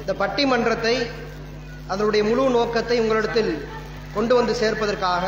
[0.00, 0.94] இந்த பட்டிமன்றத்தை
[1.86, 3.52] அதனுடைய முழு நோக்கத்தை உங்களிடத்தில்
[4.14, 5.24] கொண்டு வந்து சேர்ப்பதற்காக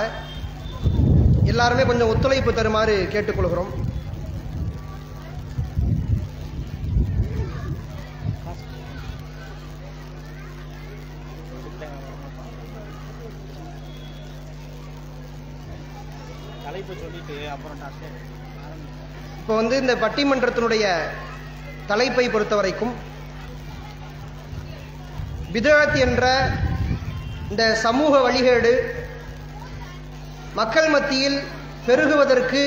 [1.53, 3.73] எல்லாருமே கொஞ்சம் ஒத்துழைப்பு தருமாறு கேட்டுக்கொள்கிறோம்.
[16.65, 18.15] தலைப்பு சொல்லிட்டு அப்புறம் டாக்டர்
[19.41, 20.85] இப்போ வந்து இந்த பட்டிமன்றத்தினுடைய
[21.87, 22.95] தலைப்பை பொறுத்த வரைக்கும்
[25.55, 26.51] பிதழத் என்ற
[27.51, 28.73] இந்த சமூக வழிகேடு
[30.55, 31.43] மக்கள் மத்தியில்
[31.87, 32.63] பெருகுவதற்கு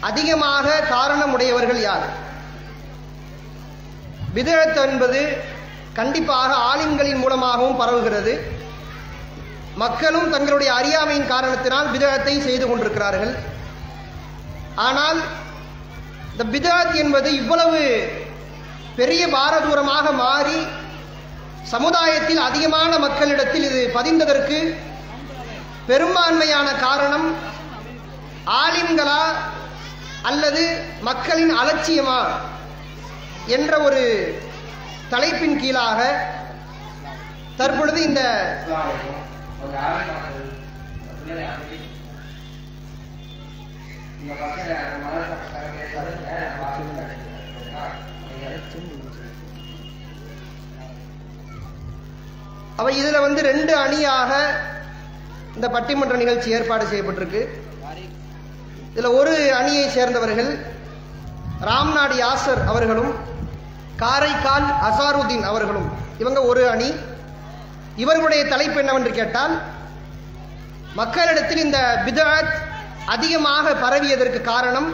[0.00, 2.06] அதிகமாக காரணமுடையவர்கள் யார்?
[4.34, 5.36] பிதழத் என்பது
[5.92, 8.40] கண்டிப்பாக ஆலிம்களின் மூலமாகவும் பரவுகிறது.
[9.74, 13.34] மக்களும் தங்களுடைய அறியாமையின் காரணத்தினால் விதழத்தை செய்து கொண்டிருக்கிறார்கள்.
[14.74, 15.20] ஆனால்
[16.32, 17.80] இந்த பிதாத் என்பது இவ்வளவு
[18.96, 20.78] பெரிய பாரதூரமாக மாறி
[21.64, 24.58] சமுதாயத்தில் அதிகமான மக்களிடத்தில் இது பதிந்ததற்கு
[25.86, 27.28] பெரும்பான்மையான காரணம்
[28.60, 29.22] ஆலிம்களா
[30.22, 30.62] அல்லது
[31.00, 32.20] மக்களின் அலட்சியமா
[33.46, 34.02] என்ற ஒரு
[35.10, 36.00] தலைப்பின் கீழாக
[37.56, 38.22] தற்பொழுது இந்த
[52.80, 54.30] அவை இதில் வந்து ரெண்டு அணியாக
[55.56, 57.42] இந்த பட்டிமன்ற நிகழ்ச்சி ஏற்பாடு செய்யப்பட்டிருக்கு.
[58.92, 60.50] இதில் ஒரு அணியை சேர்ந்தவர்கள்
[61.68, 63.12] ராம்நாடு யாசர் அவர்களும்
[64.02, 65.88] காரைக்கால் அசாருதீன் அவர்களும்.
[66.22, 66.90] இவங்க ஒரு அணி.
[68.02, 69.54] இவர்களுடைய தலைப்பு என்னவென்று கேட்டால்
[71.00, 72.52] மக்களிடத்தில் இந்த பிதாத்
[73.14, 74.88] அதிகமாக பரவியதற்கு காரணம்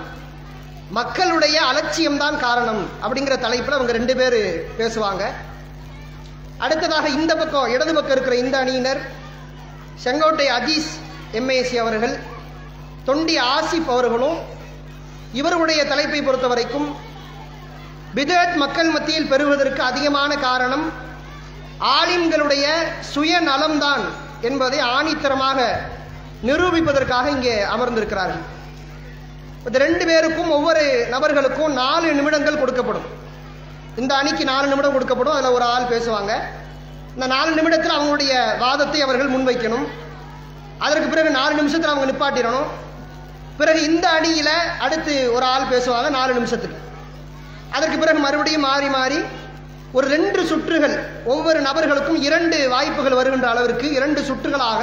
[0.98, 4.38] மக்களுடைய அலட்சியம்தான் காரணம் அப்படிங்கிற தலைப்பில் அவங்க ரெண்டு பேர்
[4.80, 5.22] பேசுவாங்க.
[6.64, 9.00] அடுத்ததாக இந்த பக்கம் இடது பக்கம் இருக்கிற இந்த அணியினர்
[10.04, 10.90] செங்கோட்டை அஜீஸ்
[11.38, 12.14] எம்ஏசி அவர்கள்
[13.08, 14.38] தொண்டி ஆசிப் அவர்களும்
[15.40, 16.88] இவர்களுடைய தலைப்பை பொறுத்த வரைக்கும்
[18.16, 20.86] பிதத் மக்கள் மத்தியில் பெறுவதற்கு அதிகமான காரணம்
[21.98, 22.66] ஆலிம்களுடைய
[23.14, 24.04] சுயநலம்தான்
[24.48, 25.58] என்பதை ஆணித்தரமாக
[26.48, 28.44] நிரூபிப்பதற்காக இங்கே அமர்ந்திருக்கிறார்கள்.
[29.66, 30.82] இந்த ரெண்டு பேருக்கும் ஒவ்வொரு
[31.14, 33.06] நபர்களுக்கும் நாலு நிமிடங்கள் கொடுக்கப்படும்.
[34.00, 35.36] இந்த அணிக்கு நாலு நிமிடம் கொடுக்கப்படும்.
[35.36, 36.32] அதில் ஒரு ஆள் பேசுவாங்க.
[37.14, 38.32] இந்த நாலு நிமிடத்தில் அவங்களுடைய
[38.64, 39.86] வாதத்தை அவர்கள் முன்வைக்கணும்.
[40.86, 42.66] அதற்கு பிறகு நாலு நிமிஷத்தில் அவங்க நிப்பாட்டிடணும்.
[43.60, 44.54] பிறகு இந்த அணியில்
[44.86, 46.78] அடுத்து ஒரு ஆள் பேசுவாங்க நாலு நிமிஷத்துக்கு.
[47.76, 49.18] அதற்கு பிறகு மறுபடியும் மாறி மாறி
[49.96, 50.96] ஒரு ரெண்டு சுற்றுகள்
[51.32, 54.80] ஒவ்வொரு நபர்களுக்கும் இரண்டு வாய்ப்புகள் வருகின்ற அளவிற்கு இரண்டு சுற்றுகளாக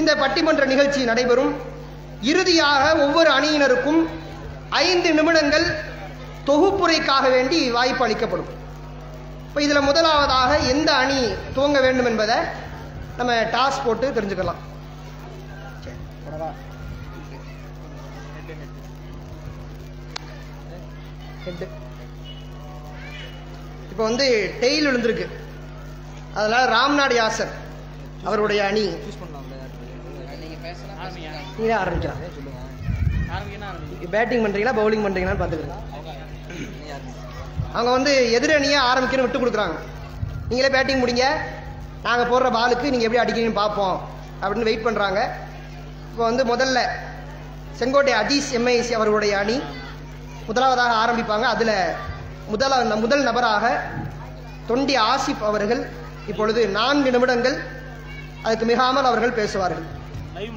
[0.00, 1.52] இந்த பட்டிமன்ற நிகழ்ச்சி நடைபெறும்.
[2.32, 4.00] இறுதியாக ஒவ்வொரு அணியினருக்கும்
[4.86, 5.66] ஐந்து நிமிடங்கள்
[6.48, 8.50] தொகுப்புரைக்காக வேண்டி வாய்ப்பு அளிக்கப்படும்.
[9.48, 11.20] இப்போ இதில் முதலாவதாக எந்த அணி
[11.56, 12.36] துவங்க வேண்டும் என்பதை
[13.18, 14.62] நம்ம டாஸ் போட்டு தெரிஞ்சுக்கலாம்.
[23.90, 24.26] இப்போ வந்து
[24.62, 25.26] டெய்ல் விழுந்திருக்கு.
[26.38, 27.52] அதனால ராம்நாடு யாசர்
[28.28, 28.86] அவருடைய அணி.
[31.56, 32.22] நீங்களே ஆரம்பிக்கலாம்.
[34.14, 35.84] பேட்டிங் பண்றீங்களா பவுலிங் பண்றீங்களான்னு பார்த்துக்கிறேன்.
[37.76, 39.76] அவங்க வந்து எதிரணியை ஆரம்பிக்கணும் விட்டு கொடுக்குறாங்க.
[40.48, 41.24] நீங்களே பேட்டிங் முடிங்க.
[42.06, 43.96] நாங்கள் போடுற பாலுக்கு நீங்கள் எப்படி அடிக்கிறீங்கன்னு பார்ப்போம்.
[44.42, 45.20] அப்படின்னு வெயிட் பண்ணுறாங்க
[46.10, 46.80] இப்போ வந்து முதல்ல
[47.80, 49.56] செங்கோட்டை அதீஸ் எம்ஐசி அவர்களுடைய அணி
[50.48, 51.46] முதலாவதாக ஆரம்பிப்பாங்க.
[51.54, 51.74] அதில்
[52.52, 52.72] முதல
[53.04, 53.64] முதல் நபராக
[54.68, 55.82] தொண்டி ஆசிப் அவர்கள்
[56.30, 57.56] இப்பொழுது நான்கு நிமிடங்கள்
[58.46, 59.86] அதுக்கு மிகாமல் அவர்கள் பேசுவார்கள்.
[60.38, 60.54] லைவ்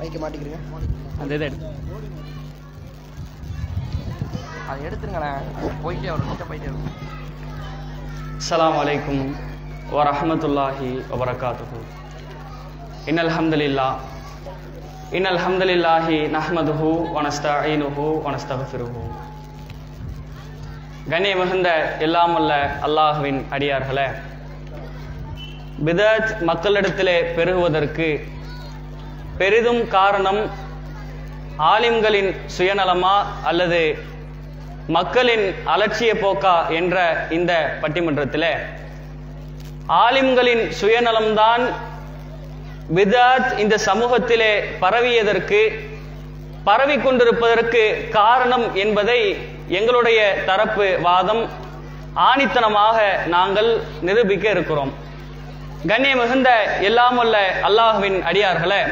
[0.00, 0.58] பைக்கை மாட்டிக்கிறீங்க?
[1.20, 1.66] அந்த இதை எடுத்து.
[4.70, 5.40] அதை எடுத்துருங்களேன்
[5.84, 6.30] போயிட்டே வரும்.
[6.30, 6.86] கிட்ட போயிட்டே வரும்.
[8.40, 9.24] அஸ்லாம் வலைக்கும்
[9.96, 11.80] வரமத்துல்லாஹி வபரகாத்து
[13.10, 13.88] இன் அல்ஹம்துலில்லா
[15.18, 19.02] இன் அல்ஹம்துலில்லாஹி நஹ்மதுஹு வனஸ்தீனுஹு வனஸ்தகஃபிருஹு
[21.12, 21.68] கண்ணிய மிகுந்த
[22.06, 22.52] எல்லாமுள்ள
[22.86, 24.08] அல்லாஹுவின் அடியார்களே
[25.86, 28.08] பிதத் மக்களிடத்திலே பெருகுவதற்கு
[29.40, 30.40] பெரிதும் காரணம்
[31.72, 33.16] ஆலிம்களின் சுயநலமா
[33.48, 33.80] அல்லது
[34.96, 35.44] மக்களின்
[35.74, 36.96] அலட்சிய போக்கா என்ற
[37.36, 37.52] இந்த
[37.82, 38.52] பட்டிமன்றத்தில்.
[40.04, 41.64] ஆலிம்களின் சுயநலம்தான்
[42.96, 44.52] விதாத் இந்த சமூகத்திலே
[44.84, 45.60] பரவியதற்கு
[46.68, 47.84] பரவி கொண்டிருப்பதற்கு
[48.18, 49.20] காரணம் என்பதை
[49.78, 51.44] எங்களுடைய தரப்பு வாதம்
[52.30, 52.98] ஆணித்தனமாக
[53.36, 53.70] நாங்கள்
[54.08, 54.92] நிரூபிக்க இருக்கிறோம்.
[55.90, 56.50] கண்ணிய மிகுந்த
[56.88, 57.20] எல்லாம்
[57.68, 58.82] அல்லாஹுவின் அடியார்களே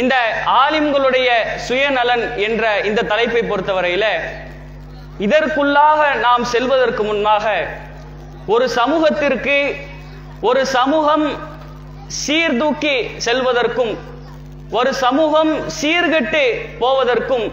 [0.00, 0.14] இந்த
[0.62, 1.28] ஆலிம்களுடைய
[1.66, 4.06] சுயநலன் என்ற இந்த தலைப்பை பொறுத்தவரையில
[5.18, 7.44] இதற்குள்ளாக நாம் செல்வதற்கு முன்பாக
[8.46, 9.56] ஒரு சமூகத்திற்கு
[10.40, 11.26] ஒரு சமூகம்
[12.24, 12.96] சீர்தூக்கி
[13.26, 13.94] செல்வதற்கும்
[14.70, 16.42] ஒரு சமூகம் சீர்கெட்டு
[16.78, 17.46] போவதற்கும்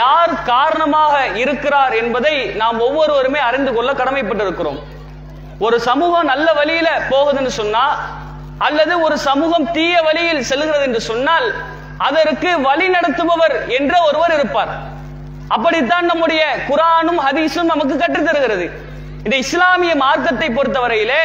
[0.00, 4.80] யார் காரணமாக இருக்கிறார் என்பதை நாம் ஒவ்வொருவருமே அறிந்து கொள்ள கடமைப்பட்டிருக்கிறோம்.
[5.58, 7.84] ஒரு சமூகம் நல்ல வழியில போகுதுன்னு சொன்னா
[8.66, 11.54] அல்லது ஒரு சமூகம் தீய வழியில் செல்கிறது என்று சொன்னால்
[11.98, 14.72] அதற்கு வழி நடத்துபவர் என்ற ஒருவர் இருப்பார்.
[15.48, 18.70] அப்படித்தான் நம்முடைய குரானும் ஹதீஸும் நமக்கு கற்றுத் தருகிறது.
[19.24, 21.22] இந்த இஸ்லாமிய மார்க்கத்தை பொறுத்தவரையிலே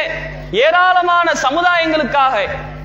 [0.52, 2.34] ஏராளமான சமுதாயங்களுக்காக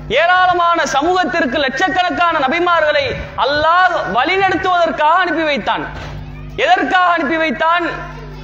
[0.08, 3.04] ஏராளமான சமூகத்திற்கு லட்சக்கணக்கான நபிமார்களை
[3.36, 5.84] அல்லாஹ் வழிநடத்துவதற்காக அனுப்பி வைத்தான்.
[6.56, 7.84] எதற்காக அனுப்பி வைத்தான்?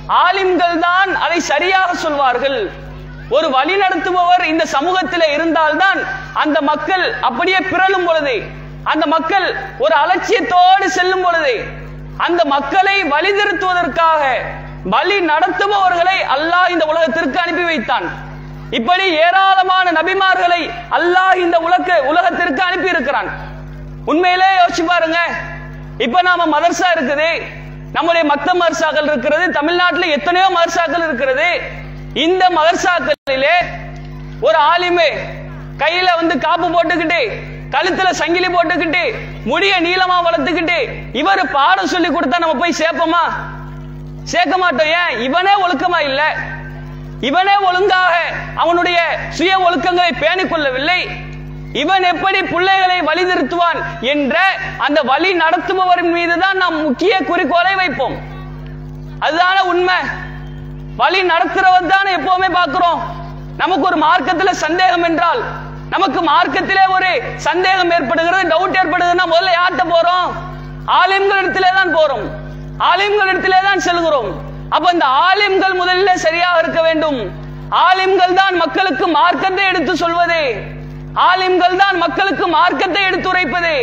[0.06, 2.86] ஆலிம்கள் தான் அதை சரியாக சொல்வார்கள்.
[3.36, 5.98] ஒரு வழி நடத்துபவர் இந்த சமூகத்தில் இருந்தால்தான்
[6.42, 8.36] அந்த மக்கள் அப்படியே பிறழும் பொழுது
[8.92, 9.46] அந்த மக்கள்
[9.84, 11.54] ஒரு அலட்சியத்தோடு செல்லும் பொழுது
[12.26, 14.22] அந்த மக்களை வழி திருத்துவதற்காக
[14.94, 18.06] வழி நடத்துபவர்களை அல்லாஹ் இந்த உலகத்திற்கு அனுப்பி வைத்தான்.
[18.78, 20.62] இப்படி ஏராளமான நபிமார்களை
[20.98, 23.28] அல்லாஹ் இந்த உலக உலகத்திற்கு அனுப்பி இருக்கிறான்
[24.12, 25.18] உண்மையிலே யோசிச்சு பாருங்க.
[26.06, 27.30] இப்ப நாம மதர்சா இருக்குது
[27.96, 31.48] நம்முடைய மத்த மதர்சாக்கள் இருக்கிறது தமிழ்நாட்டில் எத்தனையோ மதர்சாக்கள் இருக்கிறது.
[32.14, 33.56] இந்த மதர்சாக்களிலே
[34.40, 35.18] ஒரு ஆலிமே
[35.78, 37.32] கையில வந்து காப்பு போட்டுக்கிட்டு
[37.70, 39.14] கழுத்துல சங்கிலி போட்டுக்கிட்டு
[39.44, 43.32] முடிய நீளமா வளர்த்துக்கிட்டு இவர் பாடம் சொல்லி கொடுத்தா நம்ம போய் சேர்ப்போமா?
[44.24, 44.86] சேர்க்க மாட்டோம்.
[44.86, 45.20] ஏன்?
[45.20, 46.36] இவனே ஒழுக்கமா இல்ல.
[47.20, 48.16] இவனே ஒழுங்காக
[48.56, 51.08] அவனுடைய சுய ஒழுக்கங்களை பேணிக் கொள்ளவில்லை.
[51.72, 54.40] இவன் எப்படி பிள்ளைகளை வழி நிறுத்துவான் என்ற
[54.78, 58.18] அந்த வழி நடத்துபவரின் மீதுதான் நாம் முக்கிய குறிக்கோளை வைப்போம்.
[59.20, 59.94] அதுதான உண்மை?
[61.00, 63.00] வழி நடத்துறவர் தானே எப்பவுமே பாக்குறோம்
[63.60, 65.40] நமக்கு ஒரு மார்க்கத்துல சந்தேகம் என்றால்
[65.92, 67.10] நமக்கு மார்க்கத்திலே ஒரு
[67.46, 70.28] சந்தேகம் ஏற்படுகிறது டவுட் ஏற்படுதுன்னா முதல்ல யார்கிட்ட போறோம்?
[71.00, 72.26] ஆலிம்களிடத்திலே தான் போறோம்.
[72.90, 74.30] ஆலிம்களிடத்திலே தான் செல்கிறோம்.
[74.74, 77.20] அப்ப இந்த ஆலிம்கள் முதலில் சரியாக இருக்க வேண்டும்.
[77.86, 80.42] ஆலிம்கள் தான் மக்களுக்கு மார்க்கத்தை எடுத்து சொல்வது.
[81.30, 83.74] ஆலிம்கள் தான் மக்களுக்கு மார்க்கத்தை எடுத்துரைப்பது.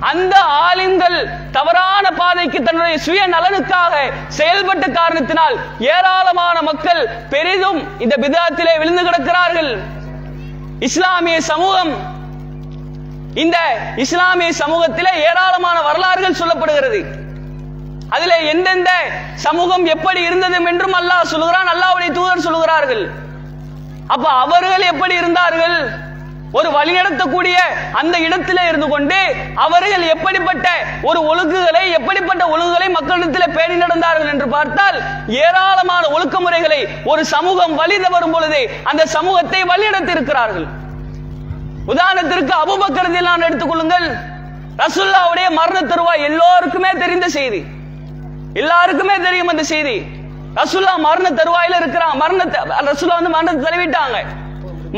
[0.00, 1.18] அந்த ஆலிம்கள்
[1.50, 3.94] தவறான பாதைக்கு தன்னுடைய சுய நலனுக்காக
[4.38, 9.78] செயல்பட்ட காரணத்தினால் ஏராளமான மக்கள் பெரிதும் இந்த பிதாத்திலே விழுந்து கிடக்கிறார்கள்.
[10.78, 12.14] இஸ்லாமிய சமூகம்
[13.34, 13.58] இந்த
[13.96, 17.00] இஸ்லாமிய சமூகத்திலே ஏராளமான வரலாறுகள் சொல்லப்படுகிறது.
[18.08, 18.90] அதுல எந்தெந்த
[19.34, 23.10] சமூகம் எப்படி இருந்தது என்றும் அல்லாஹ் சொல்லுகிறான் அல்லாவுடைய தூதர் சொல்லுகிறார்கள்.
[24.06, 26.04] அப்ப அவர்கள் எப்படி இருந்தார்கள்?
[26.56, 27.56] ஒரு வழிநடத்தக்கூடிய
[28.00, 29.18] அந்த இடத்திலே இருந்து கொண்டு
[29.64, 30.68] அவர்கள் எப்படிப்பட்ட
[31.08, 34.98] ஒரு ஒழுங்குகளை எப்படிப்பட்ட ஒழுங்குகளை மக்களிடத்தில் பேணி நடந்தார்கள் என்று பார்த்தால்
[35.42, 36.80] ஏராளமான ஒழுக்க முறைகளை
[37.12, 38.60] ஒரு சமூகம் வழி வரும் பொழுது
[38.90, 40.66] அந்த சமூகத்தை வழிநடத்தி இருக்கிறார்கள்
[41.92, 44.06] உதாரணத்திற்கு அபுபக்கரத்தில் நான் எடுத்துக்கொள்ளுங்கள்
[44.80, 47.60] ரசுல்லாவுடைய மரண தருவாய் எல்லோருக்குமே தெரிந்த செய்தி.
[48.62, 49.94] எல்லாருக்குமே தெரியும் அந்த செய்தி.
[50.58, 52.16] ரசுல்லா மரண தருவாயில இருக்கிறான்.
[52.22, 54.18] மரணத்தை ரசுல்லா வந்து மரணத்தை தழுவிட்டாங்க.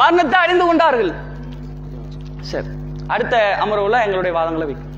[0.00, 1.12] மரணத்தை அழிந்து கொண்டார்கள்.
[2.42, 2.68] சரி.
[3.06, 4.94] அடுத்த அமர்வுல எங்களுடைய வாதங்களை வைக்கும்.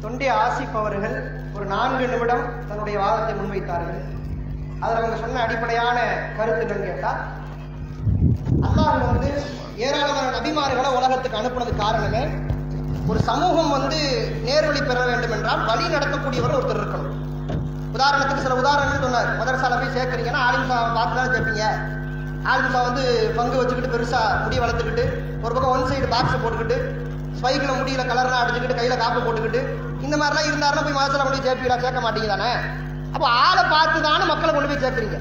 [0.00, 1.16] தொண்டை ஆசிப் அவர்கள்
[1.54, 4.00] ஒரு நான்கு நிமிடம் தன்னுடைய வாதத்தை முன்வைத்தார்கள்.
[4.80, 5.98] அதில் அவங்க சொன்ன அடிப்படையான
[6.36, 7.12] கருத்து என்னன்னு கேட்டா
[8.66, 9.30] அல்லாஹ் வந்து
[9.76, 12.22] ஏராளமான நபிமார்களை உலகத்துக்கு அனுப்புனது காரணமே
[13.08, 14.00] ஒரு சமூகம் வந்து
[14.46, 17.16] நேர்வழி பெற வேண்டும் என்றால் வழி நடத்தக்கூடியவர் ஒருத்தர் இருக்கணும்.
[17.92, 19.30] உதாரணத்துக்கு சில உதாரணங்கள் சொன்னார்.
[19.40, 21.64] மதரசால போய் சேர்க்குறீங்கன்னா ஆலிம்சா பார்த்து தான் சேர்ப்பீங்க?
[22.44, 23.04] ஆலிம்சா வந்து
[23.36, 25.04] பங்கு வச்சுக்கிட்டு பெருசாக முடி வளர்த்துக்கிட்டு
[25.44, 26.76] ஒரு பக்கம் ஒன் சைடு பாக்ஸை போட்டுக்கிட்டு
[27.38, 29.60] ஸ்பைக்கில் முடியில் கலர்லாம் அடிச்சுக்கிட்டு கையில் காப்பு போட்டுக்கிட்டு
[30.06, 32.50] இந்த மாதிரிலாம் இருந்தாருன்னா போய் மாதத்தில் கொண்டு போய் சேர்ப்பீங்களா சேர்க்க மாட்டீங்க தானே?
[33.14, 35.18] அப்போ ஆளை பார்த்து தானே மக்களை கொண்டு போய் சேர்க்குறீங்க.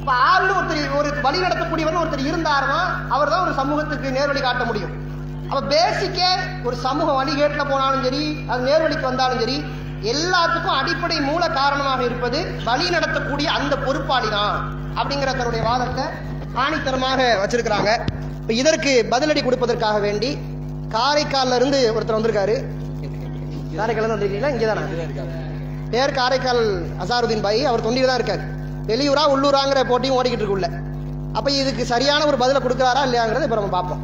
[0.00, 2.80] இப்போ ஆள்னு ஒருத்தர் ஒரு வழி நடத்தக்கூடியவர் ஒருத்தர் இருந்தாருன்னா
[3.14, 4.92] அவர் தான் ஒரு சமூகத்துக்கு நேர்வழி காட்ட முடியும்.
[5.48, 6.30] அப்போ பேசிக்கே
[6.66, 9.56] ஒரு சமூக வழிகேட்டில் போனாலும் சரி அது நேர்வழிக்கு வந்தாலும் சரி
[10.12, 14.54] எல்லாத்துக்கும் அடிப்படை மூல காரணமாக இருப்பது வழி நடத்தக்கூடிய அந்த பொறுப்பாளி தான்
[14.98, 16.04] அப்படிங்கிற தன்னுடைய வாதத்தை
[16.62, 17.90] ஆணித்தரமாக வச்சிருக்கிறாங்க.
[18.40, 20.30] இப்போ இதற்கு பதிலடி கொடுப்பதற்காக வேண்டி
[20.94, 22.56] காரைக்கால்ல இருந்து ஒருத்தர் வந்திருக்காரு.
[23.78, 24.52] காரைக்கால் இருந்து வந்திருக்கீங்களா?
[24.54, 24.82] இங்கே தானே
[25.92, 26.62] பேர் காரைக்கால்
[27.04, 27.60] அசாருதீன் பாய்.
[27.70, 28.42] அவர் தொண்டியில் தான் இருக்கார்.
[28.90, 30.68] வெளியூரா உள்ளூராங்கிற போட்டியும் ஓடிக்கிட்டு இருக்குள்ள
[31.38, 34.02] அப்போ இதுக்கு சரியான ஒரு பதிலை கொடுக்குறாரா இல்லையாங்கிறத இப்போ நம்ம பார்ப்போம்.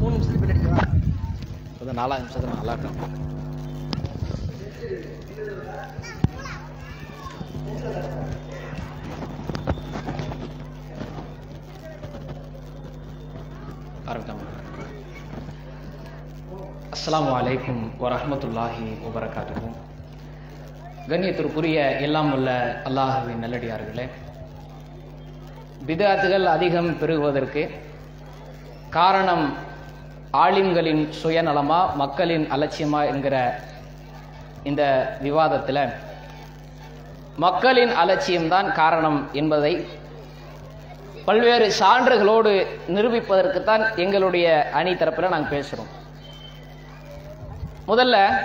[0.00, 3.22] மூணு நிமிஷத்துக்கு பின்னாடி நாலாம் நிமிஷத்துல நல்லா இருக்கும்
[14.08, 14.42] ஆரம்பிக்கலாம்
[16.90, 19.70] அஸ்லாம் வலைக்கும் வரமத்துல்லாஹி வபரகாத்துஹு.
[21.08, 22.50] கண்ணியத்திற்குரிய எல்லாம் உள்ள
[22.84, 24.06] அல்லாஹுவின் நல்லடியார்களே
[25.82, 27.62] விதாத்துகள் அதிகம் பெருகுவதற்கு
[28.90, 29.46] காரணம்
[30.36, 33.36] ஆலிம்களின் சுயநலமா மக்களின் அலட்சியமா என்கிற
[34.62, 34.82] இந்த
[35.20, 35.82] விவாதத்தில்
[37.38, 39.74] மக்களின் அலட்சியம்தான் காரணம் என்பதை
[41.24, 45.92] பல்வேறு சான்றுகளோடு நிரூபிப்பதற்குத்தான் எங்களுடைய அணி தரப்பில் நாங்கள் பேசுகிறோம்
[47.88, 48.36] முதல்ல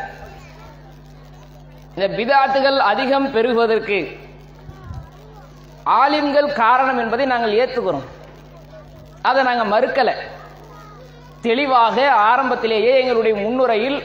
[1.96, 4.20] இந்த பிதாத்துகள் அதிகம் பெருகுவதற்கு
[5.84, 8.04] ஆலிம்கள் காரணம் என்பதை நாங்கள் ஏற்றுக்கிறோம்.
[9.22, 10.14] அதை நாங்கள் மறுக்கலை.
[11.42, 14.04] தெளிவாக ஆரம்பத்திலேயே எங்களுடைய முன்னுரையில்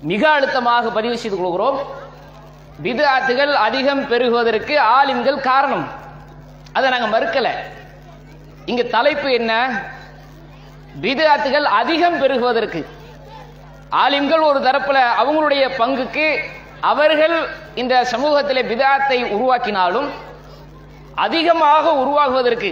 [0.00, 1.78] மிக அழுத்தமாக பதிவு செய்து கொள்கிறோம்.
[2.82, 5.88] பிதாத்துகள் அதிகம் பெருகுவதற்கு ஆலிம்கள் காரணம்.
[6.72, 7.50] அதை நாங்கள் மறுக்கலை.
[8.70, 9.52] இங்க தலைப்பு என்ன?
[11.04, 12.80] விதாத்துகள் அதிகம் பெருகுவதற்கு.
[14.02, 16.26] ஆலிம்கள் ஒரு தரப்புல அவங்களுடைய பங்குக்கு
[16.90, 17.36] அவர்கள்
[17.82, 20.08] இந்த சமூகத்தில் விதாத்தை உருவாக்கினாலும்
[21.24, 22.70] அதிகமாக உருவாகுவதற்கு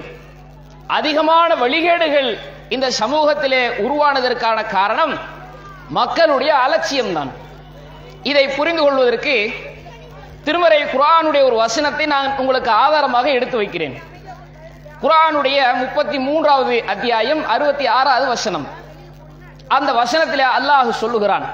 [0.98, 2.30] அதிகமான வழிகேடுகள்
[2.74, 5.14] இந்த சமூகத்திலே உருவானதற்கான காரணம்
[5.98, 7.32] மக்களுடைய அலட்சியம்தான்.
[8.30, 9.34] இதை புரிந்து கொள்வதற்கு
[10.46, 13.96] திருமறை குரானுடைய ஒரு வசனத்தை நான் உங்களுக்கு ஆதாரமாக எடுத்து வைக்கிறேன்.
[15.02, 18.66] குரானுடைய முப்பத்தி மூன்றாவது அத்தியாயம் அறுபத்தி ஆறாவது வசனம்.
[19.68, 21.46] அந்த வசனத்தில் அல்லாஹ் சொல்லுகிறான்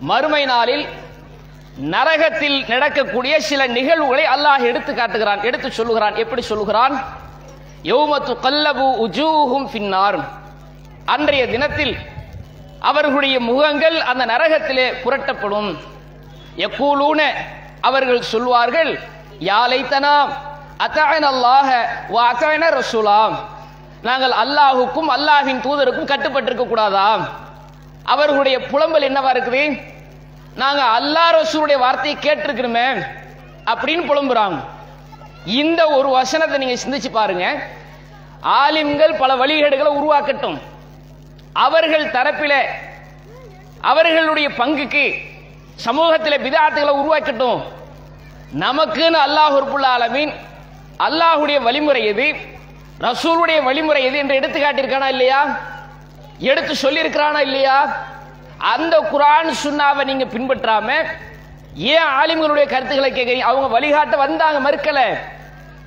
[0.00, 0.84] மறுமை நாளில்
[1.94, 5.42] நரகத்தில் நடக்கக்கூடிய சில நிகழ்வுகளை அல்லாஹ் எடுத்து காட்டுகிறான்.
[5.42, 6.14] எடுத்து சொல்லுகிறான்.
[6.14, 6.94] எப்படி சொல்லுகிறான்?
[7.82, 10.18] யௌமத்து கல்லபு உஜூஹும் பின்னார்
[11.04, 11.96] அன்றைய தினத்தில்
[12.80, 15.76] அவர்களுடைய முகங்கள் அந்த நரகத்திலே புரட்டப்படும்.
[16.56, 17.20] எக்கூலூன
[17.80, 18.98] அவர்கள் சொல்வார்கள்
[19.40, 20.16] யாலைத்தனா
[20.84, 21.68] அத்தகன் அல்லாஹ
[22.14, 22.26] வா
[22.80, 23.34] ரசூலாம்.
[24.08, 27.08] நாங்கள் அல்லாஹுக்கும் அல்லாஹின் தூதருக்கும் கட்டுப்பட்டிருக்க கூடாதா
[28.12, 29.64] அவர்களுடைய புலம்பல் என்னவா இருக்குது?
[30.62, 32.86] நாங்கள் அல்லாஹ் ரசூலுடைய வார்த்தையை கேட்டிருக்கிறோமே
[33.72, 34.58] அப்படின்னு புலம்புறாங்க.
[35.60, 37.46] இந்த ஒரு வசனத்தை நீங்க சிந்திச்சு பாருங்க.
[38.62, 40.58] ஆலிம்கள் பல வழிகேடுகளை உருவாக்கட்டும்.
[41.66, 42.54] அவர்கள் தரப்பில
[43.90, 45.04] அவர்களுடைய பங்குக்கு
[45.86, 47.60] சமூகத்தில் பிதாத்துகளை உருவாக்கட்டும்.
[48.64, 50.32] நமக்குன்னு அல்லாஹ் உறுப்புள்ள ஆலமீன்
[51.04, 52.26] அல்லாஹுடைய வழிமுறை எது?
[53.00, 55.40] ரசூலுடைய வழிமுறை எது என்று எடுத்து காட்டியிருக்கானா இல்லையா?
[56.38, 57.76] எடுத்து சொல்லியிருக்கிறானா இல்லையா?
[58.58, 60.88] அந்த குரான் சுண்ணாவை நீங்க பின்பற்றாம
[61.74, 63.48] ஏன் ஆலிம்களுடைய கருத்துக்களை கேட்கறீங்க?
[63.50, 65.00] அவங்க வழிகாட்ட வந்தாங்க மறுக்கல.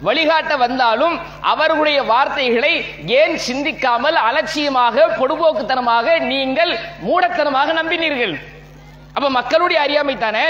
[0.01, 2.85] வழிகாட்ட வந்தாலும் அவர்களுடைய வார்த்தைகளை
[3.19, 6.71] ஏன் சிந்திக்காமல் அலட்சியமாக பொடுபோக்குத்தனமாக நீங்கள்
[7.07, 8.35] மூடத்தனமாக நம்பினீர்கள்?
[9.13, 10.45] அப்ப மக்களுடைய அறியாமை தானே?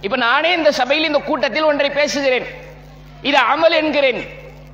[0.00, 2.48] இப்ப நானே இந்த சபையில் இந்த கூட்டத்தில் ஒன்றை பேசுகிறேன்.
[3.22, 4.20] இது அமல் என்கிறேன்.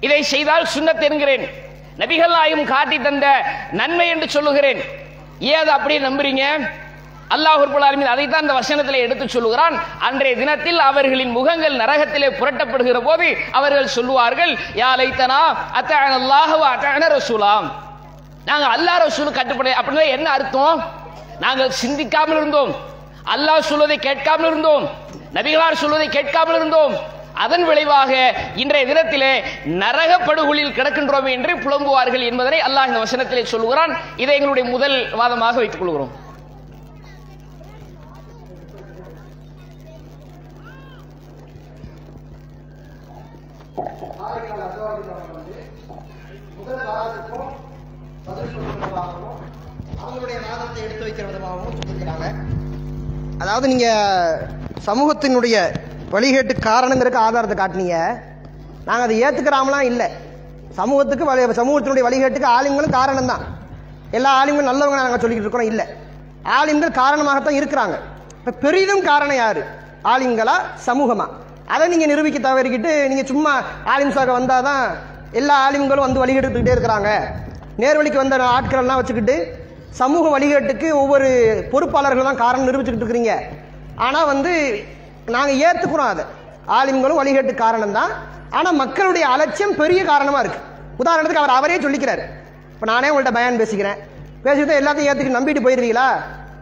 [0.06, 1.44] இதை செய்தால் சுண்ணத் என்கிறேன்.
[2.00, 3.26] நபிகள் நாயும் காட்டி தந்த
[3.80, 4.80] நன்மை என்று சொல்லுகிறேன்.
[5.50, 6.44] ஏன் அதை அப்படியே நம்புறீங்க?
[7.34, 9.76] அல்லாஹ் ஆலமீன் அதைத்தான் இந்த வசனத்திலே எடுத்து சொல்லுகிறான்.
[10.06, 13.26] அன்றைய தினத்தில் அவர்களின் முகங்கள் நரகத்திலே புரட்டப்படுகிற போது
[13.58, 15.40] அவர்கள் சொல்லுவார்கள் யா லைத்தனா
[15.78, 17.66] அத்தான அல்லாஹ் அத்தான ரசூலாம்
[18.48, 20.80] நாங்கள் அல்லாஹ் ரசூலு கட்டுப்பட அப்படின்னா என்ன அர்த்தம்?
[21.44, 22.72] நாங்கள் சிந்திக்காமல் இருந்தோம்.
[23.34, 24.84] அல்லாஹ் சொல்வதை கேட்காமல் இருந்தோம்.
[25.36, 26.94] நபிகளார் சொல்வதை கேட்காமல் இருந்தோம்.
[27.42, 28.12] அதன் விளைவாக
[28.62, 29.30] இன்றைய தினத்திலே
[29.82, 33.92] நரக படுகொலில் கிடக்கின்றோம் என்று புலம்புவார்கள் என்பதனை அல்லாஹ் இந்த வசனத்திலே சொல்லுகிறான்.
[34.22, 36.12] இதை எங்களுடைய முதல் வாதமாக வைத்துக் கொள்கிறோம்.
[46.58, 46.82] முதல்
[48.26, 48.52] பதில்
[50.04, 52.26] அவங்களுடைய வாதத்தை எடுத்து வைக்கிற விதமாகவும் சொல்லியிருக்கிறாங்க.
[53.42, 53.88] அதாவது நீங்க
[54.86, 55.56] சமூகத்தினுடைய
[56.14, 57.98] வழிகேட்டு காரணங்கிறதுக்கு ஆதாரத்தை காட்டினீங்க.
[58.88, 60.08] நாங்கள் அதை ஏற்றுக்கிறாமலாம் இல்லை.
[60.78, 63.44] சமூகத்துக்கு வழி சமூகத்தினுடைய வழிகேட்டுக்கு ஆளுங்களும் காரணம் தான்
[64.18, 65.86] எல்லா ஆளுங்களும் நல்லவங்க நாங்கள் சொல்லிக்கிட்டு இருக்கிறோம் இல்லை.
[66.58, 67.96] ஆளுங்கள் காரணமாகத்தான் இருக்கிறாங்க.
[68.38, 69.60] இப்போ பெரிதும் காரணம் யார்?
[70.12, 70.56] ஆளுங்களா
[70.88, 71.26] சமூகமா?
[71.74, 73.52] அதை நீங்கள் நிரூபிக்க தவறிக்கிட்டு நீங்கள் சும்மா
[73.92, 74.84] ஆலிம் வந்தால் தான்
[75.40, 77.10] எல்லா ஆளுங்களும் வந்து வழிகெடுத்துக்கிட்டே இருக்கிறாங்க.
[77.82, 79.36] நேர்வழிக்கு வந்த ஆட்களெல்லாம் வச்சுக்கிட்டு
[80.00, 81.28] சமூக வழிகேட்டுக்கு ஒவ்வொரு
[81.72, 83.34] பொறுப்பாளர்கள் தான் காரணம் நிரூபிச்சுக்கிட்டு இருக்கிறீங்க.
[84.06, 84.52] ஆனால் வந்து
[85.32, 86.24] நாங்கள் ஏற்றுக்கிறோம் அதை
[86.78, 88.10] ஆலிம்களும் வழிகேட்டு காரணம் தான்
[88.58, 90.60] ஆனால் மக்களுடைய அலட்சியம் பெரிய காரணமாக இருக்கு.
[91.02, 92.22] உதாரணத்துக்கு அவர் அவரே சொல்லிக்கிறார்.
[92.74, 93.98] இப்போ நானே உங்கள்கிட்ட பயன் பேசிக்கிறேன்.
[94.44, 96.06] பேசிட்டு எல்லாத்தையும் ஏற்றுக்கு நம்பிட்டு போயிருவீங்களா?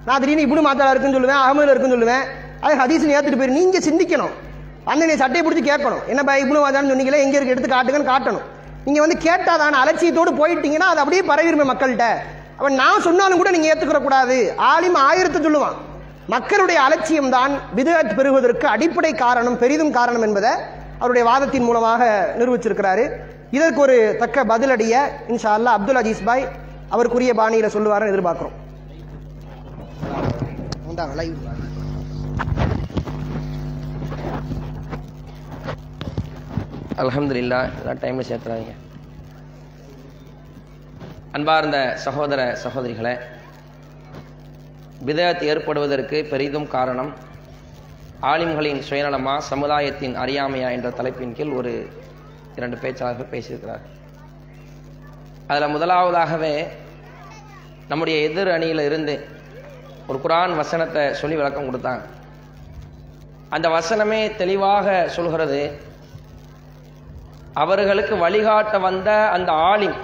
[0.07, 2.25] நான் திடீர்னு இப்படி மாத்தாளா இருக்குன்னு சொல்லுவேன் அகமதில் இருக்குன்னு சொல்லுவேன்.
[2.65, 3.59] அது ஹதீஸ்னு ஏற்றுட்டு போயிரு.
[3.59, 4.35] நீங்கள் சிந்திக்கணும்.
[4.89, 6.03] வந்து நீ சட்டையை பிடிச்சி கேட்கணும்.
[6.13, 7.55] என்ன பை இப்படி வாதான்னு சொன்னீங்களே எங்கே இருக்கு?
[7.55, 8.47] எடுத்து காட்டுங்கன்னு காட்டணும்.
[8.87, 12.07] நீங்கள் வந்து கேட்டாதான அலட்சியத்தோடு போயிட்டீங்கன்னா அது அப்படியே பரவிருமே மக்கள்கிட்ட.
[12.61, 14.37] அவன் நான் சொன்னாலும் கூட நீங்கள் ஏற்றுக்கிற கூடாது
[14.73, 15.77] ஆலிம் ஆயிரத்தை சொல்லுவான்.
[16.27, 20.51] மக்களுடைய அலட்சியம்தான் தான் பெறுவதற்கு அடிப்படை காரணம் பெரிதும் காரணம் என்பதை
[20.99, 23.05] அவருடைய வாதத்தின் மூலமாக நிரூபிச்சிருக்கிறாரு.
[23.51, 24.95] இதற்கு ஒரு தக்க பதிலடிய
[25.29, 26.49] இன்ஷா அல்லா அப்துல் அஜீஸ் பாய்
[26.95, 28.57] அவருக்குரிய பாணியில சொல்லுவாருன்னு எதிர்பார்க்கிறோம்.
[37.03, 38.01] அலமதுல்லா live.
[38.03, 38.75] டைமில் சேர்த்துறாதீங்க.
[41.37, 43.15] அன்பார்ந்த சகோதர சகோதரிகளை
[45.07, 47.13] பிதத் ஏற்படுவதற்கு பெரிதும் காரணம்
[48.23, 51.89] ஆலிம்களின் சுயநலமா சமுதாயத்தின் அறியாமையா என்ற தலைப்பின் கீழ் ஒரு
[52.57, 53.85] இரண்டு பேச்சாளர்கள் பேசியிருக்கிறார்.
[55.47, 56.67] அதில் முதலாவதாகவே
[57.89, 59.27] நம்முடைய எதிர் அணியில் இருந்து
[60.07, 62.03] ஒரு குரான் வசனத்தை சொல்லி விளக்கம் கொடுத்தாங்க.
[63.49, 65.81] அந்த வசனமே தெளிவாக சொல்கிறது
[67.55, 69.97] அவர்களுக்கு வழிகாட்ட வந்த அந்த ஆலிம்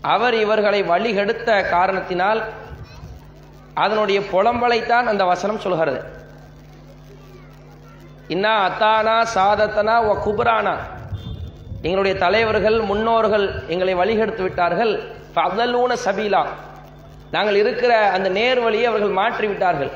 [0.00, 2.40] அவர் இவர்களை வழிகெடுத்த காரணத்தினால்
[3.82, 6.00] அதனுடைய புலம்பலைத்தான் அந்த வசனம் சொல்கிறது
[8.34, 10.74] இன்னா அத்தானா சாதத்தனா ஒ குபரானா.
[11.82, 14.92] எங்களுடைய தலைவர்கள் முன்னோர்கள் எங்களை வழிகெடுத்து விட்டார்கள்.
[15.34, 16.42] ஃபதலூன சபீலா.
[17.30, 19.90] நாங்கள் இருக்கிற அந்த நேர் வழியை அவர்கள் மாற்றி விட்டார்கள்.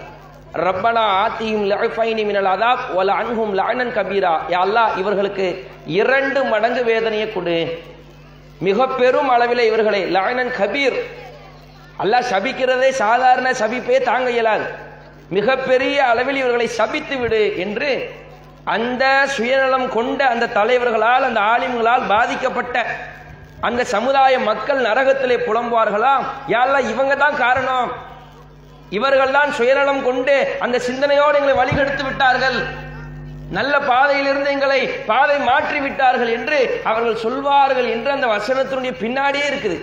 [0.66, 4.32] ரப்பனா ஆத்தியும் லஃபைனி மினல் அதாப் ஒல அன்ஹும் லஅனன் கபீரா.
[4.52, 5.46] யா அல்லாஹ் இவர்களுக்கு
[6.00, 7.58] இரண்டு மடங்கு வேதனையை கொடு.
[8.66, 10.98] மிக பெரும் அளவிலே இவர்களை லஅனன் கபீர்
[12.02, 14.66] அல்லாஹ் சபிக்கிறதே சாதாரண சபிப்பே தாங்க இயலாது.
[15.36, 17.90] மிகப்பெரிய அளவில் இவர்களை சபித்து விடு என்று
[18.74, 19.04] அந்த
[19.34, 22.76] சுயநலம் கொண்ட அந்த தலைவர்களால் அந்த ஆலிம்களால் பாதிக்கப்பட்ட
[23.68, 27.90] அந்த சமுதாய மக்கள் நரகத்திலே புலம்புவார்களாம் யாரெல்லாம் இவங்க தான் காரணம்.
[28.98, 32.58] இவர்கள் தான் சுயநலம் கொண்டு அந்த சிந்தனையோடு எங்களை வழிகெடுத்து விட்டார்கள்.
[33.58, 34.80] நல்ல பாதையிலிருந்து எங்களை
[35.12, 36.58] பாதை மாற்றி விட்டார்கள் என்று
[36.90, 39.78] அவர்கள் சொல்வார்கள் என்று அந்த வசனத்தினுடைய பின்னாடியே இருக்குது.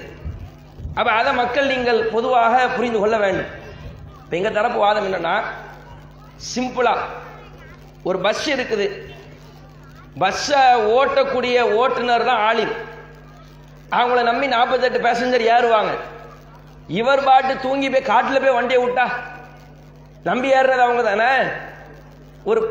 [0.99, 3.49] அப்ப அதை மக்கள் நீங்கள் பொதுவாக புரிந்து கொள்ள வேண்டும்.
[4.23, 5.35] இப்ப எங்க தரப்பு வாதம் என்னன்னா
[6.51, 6.93] சிம்பிளா
[8.07, 8.87] ஒரு பஸ் இருக்குது.
[10.21, 10.63] பஸ்ஸை
[10.97, 12.75] ஓட்டக்கூடிய ஓட்டுநர் தான் ஆளில்
[13.97, 15.91] அவங்கள நம்பி நாற்பத்தெட்டு பேசஞ்சர் ஏறுவாங்க.
[16.99, 19.05] இவர் பாட்டு தூங்கி போய் காட்டில் போய் வண்டியை விட்டா?
[20.29, 21.31] நம்பி ஏறுறது அவங்க தானே?
[22.49, 22.61] ஒரு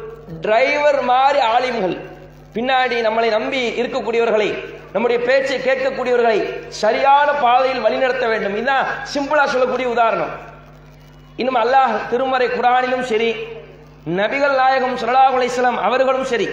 [0.45, 1.97] டிரைவர் மாதிரி ஆலிம்கள்.
[2.57, 4.49] பின்னாடி நம்மளை நம்பி இருக்கக்கூடியவர்களை
[4.97, 6.39] நம்முடைய பேச்சை கேட்கக்கூடியவர்களை
[6.83, 8.55] சரியான பாதையில் வழிநடத்த வேண்டும்.
[8.61, 10.33] இதுதான் சிம்பிளா சொல்லக்கூடிய உதாரணம்.
[11.41, 13.29] இன்னும் அல்லாஹ் திருமறை குரானிலும் சரி
[14.21, 16.49] நபிகள் நாயகம் ஸல்லல்லாஹு அவர்களும் சரி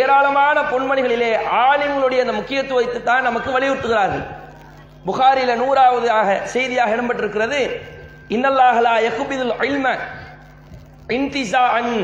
[0.00, 1.30] ஏராளமான பொன்மணிகளிலே
[1.68, 4.26] ஆலிம்களுடைய அந்த முக்கியத்துவத்தை தான் நமக்கு வலியுறுத்துகிறார்கள்.
[5.08, 7.62] புகாரில நூறாவது ஆக செய்தியாக இடம்பெற்றிருக்கிறது
[8.34, 9.86] இன்னல்லாஹலா யகுபிதுல் இல்ம
[11.16, 11.94] இன்திசா அன்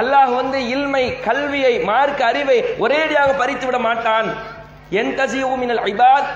[0.00, 4.28] அல்லாஹ் வந்து இல்மை கல்வியை மார்க்க அறிவை ஒரேடியாக பறித்து விட மாட்டான்.
[5.00, 5.12] என்
[5.60, 6.30] மினல் ஐபாத்.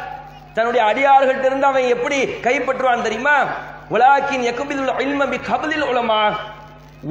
[0.56, 3.38] தன்னுடைய அடியார்கள்ட்ட இருந்து அவன் எப்படி கைப்பற்றுவான் தெரியுமா?
[3.94, 4.92] உலாக்கின் எக்குபில் உள்ள
[5.32, 6.20] பி கபலில் உலமா.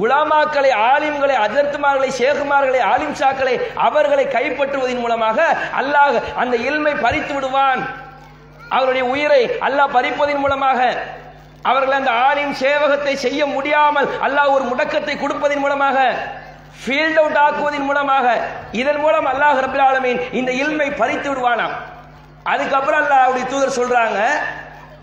[0.04, 3.54] உலமாக்களை ஆலிம்களை அஜர்த்துமார்களை ஷேகுமார்களை ஆலிம் சாக்களை
[3.86, 5.38] அவர்களை கைப்பற்றுவதன் மூலமாக
[5.80, 7.82] அல்லாஹ் அந்த இல்மை பறித்து விடுவான்.
[8.76, 10.80] அவருடைய உயிரை அல்லாஹ் பறிப்பதன் மூலமாக
[11.70, 15.98] அவர்கள் அந்த ஆலிம் சேவகத்தை செய்ய முடியாமல் அல்லாஹ் ஒரு முடக்கத்தை கொடுப்பதன் மூலமாக
[16.82, 18.26] ஃபீல்ட் அவுட் ஆக்குவதன் மூலமாக
[18.80, 21.74] இதன் மூலம் அல்லாஹ் ரபில் ஆலமீன் இந்த இல்மை பறித்து விடுவானாம்.
[22.52, 24.18] அதுக்கப்புறம் அல்லாஹுடைய தூதர் சொல்றாங்க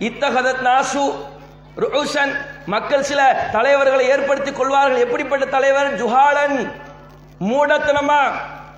[0.07, 1.03] இத்தகதத் நாசு
[1.95, 2.33] ருஷன்
[2.73, 3.21] மக்கள் சில
[3.55, 5.03] தலைவர்களை ஏற்படுத்திக் கொள்வார்கள்.
[5.05, 5.89] எப்படிப்பட்ட தலைவர்?
[6.01, 6.57] ஜுஹாலன்
[7.49, 8.21] மூடத்தனமா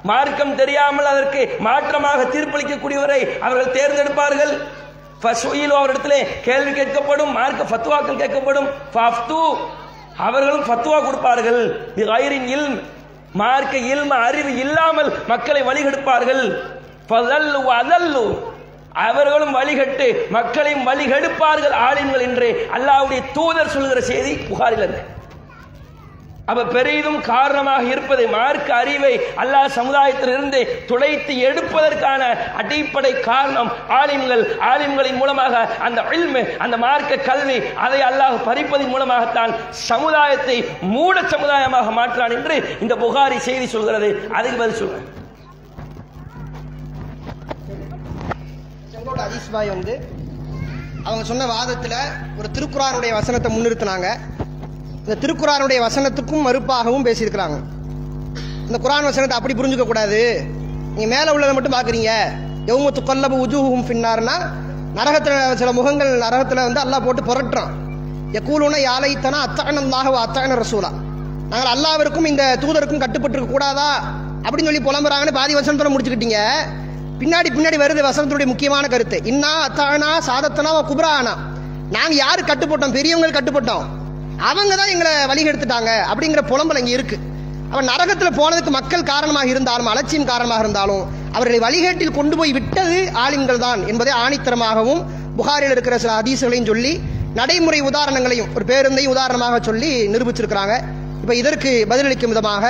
[0.09, 4.53] மார்க்கம் தெரியாமல் அதற்கு மாற்றமாக தீர்ப்பளிக்கக்கூடியவரை அவர்கள் தேர்ந்தெடுப்பார்கள்.
[5.77, 8.67] அவரிடத்திலே கேள்வி கேட்கப்படும் மார்க்க ஃபத்துவாக்கள் கேட்கப்படும்.
[10.17, 11.61] அவர்களும் ஃபத்வா கொடுப்பார்கள்.
[11.95, 12.83] பிகைரின் இல்
[13.33, 16.43] மார்க்க இல்ம அறிவு இல்லாமல் மக்களை வழிகெடுப்பார்கள்.
[17.09, 18.53] அதல்லு
[18.93, 25.14] அவர்களும் வழிகட்டு மக்களையும் வழிகெடுப்பார்கள் ஆலிம்கள் என்று அல்லாவுடைய தூதர் சொல்கிற செய்தி புகாரில் இருக்கு.
[26.51, 29.11] அப்ப பெரிதும் காரணமாக இருப்பது மார்க்க அறிவை
[29.43, 32.21] அல்லாஹ் சமுதாயத்திலிருந்து துளைத்து எடுப்பதற்கான
[32.61, 34.43] அடிப்படை காரணம் ஆலிம்கள்.
[34.71, 39.53] ஆலிம்களின் மூலமாக அந்த இல்மு அந்த மார்க்க கல்வி அதை அல்லாஹ் பறிப்பதன் மூலமாகத்தான்
[39.89, 40.57] சமுதாயத்தை
[40.93, 44.11] மூட சமுதாயமாக மாற்றான் என்று இந்த புகாரி செய்தி சொல்கிறது.
[44.37, 45.07] அதுக்கு பதில் சொல்றேன்.
[48.93, 49.95] செங்கோட்டை ஹதீஸ் பாய் வந்து
[51.07, 51.99] அவங்க சொன்ன வாதத்தில்
[52.39, 54.07] ஒரு திருக்குறாருடைய வசனத்தை முன்னிறுத்தினாங்க.
[55.07, 57.57] இந்த திருக்குறானுடைய வசனத்துக்கும் மறுப்பாகவும் பேசியிருக்கிறாங்க.
[58.67, 60.43] இந்த குரான் வசனத்தை அப்படி புரிஞ்சுக்க கூடாது.
[60.95, 62.11] நீங்க மேல உள்ளதை மட்டும் பாக்குறீங்க
[62.65, 64.35] எவ்வளவு கொல்லபு உஜூஹும் பின்னார்னா
[64.95, 67.71] நரகத்துல சில முகங்கள் நரகத்துல வந்து அல்லாஹ் போட்டு புரட்டுறான்.
[68.31, 70.89] எக்கூலுனா யாலைத்தனா அத்தகனந்தாக அத்தகன ரசூலா.
[71.49, 74.03] நாங்கள் அல்லாவிற்கும் இந்த தூதருக்கும் கட்டுப்பட்டு கூடாதா?
[74.43, 76.39] அப்படின்னு சொல்லி புலம்புறாங்கன்னு பாதி வசனத்தோட முடிச்சுக்கிட்டீங்க.
[77.19, 79.21] பின்னாடி பின்னாடி வருது வசனத்துடைய முக்கியமான கருத்து.
[79.23, 81.35] இன்னா அத்தானா சாதத்தனா குப்ரானா.
[81.91, 82.91] நாங்க யாரு கட்டுப்பட்டோம்?
[82.91, 83.83] பெரியவங்க கட்டுப்பட்டோம்.
[84.49, 87.17] அவங்க தான் எங்களை வழி எடுத்துட்டாங்க அப்படிங்கிற புலம்பல் இங்கே இருக்கு.
[87.71, 91.03] அவன் நரகத்தில் போனதுக்கு மக்கள் காரணமாக இருந்தாலும் அலட்சியம் காரணமாக இருந்தாலும்
[91.35, 95.01] அவர்களை வழிகேட்டில் கொண்டு போய் விட்டது ஆலிம்கள் தான் என்பதை ஆணித்தரமாகவும்
[95.39, 96.93] புகாரில் இருக்கிற சில அதிசங்களையும் சொல்லி
[97.39, 100.75] நடைமுறை உதாரணங்களையும் ஒரு பேருந்தையும் உதாரணமாக சொல்லி நிரூபிச்சிருக்கிறாங்க.
[101.21, 102.65] இப்போ இதற்கு பதிலளிக்கும் விதமாக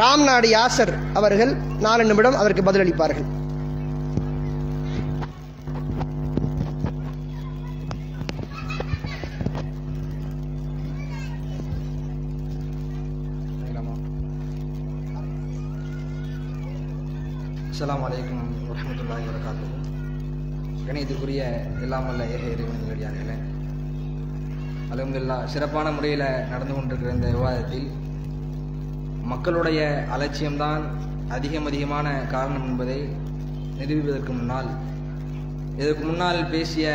[0.00, 1.52] ராம்நாடு யாசர் அவர்கள்
[1.86, 3.26] நாலு நிமிடம் அதற்கு பதிலளிப்பார்கள்.
[17.80, 19.66] அஸ்லாம் அலைக்கும் வரமத்துல்லாஹி வரகாத்து
[20.86, 21.42] கணியத்திற்குரிய
[21.84, 23.36] எல்லாம் வல்ல ஏக இறைவனின் அடியார்களே
[25.52, 27.88] சிறப்பான முறையில் நடந்து கொண்டிருக்கிற இந்த விவாதத்தில்
[29.32, 29.80] மக்களுடைய
[30.16, 30.84] அலட்சியம்தான்
[31.38, 32.98] அதிகம் அதிகமான காரணம் என்பதை
[33.80, 34.70] நிரூபிப்பதற்கு முன்னால்
[35.80, 36.92] இதற்கு முன்னால் பேசிய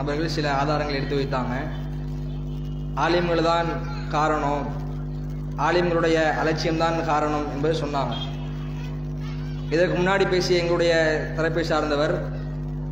[0.00, 1.54] நபர்கள் சில ஆதாரங்களை எடுத்து வைத்தாங்க.
[3.06, 3.72] ஆலிம்கள் தான்
[4.18, 4.66] காரணம்.
[5.68, 8.14] ஆலிம்களுடைய அலட்சியம்தான் காரணம் என்பதை சொன்னாங்க.
[9.72, 10.92] இதற்கு முன்னாடி பேசிய எங்களுடைய
[11.36, 12.14] தரப்பை சார்ந்தவர்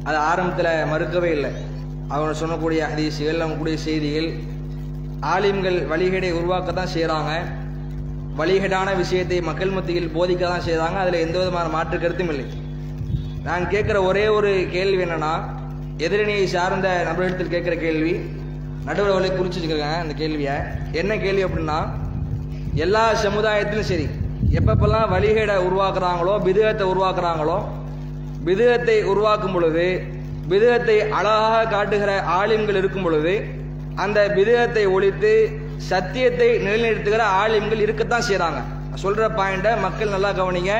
[0.08, 1.50] அது ஆரம்பத்தில் மறுக்கவே இல்லை.
[2.14, 4.28] அவங்க சொல்லக்கூடிய ஹதீசுகள் அவங்க கூடிய செய்திகள்
[5.32, 7.32] ஆலிம்கள் வழிகேடை உருவாக்க தான் செய்கிறாங்க
[8.40, 12.46] வழிகேடான விஷயத்தை மக்கள் மத்தியில் போதிக்க தான் செய்கிறாங்க அதில் எந்த விதமான மாற்று கருத்தும் இல்லை.
[13.48, 15.34] நான் கேட்குற ஒரே ஒரு கேள்வி என்னென்னா
[16.06, 18.14] எதிரணியை சார்ந்த நபர்களிடத்தில் கேட்குற கேள்வி
[18.86, 20.56] நடுவர் வழி குறிச்சு அந்த கேள்வியை.
[21.00, 21.78] என்ன கேள்வி அப்படின்னா
[22.84, 24.08] எல்லா சமுதாயத்திலும் சரி
[24.58, 27.58] எப்பப்பெல்லாம் வழிகேடை உருவாக்குறாங்களோ விதகத்தை உருவாக்குறாங்களோ
[28.48, 29.86] விதகத்தை உருவாக்கும் பொழுது
[30.52, 33.34] விதகத்தை அழகாக காட்டுகிற ஆலிம்கள் இருக்கும் பொழுது
[34.04, 35.32] அந்த விதகத்தை ஒழித்து
[35.90, 38.60] சத்தியத்தை நிலைநிறுத்துகிற ஆலிம்கள் இருக்கத்தான் செய்கிறாங்க
[39.02, 40.72] சொல்ற பாயிண்ட்டை மக்கள் நல்லா கவனிங்க.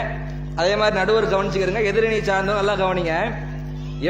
[0.60, 1.82] அதே மாதிரி நடுவர் கவனிச்சுக்கிறங்க.
[1.90, 3.14] எதிரணி சார்ந்தவங்க நல்லா கவனிங்க.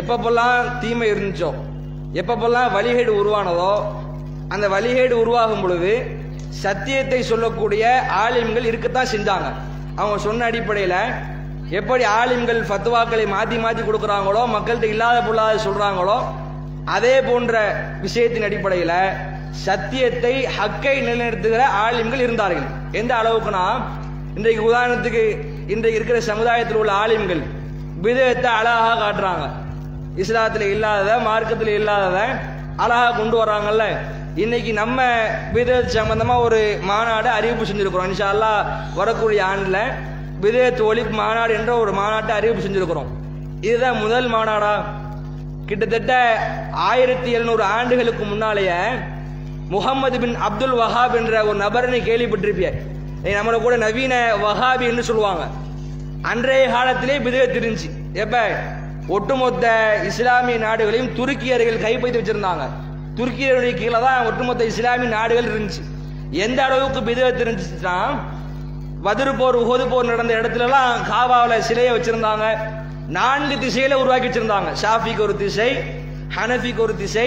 [0.00, 1.50] எப்பப்பெல்லாம் தீமை இருந்துச்சோ
[2.20, 3.72] எப்பப்பெல்லாம் வழிகேடு உருவானதோ
[4.54, 5.92] அந்த வழிகேடு உருவாகும் பொழுது
[6.60, 7.84] சத்தியத்தை சொல்லக்கூடிய
[8.22, 9.48] ஆலிம்கள் இருக்கத்தான் செஞ்சாங்க.
[9.98, 10.98] அவங்க சொன்ன அடிப்படையில்
[11.78, 16.16] எப்படி ஆலிம்கள் ஃபத்துவாக்களை மாற்றி மாற்றி கொடுக்குறாங்களோ மக்கள்கிட்ட இல்லாத பொருளாத சொல்கிறாங்களோ
[16.96, 17.60] அதே போன்ற
[18.04, 18.98] விஷயத்தின் அடிப்படையில்
[19.66, 22.68] சத்தியத்தை ஹக்கை நிலைநிறுத்துகிற ஆலிம்கள் இருந்தார்கள்.
[23.00, 23.64] எந்த அளவுக்குனா
[24.38, 25.24] இன்றைக்கு உதாரணத்துக்கு
[25.72, 27.42] இன்றைக்கு இருக்கிற சமுதாயத்தில் உள்ள ஆலிம்கள்
[28.06, 29.44] விதத்தை அழகாக காட்டுறாங்க.
[30.22, 32.18] இஸ்லாத்தில் இல்லாதத மார்க்கத்தில் இல்லாதத
[32.84, 33.84] அழகாக கொண்டு வராங்கல்ல
[34.34, 35.02] இன்னைக்கு நம்ம
[35.52, 38.06] விதத் சம்பந்தமா ஒரு மாநாடு அறிவிப்பு செஞ்சிருக்கிறோம்.
[38.06, 39.78] இன்ஷால்லா வரக்கூடிய ஆண்டுல
[40.40, 43.06] விதத் ஒழிப்பு மாநாடு என்ற ஒரு மாநாட்டை அறிவிப்பு செஞ்சிருக்கிறோம்.
[43.60, 44.82] இதுதான் முதல் மாநாடா.
[45.66, 46.38] கிட்டத்தட்ட
[46.70, 48.76] ஆயிரத்தி எழுநூறு ஆண்டுகளுக்கு முன்னாலேயே
[49.68, 55.46] முகமது பின் அப்துல் வஹாப் என்ற ஒரு நபரை நீ கேள்விப்பட்டிருப்பிய கூட நவீன வஹாபி என்று சொல்லுவாங்க.
[56.22, 57.90] அன்றைய காலத்திலே பிதகத் இருந்துச்சு.
[58.12, 58.48] எப்ப?
[59.08, 62.68] ஒட்டுமொத்த இஸ்லாமிய நாடுகளையும் துருக்கியர்கள் கைப்பற்றி வச்சிருந்தாங்க.
[63.16, 65.82] துருக்கியருடைய கீழே தான் ஒட்டுமொத்த இஸ்லாமிய நாடுகள் இருந்துச்சு.
[66.44, 67.96] எந்த அளவுக்கு பிதவத்து இருந்துச்சுன்னா
[69.06, 72.46] வதிரு போர் உகது போர் நடந்த இடத்துலலாம் காவாவில் சிலையை வச்சுருந்தாங்க.
[73.18, 74.70] நான்கு திசையில உருவாக்கி வச்சிருந்தாங்க.
[74.82, 75.70] ஷாஃபிக்கு ஒரு திசை
[76.36, 77.26] ஹனஃபிக்கு ஒரு திசை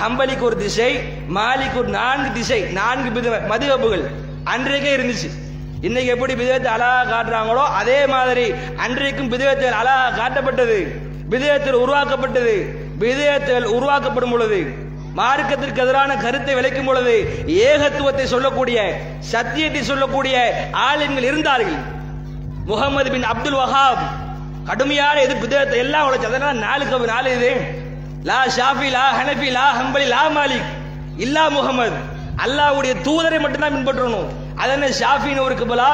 [0.00, 0.90] ஹம்பலிக்கு ஒரு திசை
[1.36, 4.04] மாலிக்கு ஒரு நான்கு திசை நான்கு பிதவ மதுவப்புகள்
[4.52, 5.30] அன்றைக்கே இருந்துச்சு.
[5.86, 8.46] இன்னைக்கு எப்படி பிதவத்தை அழகா காட்டுறாங்களோ அதே மாதிரி
[8.84, 10.78] அன்றைக்கும் பிதவத்தில் அழகா காட்டப்பட்டது.
[11.32, 12.54] பிதகத்தில் உருவாக்கப்பட்டது.
[13.02, 14.58] பிதகத்தில் உருவாக்கப்படும் பொழுது
[15.18, 17.14] மார்க்கத்திற்கு எதிரான கருத்தை விளைக்கும் பொழுது
[17.70, 18.78] ஏகத்துவத்தை சொல்லக்கூடிய
[19.32, 20.36] சத்தியத்தை சொல்லக்கூடிய
[20.86, 21.76] ஆளுங்கள் இருந்தார்கள்.
[22.70, 24.02] முகமது பின் அப்துல் வஹாப்
[24.68, 27.52] கடுமையான எதிர்ப்பு எல்லாம் உழைச்சதெல்லாம் நாலு நாளுக்கு நாலு இது.
[28.30, 30.68] லா ஷாஃபி லா ஹனஃபி லா ஹம்பலி லா மாலிக்.
[31.24, 31.98] இல்லா முகமது
[32.44, 34.28] அல்லாவுடைய தூதரை மட்டும்தான் பின்பற்றணும்.
[34.62, 35.90] அதன ஷாஃபின்னு ஒரு கிபலா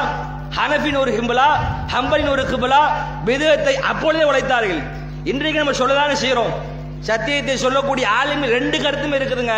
[0.57, 1.49] ஹனஃபின் ஒரு ஹிம்பலா
[1.93, 2.81] ஹம்பலின் ஒரு கிபலா
[3.27, 4.81] விதத்தை அப்பொழுதே உழைத்தார்கள்.
[5.31, 6.53] இன்றைக்கு நம்ம சொல்லதான செய்யறோம்
[7.07, 9.55] சத்தியத்தை சொல்லக்கூடிய ஆளுமை ரெண்டு கருத்தும் இருக்குதுங்க.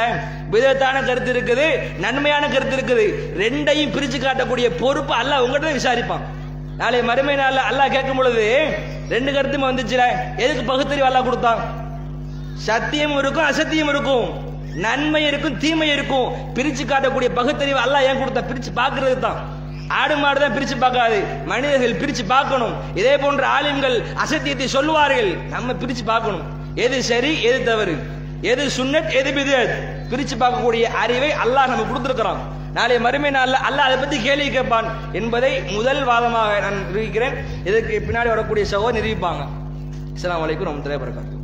[0.54, 1.66] விதத்தான கருத்து இருக்குது
[2.04, 3.06] நன்மையான கருத்து இருக்குது.
[3.42, 6.24] ரெண்டையும் பிரிச்சு காட்டக்கூடிய பொறுப்பு அல்லாஹ் உங்கள்கிட்ட விசாரிப்பான்.
[6.82, 8.46] நாளை மறுமை நாள் அல்லாஹ் கேட்கும் பொழுது
[9.14, 10.06] ரெண்டு கருத்துமே வந்துச்சுல
[10.44, 11.62] எதுக்கு பகுத்தறிவு அல்லா கொடுத்தான்?
[12.70, 14.26] சத்தியம் இருக்கும் அசத்தியம் இருக்கும்.
[14.86, 16.30] நன்மை இருக்கும் தீமை இருக்கும்.
[16.56, 18.42] பிரிச்சு காட்டக்கூடிய பகுத்தறிவு அல்ல ஏன் கொடுத்தா?
[18.52, 19.40] பிரிச்சு பாக்குறது தான்.
[20.02, 21.18] ஆடு மாடு தான் பிரிச்சு பார்க்காது.
[21.52, 22.76] மனிதர்கள் பிரிச்சு பார்க்கணும்.
[23.00, 25.32] இதே போன்ற ஆலிம்கள் அசத்தியத்தை சொல்லுவார்கள்.
[25.56, 26.46] நம்ம பிரிச்சு பார்க்கணும்.
[26.76, 27.98] எது சரி எது தவறு?
[28.42, 29.74] எது சுன்னத் எது பிதத்
[30.10, 32.40] பிரிச்சு பார்க்கக்கூடிய அறிவை அல்லாஹ் நம்ம கொடுத்திருக்கிறான்.
[32.74, 37.34] நாளை மறுமை நாள்ல அல்லாஹ் அதை பத்தி கேள்வி கேட்பான் என்பதை முதல் வாதமாக நான் நிரூபிக்கிறேன்.
[37.64, 39.48] இதற்கு பின்னாடி வரக்கூடிய சகோதரர் நிரூபிப்பாங்க.
[40.16, 41.42] அஸ்ஸலாமு அலைக்கும் ரஹ்மத்துல்லாஹி வபரகாத்துஹு.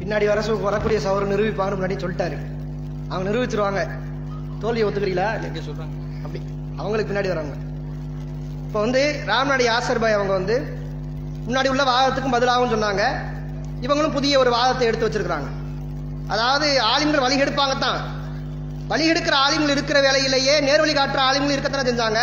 [0.00, 2.36] பின்னாடி வர வரக்கூடிய சவரம் நிரூபிப்பாங்கன்னு முன்னாடி சொல்லிட்டாரு.
[3.08, 3.88] அவங்க நிரூபிச்சிருவாங்க.
[4.58, 5.42] தோல்வியை ஒத்துக்கிறீங்களா?
[5.42, 6.22] எங்க சொல்றாங்க?
[6.24, 6.42] அப்படி.
[6.76, 7.54] அவங்களுக்கு பின்னாடி வராங்க.
[8.66, 10.79] இப்போ வந்து ராம்நாடி ஆசர் பாய் அவங்க வந்து
[11.46, 13.02] முன்னாடி உள்ள வாதத்துக்கும் பதிலாகவும் சொன்னாங்க.
[13.84, 15.48] இவங்களும் புதிய ஒரு வாதத்தை எடுத்து வச்சிருக்கிறாங்க.
[16.34, 18.00] அதாவது ஆளுங்கள் வழி எடுப்பாங்க தான்.
[18.92, 22.20] வழி எடுக்கிற ஆளுங்கள் இருக்கிற வேலையிலேயே நேர்வழி காட்டுற ஆளுங்களும் இருக்கத்தானே செஞ்சாங்க.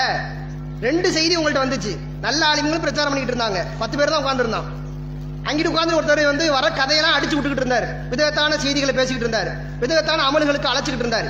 [0.88, 1.94] ரெண்டு செய்தி உங்கள்கிட்ட வந்துச்சு.
[2.26, 3.62] நல்ல ஆளுங்களும் பிரச்சாரம் பண்ணிட்டு இருந்தாங்க.
[3.82, 4.68] பத்து பேர் தான் உட்காந்துருந்தான்
[5.48, 7.86] அங்கிட்டு உட்காந்து ஒருத்தர் வந்து வர கதையெல்லாம் அடிச்சு விட்டுக்கிட்டு இருந்தார்.
[8.12, 9.50] விதத்தான செய்திகளை பேசிக்கிட்டு இருந்தார்.
[9.82, 11.30] விதத்தான அமல்களுக்கு அழைச்சிக்கிட்டு இருந்தார்.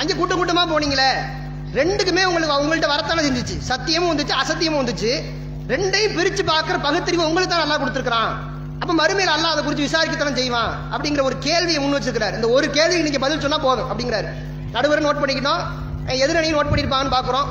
[0.00, 1.10] அங்கே கூட்டம் கூட்டமா போனீங்களே.
[1.78, 3.56] ரெண்டுக்குமே உங்களுக்கு அவங்கள்ட்ட வரத்தானே செஞ்சுச்சு.
[3.70, 5.10] சத்தியமும் வந்துச்சு அசத்தியமும் வந்துச்சு.
[5.72, 8.32] ரெண்டையும் பிரிச்சு பார்க்குற பகுத்தறிவு உங்களுக்கு தான் நல்லா கொடுத்துருக்கான்
[8.80, 10.72] அப்ப மறுமையில் அல்லா அதை குறித்து விசாரிக்கத்தான் செய்வான்.
[10.94, 12.34] அப்படிங்கிற ஒரு கேள்வியை முன் வச்சிருக்கிறார்.
[12.38, 14.28] இந்த ஒரு கேள்விக்கு நீங்க பதில் சொன்னா போதும் அப்படிங்கிறாரு.
[14.74, 15.62] நடுவர் நோட் பண்ணிக்கணும்.
[16.24, 17.48] எதிரணியும் நோட் பண்ணியிருப்பாங்கன்னு பார்க்குறோம்.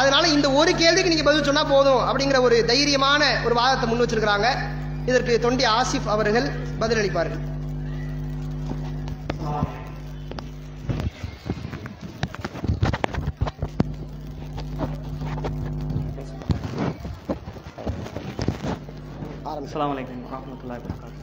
[0.00, 4.48] அதனால இந்த ஒரு கேள்விக்கு நீங்க பதில் சொன்னா போதும் அப்படிங்கிற ஒரு தைரியமான ஒரு வாதத்தை முன் வச்சிருக்கிறாங்க.
[5.10, 6.48] இதற்கு தொண்டி ஆசிஃப் அவர்கள்
[6.80, 7.42] பதிலளிப்பார்கள்.
[19.56, 21.22] அஸ்லாம் வலைக்கம் வரமத்துல்லா வபரகாத்துஹு.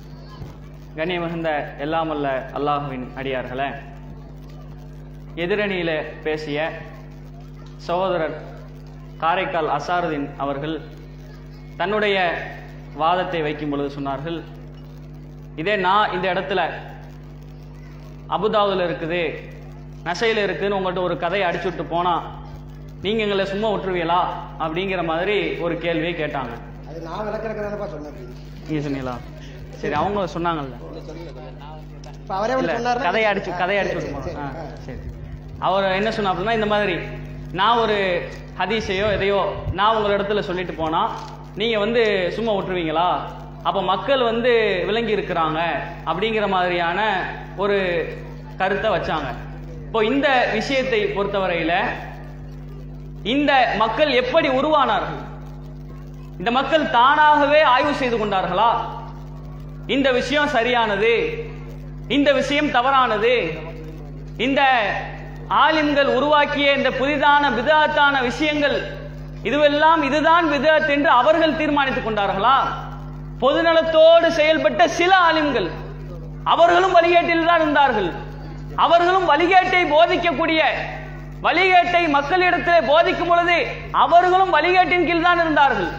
[0.95, 2.11] கண்ணிய மிகுந்த எல்லாம்
[2.57, 3.67] அல்லாஹுவின் அடியார்களே
[5.37, 5.91] எதிரணியில
[6.23, 6.57] பேசிய
[7.87, 8.35] சகோதரர்
[9.17, 10.75] காரைக்கால் அசாருதீன் அவர்கள்
[11.77, 12.17] தன்னுடைய
[12.95, 14.39] வாதத்தை வைக்கும் பொழுது சொன்னார்கள்
[15.55, 16.61] இதே நான் இந்த இடத்துல
[18.29, 19.23] அபுதாவில் இருக்குது
[20.03, 22.23] நசையில் இருக்குதுன்னு உங்கள்கிட்ட ஒரு கதையை அடிச்சு விட்டு போனால்
[23.01, 24.21] நீங்கள் எங்களை சும்மா விட்டுருவீங்களா?
[24.59, 26.53] அப்படிங்கிற மாதிரி ஒரு கேள்வியை கேட்டாங்க.
[26.93, 28.17] அது நான் விளக்கிறதுனாலப்பா சொன்னேன்
[28.67, 29.13] நீங்க சொன்னீங்களா?
[29.82, 30.75] சரி அவங்க சொன்னாங்கல்ல.
[32.17, 34.45] இப்ப அவரே சொன்னார் கதையை அடிச்சு கதையை அடிச்சு ஆ,
[34.86, 34.99] சரி.
[35.62, 36.95] அவர் என்ன சொன்னா அப்படின்னா இந்த மாதிரி
[37.53, 37.97] நான் ஒரு
[38.60, 39.39] ஹதீஸையோ எதையோ
[39.73, 41.01] நான் உங்க இடத்துல சொல்லிட்டு போனா
[41.58, 42.03] நீங்க வந்து
[42.38, 43.08] சும்மா விட்டுருவீங்களா?
[43.63, 44.51] அப்ப மக்கள் வந்து
[44.86, 45.60] விளங்கி இருக்கிறாங்க
[46.08, 46.99] அப்படிங்கிற மாதிரியான
[47.58, 47.77] ஒரு
[48.60, 49.29] கருத்தை வச்சாங்க.
[49.86, 51.73] இப்போ இந்த விஷயத்தை பொறுத்தவரையில
[53.25, 55.21] இந்த மக்கள் எப்படி உருவானார்கள்?
[56.37, 58.71] இந்த மக்கள் தானாகவே ஆய்வு செய்து கொண்டார்களா?
[59.87, 61.13] இந்த விஷயம் சரியானது?
[62.07, 63.51] இந்த விஷயம் தவறானது?
[64.37, 64.61] இந்த
[65.47, 68.77] ஆலிம்கள் உருவாக்கிய இந்த புதிதான விதத்தான விஷயங்கள்
[69.43, 72.57] இதுவெல்லாம் இதுதான் விதத் என்று அவர்கள் தீர்மானித்துக் கொண்டார்களா?
[73.39, 75.69] பொதுநலத்தோடு செயல்பட்ட சில ஆலிம்கள்
[76.43, 78.13] அவர்களும் வழிகேட்டில் தான் இருந்தார்கள்.
[78.75, 80.61] அவர்களும் வழிகேட்டை போதிக்கக்கூடிய
[81.43, 85.91] வழிகேட்டை மக்களிடத்திலே போதிக்கும் பொழுது அவர்களும் வழிகேட்டின் கீழ் தான் இருந்தார்கள்.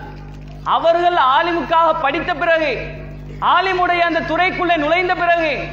[0.64, 2.86] அவர்கள் ஆலிமுக்காக படித்த பிறகு
[3.40, 5.64] ஆலிமுடைய அந்த துறைக்குள்ளே நுழைந்த பிறகு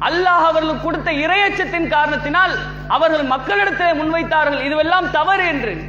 [0.00, 4.64] அல்லாஹ் அவர்களுக்கு கொடுத்த இரையச்சத்தின் காரணத்தினால் அவர்கள் மக்களிடத்தில் முன்வைத்தார்கள்.
[4.64, 5.82] இதுவெல்லாம் தவறு என்று.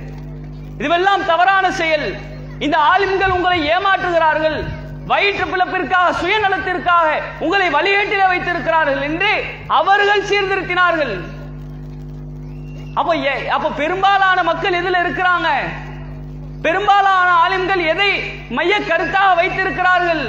[0.77, 2.15] இதுவெல்லாம் தவறான செயல்.
[2.59, 4.63] இந்த ஆலிம்கள் உங்களை ஏமாற்றுகிறார்கள்.
[5.05, 11.19] வயிற்று பிளப்பிற்காக சுயநலத்திற்காக உங்களை வழிகேட்டில வைத்திருக்கிறார்கள் என்று அவர்கள் சீர்திருத்தினார்கள்.
[12.95, 15.47] அப்ப ஏ- அப்ப பெரும்பாலான மக்கள் எதுல இருக்கிறாங்க?
[16.67, 18.11] பெரும்பாலான ஆலிம்கள் எதை
[18.49, 20.23] மைய கருத்தாக வைத்திருக்கிறார்கள்?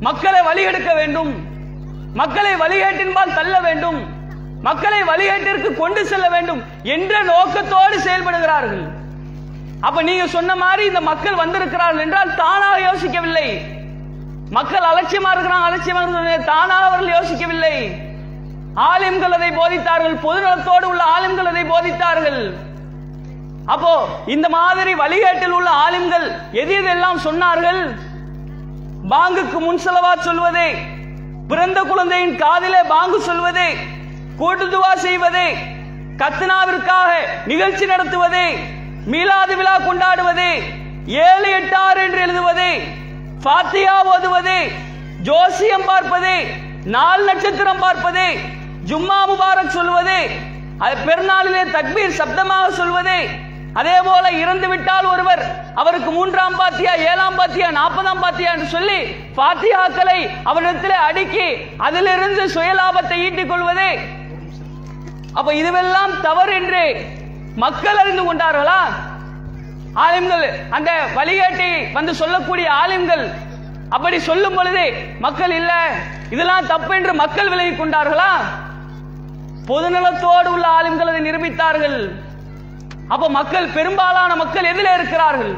[0.00, 1.32] மக்களை வழிகெடுக்க வேண்டும்.
[2.14, 3.98] மக்களை வழிகேட்டின்பால் தள்ள வேண்டும்.
[4.62, 8.84] மக்களை வழிகேட்டிற்கு கொண்டு செல்ல வேண்டும் என்ற நோக்கத்தோடு செயல்படுகிறார்கள்.
[9.80, 13.48] அப்ப நீங்க சொன்ன மாதிரி இந்த மக்கள் வந்திருக்கிறார்கள் என்றால் தானாக யோசிக்கவில்லை.
[14.50, 17.74] மக்கள் அலட்சியமா இருக்கிறாங்க அலட்சியமா இருக்கிறாங்க தானாக அவர்கள் யோசிக்கவில்லை.
[18.74, 20.16] ஆலிம்கள் அதை போதித்தார்கள்.
[20.28, 22.54] பொதுநலத்தோடு உள்ள ஆலிம்கள் அதை போதித்தார்கள்.
[23.68, 23.92] அப்போ
[24.26, 26.26] இந்த மாதிரி வழிகாட்டில் உள்ள ஆலிம்கள்
[26.62, 27.80] எது எதெல்லாம் சொன்னார்கள்?
[29.12, 30.68] பாங்குக்கு முன் செலவா சொல்வதே
[31.50, 33.68] பிறந்த குழந்தையின் காதிலே பாங்கு சொல்வதே
[34.38, 35.48] கூட்டுதுவா செய்வதே
[36.20, 37.10] கத்னாவிற்காக
[37.46, 38.46] நிகழ்ச்சி நடத்துவதே
[39.06, 40.52] மீலாது விழா கொண்டாடுவதே
[41.24, 42.72] ஏழு எட்டு ஆறு என்று எழுதுவதே
[43.42, 44.60] ஃபாத்தியா ஓதுவதே
[45.20, 46.38] ஜோசியம் பார்ப்பதே
[46.94, 48.28] நாள் நட்சத்திரம் பார்ப்பதே
[48.88, 50.20] ஜும்மா முபாரக் சொல்வதே
[50.84, 53.20] அது பெருநாளிலே தக்பீர் சப்தமாக சொல்வதே
[53.78, 55.42] அதே போல இறந்து விட்டால் ஒருவர்
[55.74, 58.98] அவருக்கு மூன்றாம் பாத்தியா ஏழாம் பாத்தியா நாற்பதாம் பாத்தியா என்று சொல்லி
[59.38, 60.18] பாத்தியாக்களை
[60.50, 61.46] அவரிடத்தில் அடுக்கி
[61.86, 63.90] அதிலிருந்து சுயலாபத்தை ஈட்டிக் கொள்வதே.
[65.32, 66.82] அப்ப இதுவெல்லாம் தவறு என்று
[67.56, 68.80] மக்கள் அறிந்து கொண்டார்களா?
[70.04, 73.24] ஆலிம்கள் அந்த வழிகாட்டி வந்து சொல்லக்கூடிய ஆலிம்கள்
[73.88, 74.84] அப்படி சொல்லும் பொழுது
[75.18, 75.72] மக்கள் இல்ல
[76.30, 78.30] இதெல்லாம் தப்பு என்று மக்கள் விலகி கொண்டார்களா?
[79.68, 81.98] பொதுநலத்தோடு உள்ள ஆலிம்கள் அதை நிரூபித்தார்கள்.
[83.12, 85.54] அப்ப மக்கள் பெரும்பாலான மக்கள் எதில் இருக்கிறார்கள்.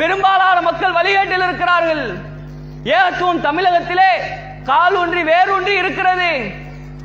[0.00, 2.04] பெரும்பாலான மக்கள் வழிகேட்டில் இருக்கிறார்கள்.
[2.84, 4.10] ஏகத்துவம் தமிழகத்திலே
[4.64, 6.30] கால் ஒன்றி வேரூன்றி இருக்கிறது.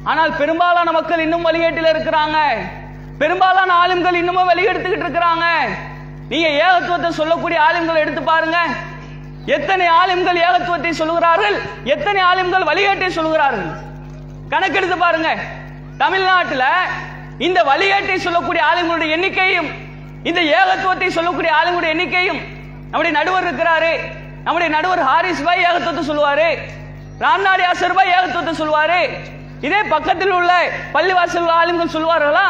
[0.04, 2.40] ஆனால் பெரும்பாலான மக்கள் இன்னும் வழிகேட்டில் இருக்கிறாங்க.
[3.22, 5.46] பெரும்பாலான ஆளும்கள் இன்னமும் வழிகெடுத்துக்கிட்டு இருக்கிறாங்க.
[6.30, 8.60] நீங்க ஏகத்துவத்தை சொல்லக்கூடிய ஆளும்களை எடுத்து பாருங்க.
[9.58, 11.58] எத்தனை ஆளும்கள் ஏகத்துவத்தை சொல்லுகிறார்கள்?
[11.96, 13.70] எத்தனை ஆளும்கள் வழிகேட்டை சொல்லுகிறார்கள்?
[14.54, 15.30] கணக்கெடுத்து பாருங்க.
[15.98, 16.68] தமிழ்நாட்டில்
[17.46, 19.70] இந்த வழிகாட்டை சொல்லக்கூடிய ஆளுங்களுடைய எண்ணிக்கையும்
[20.30, 22.40] இந்த ஏகத்துவத்தை சொல்லக்கூடிய ஆளுங்களுடைய எண்ணிக்கையும்
[22.92, 23.94] நம்முடைய நடுவர் இருக்கிறாரு
[24.46, 26.50] நம்முடைய நடுவர் ஹாரிஸ் பாய் ஏகத்துவத்தை சொல்லுவாரு
[27.24, 29.02] ராம்நாடி ஆசர் பாய் ஏகத்துவத்தை சொல்லுவாரு
[29.68, 30.52] இதே பக்கத்தில் உள்ள
[30.96, 32.48] பள்ளிவாசல் ஆளுங்கள் சொல்லுவார்களா?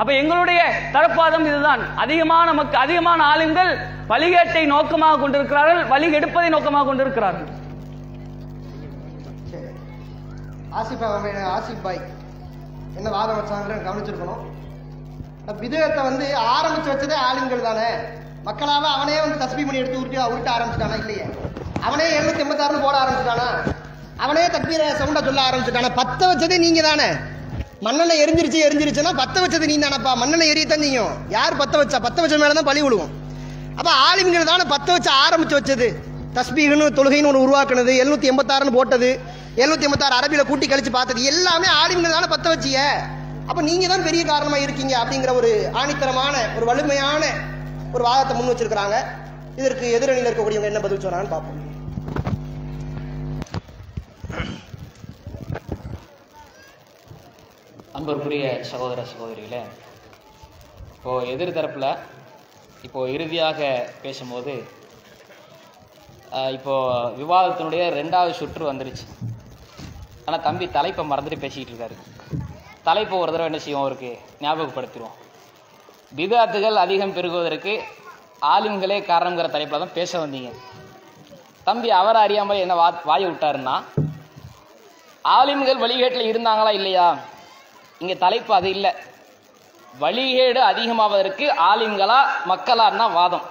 [0.00, 0.60] அப்ப எங்களுடைய
[0.94, 1.82] தரப்பாதம் இதுதான்.
[2.02, 3.72] அதிகமான நமக்கு அதிகமான ஆளுங்கள்
[4.12, 7.48] வழிகேட்டை நோக்கமாக கொண்டிருக்கிறார்கள் வழிகெடுப்பதை நோக்கமாக கொண்டிருக்கிறார்கள்.
[10.80, 11.04] ஆசிப்
[11.56, 12.02] ஆசிப் பாய்.
[12.96, 14.42] என்ன வாதம் வச்சாங்கன்னு கவனிச்சிருக்கணும்.
[15.60, 17.90] விதத்தை வந்து ஆரம்பிச்சு வச்சதே ஆளுங்கள் தானே.
[18.42, 21.24] மக்களாக அவனே வந்து தஸ்பி பண்ணி எடுத்து உருட்டி உருட்ட ஆரம்பிச்சிட்டானா இல்லையே?
[21.80, 23.48] அவனே எழுநூத்தி எண்பத்தாறுனு போட ஆரம்பிச்சிட்டானா?
[24.16, 25.90] அவனே தக்பீர சவுண்டை சொல்ல ஆரம்பிச்சிட்டானா?
[26.02, 27.08] பத்த வச்சதே நீங்க தானே.
[27.80, 30.16] மண்ணில் எரிஞ்சிருச்சு எரிஞ்சிருச்சுன்னா பத்த வச்சது நீ தானப்பா.
[30.16, 31.98] மண்ணில் எரியத்தான் நீயும் யார் பத்த வச்சா?
[32.06, 33.10] பத்த வச்ச மேலே தான் பழி விழுவோம்.
[33.76, 35.94] அப்போ ஆலிம்கள் தானே பத்த வச்சு ஆரம்பிச்சு வச்சது.
[36.34, 39.20] தஸ்பீகன்னு தொழுகைன்னு ஒன்று உருவாக்குனது எழுநூத்தி எண்பத்தாறுன்னு போட்டது.
[39.58, 41.20] எழுநூத்தி ஐம்பத்தாறு அரபியில கூட்டி கழிச்சு பார்த்தது.
[41.30, 42.78] எல்லாமே ஆலிம்கள் தானே பத்த வச்சிய.
[43.48, 47.22] அப்ப நீங்க தான் பெரிய காரணமா இருக்கீங்க அப்படிங்கிற ஒரு ஆணித்தரமான ஒரு வலிமையான
[47.94, 48.96] ஒரு வாதத்தை முன் வச்சிருக்கிறாங்க.
[49.56, 51.56] இதற்கு எதிரணியில் இருக்கக்கூடியவங்க என்ன பதில் சொல்றாங்கன்னு பார்ப்போம்.
[57.94, 59.60] அன்பருக்குரிய சகோதர சகோதரிகளே
[60.96, 61.86] இப்போ எதிர் தரப்புல
[62.84, 63.60] இப்போ இறுதியாக
[64.02, 64.54] பேசும்போது
[66.32, 66.74] ஆஹ், இப்போ
[67.18, 69.04] விவாதத்தினுடைய ரெண்டாவது சுற்று வந்துருச்சு.
[70.28, 71.94] ஆனால் தம்பி தலைப்பை மறந்துட்டு பேசிக்கிட்டு இருக்காரு.
[72.88, 74.10] தலைப்பை ஒரு தடவை என்ன செய்வோம் அவருக்கு
[74.44, 75.16] ஞாபகப்படுத்திடுவோம்.
[76.18, 77.72] விதாத்துகள் அதிகம் பெருகுவதற்கு
[78.54, 80.50] ஆலிம்களே காரணங்கிற தலைப்பில் தான் பேச வந்தீங்க.
[81.68, 83.76] தம்பி அவரை அறியாமல் என்ன வா வாயை விட்டாருன்னா
[85.36, 87.06] ஆலிம்கள் வழிகேட்டில் இருந்தாங்களா இல்லையா?
[88.02, 88.92] இங்கே தலைப்பு அது இல்லை.
[90.02, 92.18] வழிகேடு அதிகமாவதற்கு ஆலிம்களா
[92.50, 93.46] மக்களான்னா வாதம்.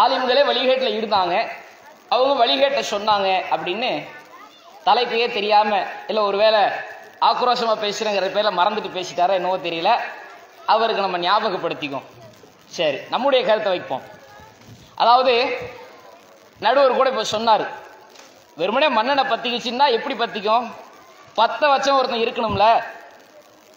[0.00, 1.36] ஆலிம்களே வழிகேட்டில் இருந்தாங்க.
[2.14, 3.90] அவங்க வழிகேட்டை சொன்னாங்க அப்படின்னு
[4.86, 6.60] தலைப்பையே தெரியாமல் இல்லை ஒருவேளை
[7.30, 9.90] ஆக்ரோஷமாக பேசுகிறேங்கிற பேரில் மறந்துட்டு பேசிட்டாரா என்னவோ தெரியல.
[10.66, 12.08] அவருக்கு நம்ம ஞாபகப்படுத்திக்கும்
[12.66, 14.02] சரி நம்முடைய கருத்தை வைப்போம்.
[14.94, 15.34] அதாவது
[16.60, 17.64] நடுவர் கூட இப்போ சொன்னார்
[18.56, 20.66] வெறுமனே மன்னனை பத்திக்கிச்சுன்னா எப்படி பற்றிக்கும்
[21.36, 22.64] பத்த வச்சம் ஒருத்தன் இருக்கணும்ல.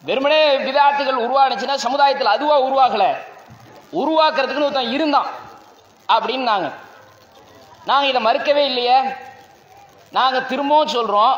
[0.03, 3.09] வெறுமனே விதாத்துகள் உருவானுச்சுன்னா சமுதாயத்தில் அதுவாக உருவாகலை.
[4.01, 5.29] உருவாக்குறதுக்குன்னு ஒருத்தன் இருந்தான்.
[6.09, 6.67] அப்படின்னாங்க.
[7.85, 8.97] நாங்கள் இதை மறுக்கவே இல்லையே.
[10.17, 11.35] நாங்கள் திரும்பவும் சொல்கிறோம்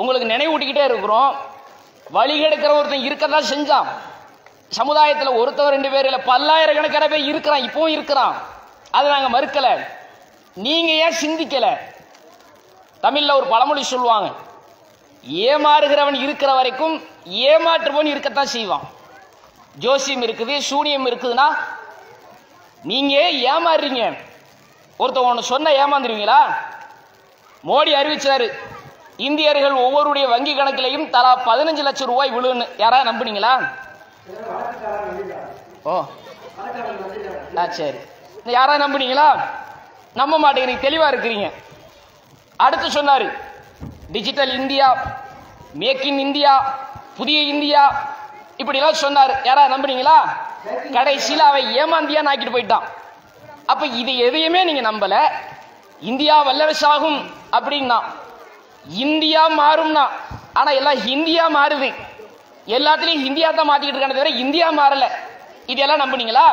[0.00, 1.32] உங்களுக்கு நினைவூட்டிக்கிட்டே இருக்கிறோம்
[2.16, 3.88] வழிகெடுக்கிற ஒருத்தன் இருக்கதான் செஞ்சான்.
[4.78, 8.34] சமுதாயத்தில் ஒருத்தவர் ரெண்டு பேர் இல்லை பல்லாயிரக்கணக்கான பேர் இருக்கிறான் இப்பவும் இருக்கிறான்.
[8.96, 9.72] அதை நாங்கள் மறுக்கலை.
[10.66, 11.72] நீங்கள் ஏன் சிந்திக்கலை?
[13.04, 14.28] தமிழில் ஒரு பழமொழி சொல்லுவாங்க
[15.48, 16.94] ஏமாறுகிறவன் இருக்கிற வரைக்கும்
[17.50, 18.86] ஏமாற்றுபவன் இருக்கத்தான் செய்வான்.
[19.84, 21.48] ஜோசியம் இருக்குது சூனியம் இருக்குதுன்னா
[22.90, 24.02] நீங்கள் ஏமாறுறீங்க.
[25.02, 26.40] ஒருத்தவன் ஒன்று சொன்ன ஏமாந்துருவீங்களா?
[27.64, 28.48] மோடி அறிவிச்சாரு
[29.16, 32.68] இந்தியர்கள் ஒவ்வொருடைய வங்கி கணக்கிலையும் தலா பதினஞ்சு லட்சம் ரூபாய் விழுன்னு.
[32.76, 33.52] யாராவது நம்புனீங்களா?
[35.82, 36.04] ஓ.
[37.56, 37.98] ஆ சரி.
[38.44, 39.28] யாராவது நம்புனீங்களா?
[40.14, 41.52] நம்ப மாட்டேங்கிறீங்க தெளிவா இருக்கிறீங்க.
[42.56, 43.32] அடுத்து சொன்னாரு
[44.12, 44.86] digital India
[45.72, 46.78] make in India
[47.16, 47.82] புதிய இந்தியா
[48.58, 49.30] இப்படிலாம் சொன்னார்.
[49.30, 50.18] யாரா யாராவது நம்புறீங்களா
[50.92, 52.86] கடைசியில் அவன் ஏமாந்தியான்னு ஆக்கிட்டு போயிட்டான்.
[53.66, 55.22] அப்போ இது எதையுமே நீங்கள் நம்பலை.
[56.00, 57.20] இந்தியா வல்லரசாகும்
[57.56, 57.98] அப்படின்னா
[59.04, 60.04] இந்தியா மாறும்னா
[60.58, 61.88] ஆனா எல்லாம் இந்தியா மாறுது.
[62.76, 65.04] எல்லாத்துலயும் இந்தியா தான் மாத்திக்கிட்டு இருக்கானே தவிர இந்தியா மாறல.
[65.66, 66.46] இதெல்லாம் நம்புனீங்களா?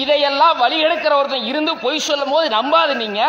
[0.00, 3.20] இதையெல்லாம் வழி எடுக்கிற ஒருத்தன் இருந்து பொய் சொல்லும் போது நம்பாது நீங்க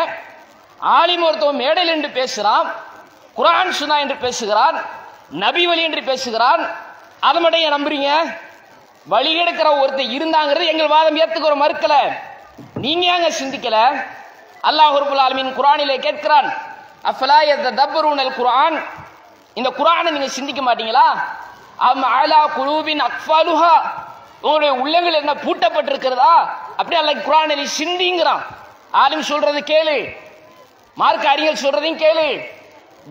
[0.80, 2.68] ஆலிம் ஒருத்தன் மேடையில் என்று பேசுகிறான்
[3.36, 4.76] குரான் சுனா என்று பேசுகிறான்
[5.30, 6.62] நபி வழி என்று பேசுகிறான்.
[7.20, 8.10] அதை மட்டும் ஏன் நம்புறீங்க?
[9.06, 11.96] வழி எடுக்கிற ஒருத்தர் இருந்தாங்கிறது எங்கள் வாதம் ஏத்துக்கிற மறுக்கல.
[12.74, 13.78] நீங்க ஏங்க சிந்திக்கல?
[14.68, 14.94] அல்லாஹ்
[15.26, 16.48] ஆலமின் குரானிலே கேட்கிறான்
[17.10, 17.38] அஃபலா
[18.18, 18.76] அல் குரான்
[19.58, 21.06] இந்த குரானை நீங்கள் சிந்திக்க மாட்டீங்களா?
[21.88, 23.74] அம் அலா குழுவின் அக்ஃபாலுஹா.
[24.40, 26.34] உங்களுடைய உள்ளங்கள் என்ன பூட்டப்பட்டிருக்கிறதா?
[26.80, 28.42] அப்படி அல்லாஹ் குரானில் சிந்திங்கிறான்.
[29.02, 29.96] ஆலிம் சொல்றது கேளு.
[30.94, 32.26] மார்க்க அறிஞர் சொல்றதையும் கேளு.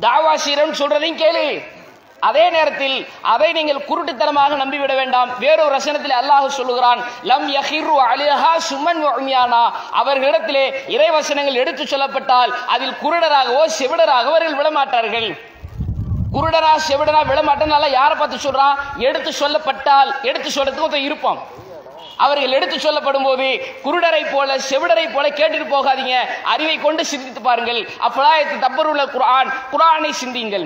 [0.02, 1.46] தாவாசீரன் சொல்றதையும் கேளு.
[2.30, 2.98] அதே நேரத்தில்
[3.34, 5.30] அதை நீங்கள் குருட்டுத்தனமாக நம்பிவிட வேண்டாம்.
[5.44, 9.64] வேறொரு ரசனத்தில் அல்லாஹ் சொல்லுகிறான் லம் யஹிரு அலிஹா சுமன் உம்யானா.
[10.02, 15.28] அவர்களிடத்திலே இறைவசனங்கள் எடுத்து சொல்லப்பட்டால் அதில் குருடராகவோ செவிடராகவோ அவர்கள் விடமாட்டார்கள்.
[16.36, 21.42] குருடரா செவிடரா விடமாட்டனால யாரை பார்த்து சொல்றான் எடுத்து சொல்லப்பட்டால் எடுத்து சொல்றதுக்கு ஒருத்தன் இருப்பான்.
[22.24, 23.48] அவர்கள் எடுத்து சொல்லப்படும் போது
[23.84, 26.16] குருடரை போல செவிடரை போல கேட்டுட்டு போகாதீங்க.
[26.54, 27.82] அறிவை கொண்டு சிந்தித்து பாருங்கள்.
[28.08, 30.66] அப்பலாயத்து தப்பருள்ள குரான் குரானை சிந்தியுங்கள்.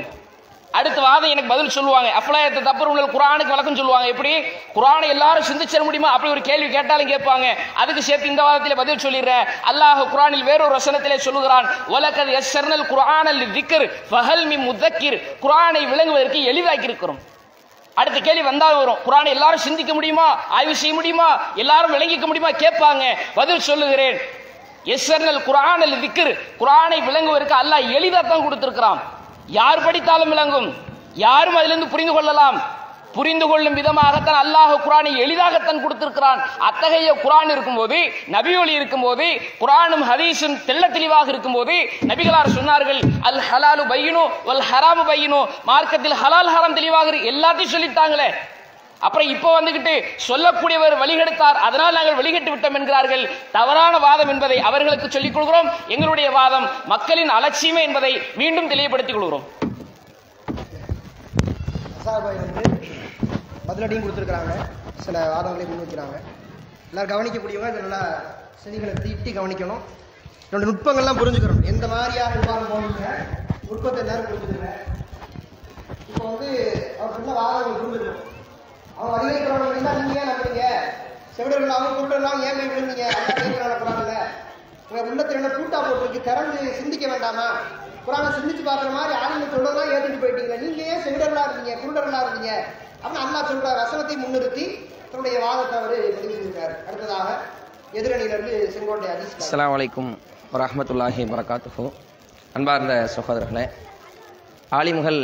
[0.77, 2.09] அடுத்த வாதம் எனக்கு பதில் சொல்லுவாங்க.
[2.19, 4.07] அஃபலாயத்தை தப்பு உங்கள் குரானுக்கு விளக்கம் சொல்லுவாங்க.
[4.13, 4.33] எப்படி?
[4.77, 6.09] குரானை எல்லாரும் சிந்திச்சிட முடியுமா?
[6.15, 7.47] அப்படி ஒரு கேள்வி கேட்டாலும் கேட்பாங்க.
[7.81, 11.67] அதுக்கு சேர்த்து இந்த வாதத்தில் பதில் சொல்லிடுறேன் அல்லாஹ் குரானில் வேறொரு வசனத்திலே சொல்லுகிறான்.
[11.95, 17.19] உலகது எஸ்ஸர்னல் குர்ஆனல் குரானல் ஃபஹல் மி முதக்கிர் குரானை விளங்குவதற்கு எளிதாக்கி இருக்கிறோம்
[17.93, 18.99] அடுத்த கேள்வி வந்தால் வரும்.
[19.05, 20.25] குரானை எல்லாரும் சிந்திக்க முடியுமா?
[20.57, 21.29] ஆய்வு செய்ய முடியுமா?
[21.55, 22.51] எல்லாரும் விளங்கிக்க முடியுமா?
[22.63, 23.03] கேட்பாங்க.
[23.33, 24.17] பதில் சொல்லுகிறேன்.
[24.85, 29.01] எஸ்எர்னல் குரானல் திக்ர் குரானை விளங்குவதற்கு அல்லாஹ் எளிதாக தான் கொடுத்துருக்கிறான்.
[29.55, 30.67] யார் படித்தாலும் விளங்கும்?
[31.25, 32.57] யாரும் அதிலிருந்து புரிந்து கொள்ளலாம்.
[33.17, 36.39] புரிந்து கொள்ளும் விதமாகத்தான் அல்லாஹ் குரானை எளிதாகத்தான் கொடுத்திருக்கிறான்.
[36.67, 37.97] அத்தகைய குரான் இருக்கும்போது
[38.35, 39.27] நபி ஒளி இருக்கும்போது
[39.61, 41.75] குரானும் ஹதீஸும் தெள்ள தெளிவாக இருக்கும்போது
[42.09, 45.39] நபிகளார் சொன்னார்கள் அல் ஹலாலு பையனு அல் ஹராமு பையனு
[45.71, 48.29] மார்க்கத்தில் ஹலால் ஹராம் தெளிவாக எல்லாத்தையும் சொல்லிட்டாங்களே.
[49.05, 49.93] அப்புறம் இப்போ வந்துகிட்டு
[50.27, 51.57] சொல்லக்கூடியவர் வழிகெடுத்தார்.
[51.67, 53.23] அதனால் நாங்கள் வழிகெட்டு விட்டோம் என்கிறார்கள்.
[53.57, 55.69] தவறான வாதம் என்பதை அவர்களுக்கு சொல்லிக் கொள்கிறோம்.
[55.95, 59.45] எங்களுடைய வாதம் மக்களின் அலட்சியமே என்பதை மீண்டும் தெளிவுபடுத்திக் கொள்கிறோம்.
[62.07, 62.65] வந்து
[63.69, 64.53] பதிலடியும் கொடுத்துருக்குறாங்க.
[65.05, 66.17] சில வாதங்களையும் முன்வைக்கிறாங்க.
[66.89, 68.01] எல்லாரும் கவனிக்கக்கூடியவங்க இதை நல்லா
[68.61, 69.81] செடிகளை தீட்டி கவனிக்கணும்.
[70.45, 71.63] என்னோட நுட்பங்கள்லாம் புரிஞ்சுக்கணும்.
[71.71, 73.05] எந்த மாதிரியாக விவாதம் போனீங்க
[73.67, 74.69] நுட்பத்தை எல்லாரும் புரிஞ்சுக்கங்க
[76.09, 76.49] இப்போ வந்து
[76.99, 78.23] அவர் சொன்ன வாதங்கள் புரிஞ்சுக்கணும்.
[78.97, 80.63] அவங்க அதிகரிக்கிறவங்க என்ன நீங்க ஏன் நம்புறீங்க?
[81.35, 83.05] செவிடர்கள் அவங்க ஏன் விழுந்தீங்க
[83.63, 84.15] நடக்கிறாங்கல்ல
[84.89, 86.19] உங்க உள்ளத்துல என்ன கூட்டா போட்டுருக்கு?
[86.27, 87.47] திறந்து சிந்திக்க வேண்டாமா?
[88.05, 90.55] குரானை சிந்திச்சு பார்க்குற மாதிரி ஆளுங்க சொல்றதெல்லாம் ஏத்துட்டு போயிட்டீங்க.
[90.63, 92.51] நீங்க ஏன் செவிடர்களா இருந்தீங்க குருடர்களா இருந்தீங்க.
[92.97, 94.65] அப்படின்னு அண்ணா சொல்ற வசனத்தை முன்னிறுத்தி
[95.11, 97.27] தன்னுடைய வாதத்தை அவர் பதிவு செஞ்சிருக்காரு அடுத்ததாக
[97.99, 100.09] எதிரணியிலிருந்து செங்கோட்டை அதிர்ஷ்டம் அஸ்லாம் வலைக்கும்
[100.53, 101.85] வரஹ்மத்துல்லாஹி வரகாத்துஹு
[102.57, 103.65] அன்பார்ந்த சகோதரர்களே
[104.71, 105.19] ஆலிமுகள்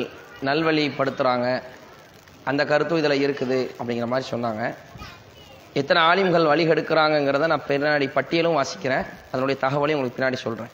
[0.49, 1.47] நல்வழிப்படுத்துகிறாங்க
[2.49, 4.63] அந்த கருத்தும் இதில் இருக்குது அப்படிங்கிற மாதிரி சொன்னாங்க.
[5.81, 9.05] எத்தனை ஆலிம்கள் வழிகெடுக்கிறாங்கங்கிறத நான் பின்னாடி பட்டியலும் வாசிக்கிறேன்.
[9.31, 10.71] அதனுடைய தகவலையும் உங்களுக்கு பின்னாடி சொல்கிறேன்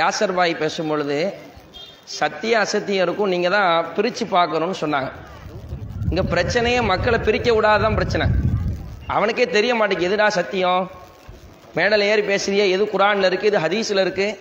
[0.00, 1.16] யாசர் பாய் பேசும்பொழுது
[2.18, 5.10] சத்திய அசத்தியம் இருக்கும் நீங்கள் தான் பிரித்து பார்க்கணும்னு சொன்னாங்க.
[6.10, 8.26] இங்கே பிரச்சனையே மக்களை பிரிக்க விடாதான் பிரச்சனை.
[9.16, 10.82] அவனுக்கே தெரிய மாட்டேங்குது எதுடா சத்தியம்?
[11.76, 14.36] மேடல் ஏறி பேசுறியே எது குரான்ல இருக்குது இது ஹதீஸில் இருக்குது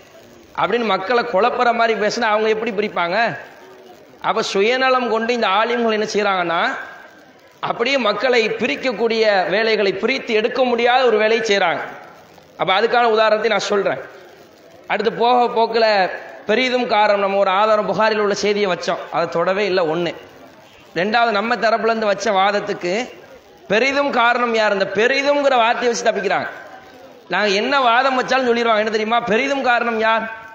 [0.61, 3.17] அப்படின்னு மக்களை குழப்புற மாதிரி பேசினா அவங்க எப்படி பிரிப்பாங்க?
[4.21, 6.77] அப்ப சுயநலம் கொண்டு இந்த ஆலிம்கள் என்ன செய்கிறாங்கன்னா
[7.59, 11.79] அப்படியே மக்களை பிரிக்கக்கூடிய வேலைகளை பிரித்து எடுக்க முடியாத ஒரு வேலையை செய்கிறாங்க
[12.57, 13.99] அப்ப அதுக்கான உதாரணத்தை நான் சொல்றேன்.
[14.87, 16.09] அடுத்து போக போக்கில்
[16.45, 18.97] பெரிதும் காரணம் நம்ம ஒரு ஆதாரம் புகாரில் உள்ள செய்தியை வச்சோம்.
[19.11, 20.15] அதை தொடவே இல்லை ஒன்று
[20.95, 23.13] ரெண்டாவது நம்ம தரப்புலேருந்து வச்ச வாதத்துக்கு
[23.67, 24.73] பெரிதும் காரணம் யார்?
[24.73, 26.47] இந்த பெரிதும்ங்கிற வார்த்தையை வச்சு தப்பிக்கிறாங்க.
[27.29, 28.77] நாங்கள் என்ன வாதம் வச்சாலும் சொல்லிடுவாங்க.
[28.77, 29.19] என்ன தெரியுமா?
[29.19, 30.46] பெரிதும் காரணம் யார்?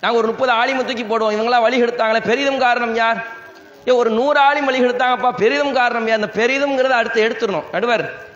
[0.00, 1.34] நாங்கள் ஒரு முப்பது ஆலிமை தூக்கி போடுவோம்.
[1.36, 3.24] இவங்களாம் வழி எடுத்தாங்களே பெரிதும் காரணம் யார்?
[3.88, 6.20] ஏ ஒரு நூறு ஆலிம் வழி எடுத்தாங்கப்பா பெரிதும் காரணம் யார்?
[6.20, 7.64] அந்த பெரிதுங்கிறத அடுத்து எடுத்துடணும்.
[7.72, 8.28] நடுவர்.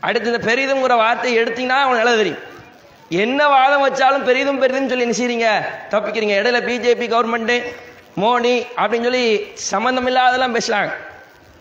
[0.00, 2.38] அடுத்து இந்த பெரிதும்ங்கிற வார்த்தையை எடுத்தீங்கன்னா அவன் நில தெரியும்.
[3.08, 6.34] என்ன வாதம் வச்சாலும் பெரிதும் பெரிதும் சொல்லி என்ன தப்பிக்கிறீங்க.
[6.40, 7.64] இடையில பிஜேபி கவர்மெண்ட்
[8.20, 10.92] மோடி அப்படின்னு சொல்லி சம்மந்தம் இல்லாதெல்லாம் பேசுறாங்க.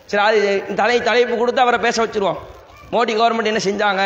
[0.06, 2.38] சரி அது தலை தலைப்பு கொடுத்து அவரை பேச வச்சிருவோம்.
[2.92, 4.04] மோடி கவர்மெண்ட் என்ன செஞ்சாங்க?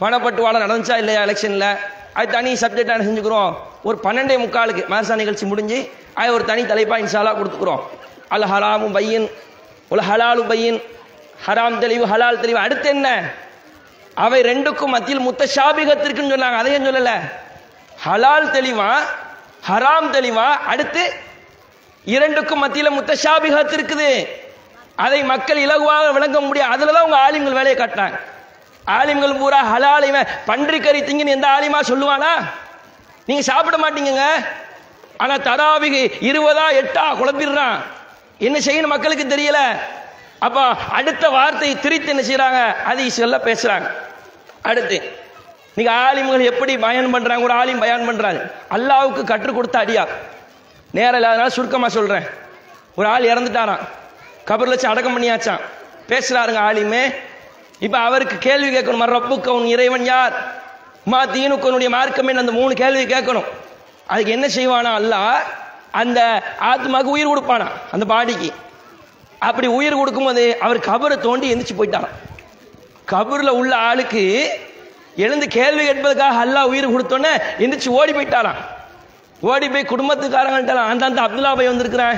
[0.00, 1.76] பணப்பட்டுவாடம் நடந்துச்சா இல்லையா எலெக்ஷனில்
[2.16, 3.50] அது தனி சப்ஜெக்டாக செஞ்சுக்கிறோம்
[3.82, 5.78] ஒரு பன்னெண்டே முக்காலுக்கு மாதா நிகழ்ச்சி முடிஞ்சு
[6.14, 7.82] அது ஒரு தனி தலைப்பாக இன்ஷாலா கொடுத்துக்கிறோம்.
[8.28, 9.26] அல் ஹலாமும் பையன்
[9.90, 10.78] உல ஹலாலு பையன்
[11.46, 12.58] ஹராம் தெளிவு ஹலால் தெளிவு.
[12.58, 13.08] அடுத்து என்ன?
[14.14, 16.58] அவை ரெண்டுக்கும் மத்தியில் முத்த ஷாபிகத்திற்குன்னு சொன்னாங்க.
[16.62, 17.12] அதையும் சொல்லல.
[18.06, 18.90] ஹலால் தெளிவா
[19.68, 20.48] ஹராம் தெளிவா?
[20.72, 21.04] அடுத்து
[22.04, 24.10] இரண்டுக்கும் மத்தியில முத்தஷாபிகத் இருக்குது.
[25.04, 28.18] அதை மக்கள் இலகுவாக விளங்க முடியும் அதில் தான் உங்கள் ஆளுங்கள் வேலையை காட்டினாங்க
[28.86, 30.26] ஆலிம்கள் பூரா ஹலால் இவன்.
[30.46, 32.32] பன்றி கறி திங்கன்னு எந்த ஆலிமா சொல்லுவானா?
[33.26, 34.24] நீங்க சாப்பிட மாட்டீங்க
[35.16, 37.76] ஆனா தராவிகு இருபதா எட்டா குழப்பிடுறான்
[38.38, 39.78] என்ன செய்யணும் மக்களுக்கு தெரியல.
[40.38, 43.90] அப்ப அடுத்த வார்த்தை திரித்து என்ன செய்யறாங்க அதை சொல்ல பேசுறாங்க.
[44.62, 45.18] அடுத்து
[45.74, 47.44] நீங்க ஆலிம்கள் எப்படி பயன் பண்றாங்க?
[47.44, 50.06] ஒரு ஆலிம் பயன் பண்றாங்க அல்லாவுக்கு கற்றுக் கொடுத்த அடியா.
[50.90, 52.26] நேரம் இல்லாதனால சுருக்கமா சொல்றேன்.
[52.96, 53.88] ஒரு ஆள் இறந்துட்டாராம்.
[54.46, 55.60] கபர்ல வச்சு அடக்கம் பண்ணியாச்சான்
[56.08, 57.14] பேசுறாருங்க ஆலிமே.
[57.84, 60.34] இப்ப அவருக்கு கேள்வி கேட்கணும் ரப்புக்கு உன் இறைவன் யார்?
[61.12, 62.40] மா தீனுக்கனுடைய மார்க்கம் என்ன?
[62.40, 63.48] அந்த மூணு கேள்வி கேட்கணும்.
[64.06, 64.92] அதுக்கு என்ன செய்வானா?
[65.00, 65.40] அல்லாஹ்
[66.00, 66.20] அந்த
[66.70, 68.48] ஆத்மாக்கு உயிர் கொடுப்பானா அந்த பாடிக்கு.
[69.38, 72.16] அப்படி உயிர் கொடுக்கும்போது அவர் கபரை தோண்டி எந்திரிச்சு போயிட்டாராம்.
[73.12, 74.24] கபரில் உள்ள ஆளுக்கு
[75.24, 78.60] எழுந்து கேள்வி கேட்பதற்காக அல்லாஹ் உயிர் கொடுத்தோன்னே எந்திரிச்சு ஓடி போயிட்டாராம்.
[79.40, 82.16] ஓடி போய் குடும்பத்துக்காரங்கள்ட்ட அந்த அந்த அப்துல்லா பை வந்திருக்கிறேன்.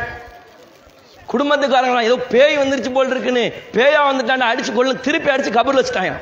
[1.32, 3.44] குடும்பத்துக்காரங்களா ஏதோ பேய் வந்துருச்சு போல் இருக்குன்னு
[3.76, 6.14] பேயா வந்துட்டான்னு அடிச்சு கொள்ள திருப்பி அடிச்சு கபர்ல வச்சுட்டாங்க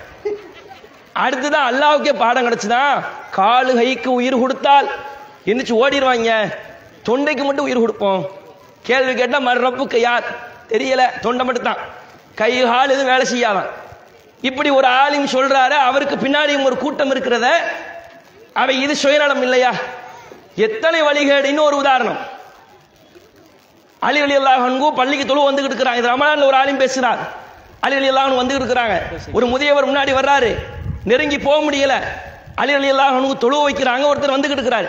[1.25, 3.05] அடுத்துதான் அல்லாவுக்கே பாடம் கிடைச்சுதான்
[3.37, 4.89] காலு கைக்கு உயிர் கொடுத்தால்
[5.51, 6.33] எந்திரிச்சு ஓடிடுவாங்க.
[7.09, 8.21] தொண்டைக்கு மட்டும் உயிர் கொடுப்போம்.
[8.89, 10.27] கேள்வி கேட்டால் மறுறப்புக்கு யார்?
[10.73, 11.83] தெரியல தொண்டை மட்டும் தான்
[12.41, 13.69] கை கால் எதுவும் வேலை செய்யாதான்.
[14.41, 17.49] இப்படி ஒரு ஆலிம் சொல்றாரு அவருக்கு பின்னாடியும் ஒரு கூட்டம் இருக்கிறத
[18.53, 19.73] அவை இது சுயநலம் இல்லையா?
[20.67, 22.21] எத்தனை வழிகேடுன்னு ஒரு உதாரணம்.
[23.99, 25.97] அலி அலி அல்லாஹன்கு பள்ளிக்கு தொழு வந்துகிட்டு இருக்கிறாங்க.
[25.97, 27.19] இது ரமலான்ல ஒரு ஆளும் பேசுகிறார்
[27.81, 29.03] அலி அலி அல்லாஹன் வந்துகிட்டு இருக்கிறாங்க.
[29.33, 30.57] ஒரு முதியவர் முன்னாடி வர்றாரு.
[31.05, 31.95] நெருங்கி போக முடியல.
[32.55, 34.05] அலி அலி அல்லாஹனுக்கு தொழு வைக்கிறாங்க.
[34.13, 34.89] ஒருத்தர் வந்துகிட்டு இருக்கிறாரு.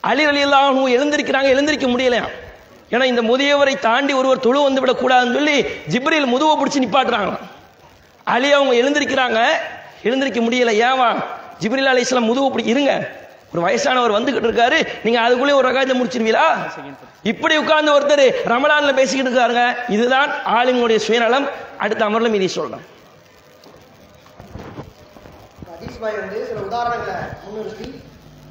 [0.00, 1.48] அலி அலி அல்லாஹனு எழுந்திருக்கிறாங்க.
[1.48, 2.26] எழுந்திருக்க முடியலையா
[2.90, 7.44] ஏன்னா இந்த முதியவரை தாண்டி ஒருவர் தொழு வந்து விடக்கூடாதுன்னு சொல்லி ஜிப்ரில் முதுவை பிடிச்சி நிப்பாட்டுறாங்களாம்
[8.24, 9.40] அலி அவங்க எழுந்திருக்கிறாங்க.
[10.02, 10.72] எழுந்திருக்க முடியல.
[10.88, 11.24] ஏவா
[11.60, 13.10] ஜிப்ரில் அலி இஸ்லாம் முதுவை பிடி இருங்க.
[13.52, 14.78] ஒரு வயசானவர் வந்துகிட்டு இருக்காரு.
[15.04, 16.46] நீங்க அதுக்குள்ளே ஒரு ரகாயத்தை முடிச்சிருவீங்களா?
[17.32, 19.64] இப்படி உட்கார்ந்து ஒருத்தர் ரமலான்ல பேசிக்கிட்டு இருக்காருங்க.
[19.96, 21.48] இதுதான் ஆளுங்களுடைய சுயநலம்.
[21.84, 22.86] அடுத்த அமர்ல மீதி சொல்றேன்
[26.02, 27.86] பாய் வந்து சில உதாரணங்களை முன்னிறுத்தி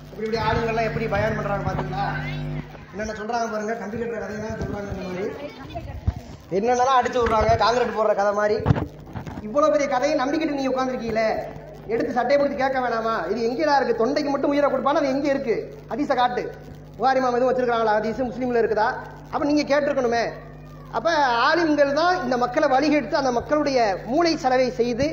[0.10, 2.04] இப்படி இப்படி ஆளுங்கள்லாம் எப்படி பயன் பண்றாங்க பாத்தீங்களா?
[2.92, 3.76] என்னென்ன சொல்றாங்க பாருங்க.
[3.82, 5.26] கம்பி கட்டுற தான் சொல்றாங்க இந்த மாதிரி.
[6.58, 7.50] என்னென்னலாம் அடிச்சு விடுறாங்க.
[7.64, 8.58] காங்கிரட் போடுற கதை மாதிரி.
[9.48, 11.28] இவ்வளவு பெரிய கதையை நம்பிக்கிட்டு நீ உட்காந்துருக்கீங்களே
[11.94, 13.14] எடுத்து சட்டையை பத்தி கேட்க வேணாமா?
[13.32, 14.02] இது எங்கடா இருக்கு?
[14.02, 15.02] தொண்டைக்கு மட்டும் உயிரை கொடுப்பானா?
[15.02, 15.56] அது எங்க இருக்கு?
[15.92, 16.44] ஹதீஸை காட்டு.
[16.98, 18.88] புகாரி மாம் எதுவும் வச்சிருக்காங்களா ஹதீஸ் முஸ்லீம்ல இருக்குதா?
[19.34, 20.24] அப்ப நீங்க கேட்டிருக்கணுமே.
[20.98, 21.10] அப்ப
[21.48, 23.80] ஆலிம்கள் தான் இந்த மக்களை வழிகெடுத்து அந்த மக்களுடைய
[24.12, 25.08] மூளை செலவை செய்து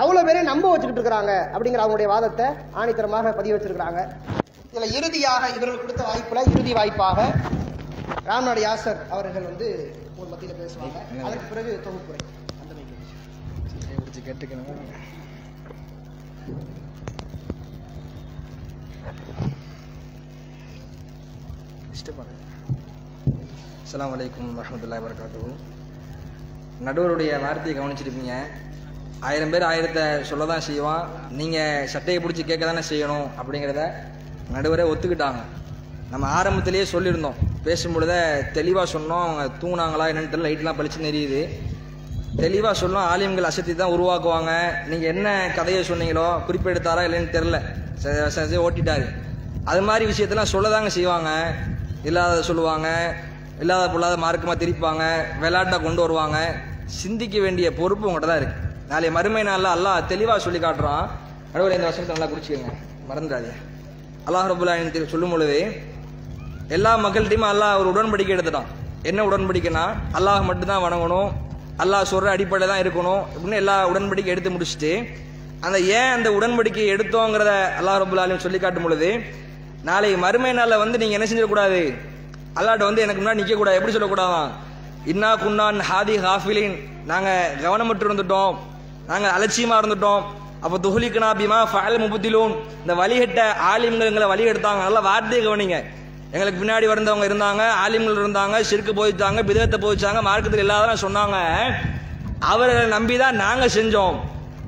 [0.00, 2.46] அவ்வளவு பேரை நம்ப வச்சுக்கிட்டு இருக்கிறாங்க அப்படிங்கிற அவங்களுடைய வாதத்தை
[2.80, 4.02] ஆணித்தரமாக பதிவு வச்சிருக்கிறாங்க.
[4.72, 7.26] இதுல இறுதியாக இவர்கள் கொடுத்த வாய்ப்புல இறுதி வாய்ப்பாக
[8.28, 9.68] ராம்நாடு யாசர் அவர்கள் வந்து
[10.20, 10.98] ஒரு மத்தியில பேசுவாங்க.
[11.26, 12.20] அதற்கு பிறகு தொகுப்புரை.
[12.62, 12.72] அந்த
[14.28, 14.80] கேட்டுக்கணும்.
[23.82, 25.50] அஸ்லாம் வலைக்கம் வரமத்துல்லா வரகாத்துஹு
[26.86, 28.34] நடுவருடைய வார்த்தையை கவனிச்சிருப்பீங்க.
[29.28, 31.04] ஆயிரம் பேர் ஆயிரத்தை சொல்ல தான் செய்வான்.
[31.40, 33.84] நீங்கள் சட்டையை பிடிச்சி கேட்க தானே செய்யணும் அப்படிங்கிறத
[34.54, 35.42] நடுவரே ஒத்துக்கிட்டாங்க.
[36.12, 37.38] நம்ம ஆரம்பத்திலேயே சொல்லியிருந்தோம்.
[37.66, 38.14] பேசும்பொழுத
[38.58, 39.24] தெளிவாக சொன்னோம்.
[39.26, 40.48] அவங்க தூங்குனாங்களா என்னென்னு தெரியல.
[40.48, 41.42] லைட்லாம் பழிச்சு தெரியுது
[42.40, 44.52] தெளிவாக சொல்லணும் ஆலிம்கள் அசத்தி தான் உருவாக்குவாங்க.
[44.90, 47.58] நீங்கள் என்ன கதையை சொன்னீங்களோ குறிப்பெடுத்தாரா இல்லைன்னு தெரில
[48.66, 49.06] ஓட்டிட்டாரு.
[49.70, 51.30] அது மாதிரி விஷயத்தெல்லாம் சொல்லதாங்க செய்வாங்க.
[52.08, 52.88] இல்லாத சொல்லுவாங்க.
[53.62, 55.04] இல்லாத பொல்லாத மார்க்கமாக திரிப்பாங்க.
[55.42, 56.38] விளையாட்டை கொண்டு வருவாங்க.
[57.00, 61.04] சிந்திக்க வேண்டிய பொறுப்பு உங்கள்கிட்ட தான் இருக்குது நாளைய மறுமை நாளில் அல்லாஹ் தெளிவாக சொல்லி காட்டுறான்.
[61.52, 62.72] நடுவில் இந்த வருஷத்தை நல்லா குடிச்சுக்கோங்க
[63.10, 63.52] மறந்துடாதே.
[64.26, 65.60] அல்லாஹ் ரபுல்லாயின் சொல்லும் பொழுது
[66.76, 68.68] எல்லா மக்கள்கிட்டையுமே அல்லாஹ் ஒரு உடன்படிக்கை எடுத்துட்டான்.
[69.10, 69.86] என்ன உடன்படிக்கைனா
[70.18, 71.30] அல்லாஹ் மட்டும்தான் வணங்கணும்
[71.78, 73.22] அல்லாஹ் சொல்ற அடிப்படையில் தான் இருக்கணும்.
[73.34, 75.08] அப்படின்னு எல்லா உடன்படிக்கை எடுத்து முடிச்சுட்டு
[75.60, 79.40] அந்த ஏன் அந்த உடன்படிக்கை எடுத்தோங்கிறத அல்லாஹ் ரபுல் சொல்லி காட்டும் பொழுது
[79.82, 81.94] நாளை மறுமை நாளில் வந்து நீங்கள் என்ன செஞ்சிடக்கூடாது?
[82.54, 83.78] அல்லாட்ட வந்து எனக்கு முன்னாடி நிற்கக்கூடாது கூடாது.
[83.78, 84.50] எப்படி சொல்லக்கூடாதான்?
[85.04, 86.74] இன்னா குன்னான் ஹாதி ஹாஃபிலின்.
[87.04, 88.56] நாங்கள் கவனமற்று இருந்துட்டோம்.
[89.06, 90.22] நாங்கள் அலட்சியமாக இருந்துட்டோம்.
[90.60, 92.56] அப்போ துஹலிக்கனா பிமா ஃபயல் முபத்திலூன்.
[92.80, 95.84] இந்த வழிகட்ட ஆலிம்கள் எங்களை வழி எடுத்தாங்க நல்லா வார்த்தையை கவனிங்க.
[96.32, 101.36] எங்களுக்கு பின்னாடி வந்தவங்க இருந்தாங்க ஆலிம்கள் இருந்தாங்க சிறுக்கு போதிச்சாங்க பிதத்தை போதிச்சாங்க மார்க்கத்தில் இல்லாத சொன்னாங்க
[102.40, 104.20] அவர்களை நம்பி தான் நாங்கள் செஞ்சோம்.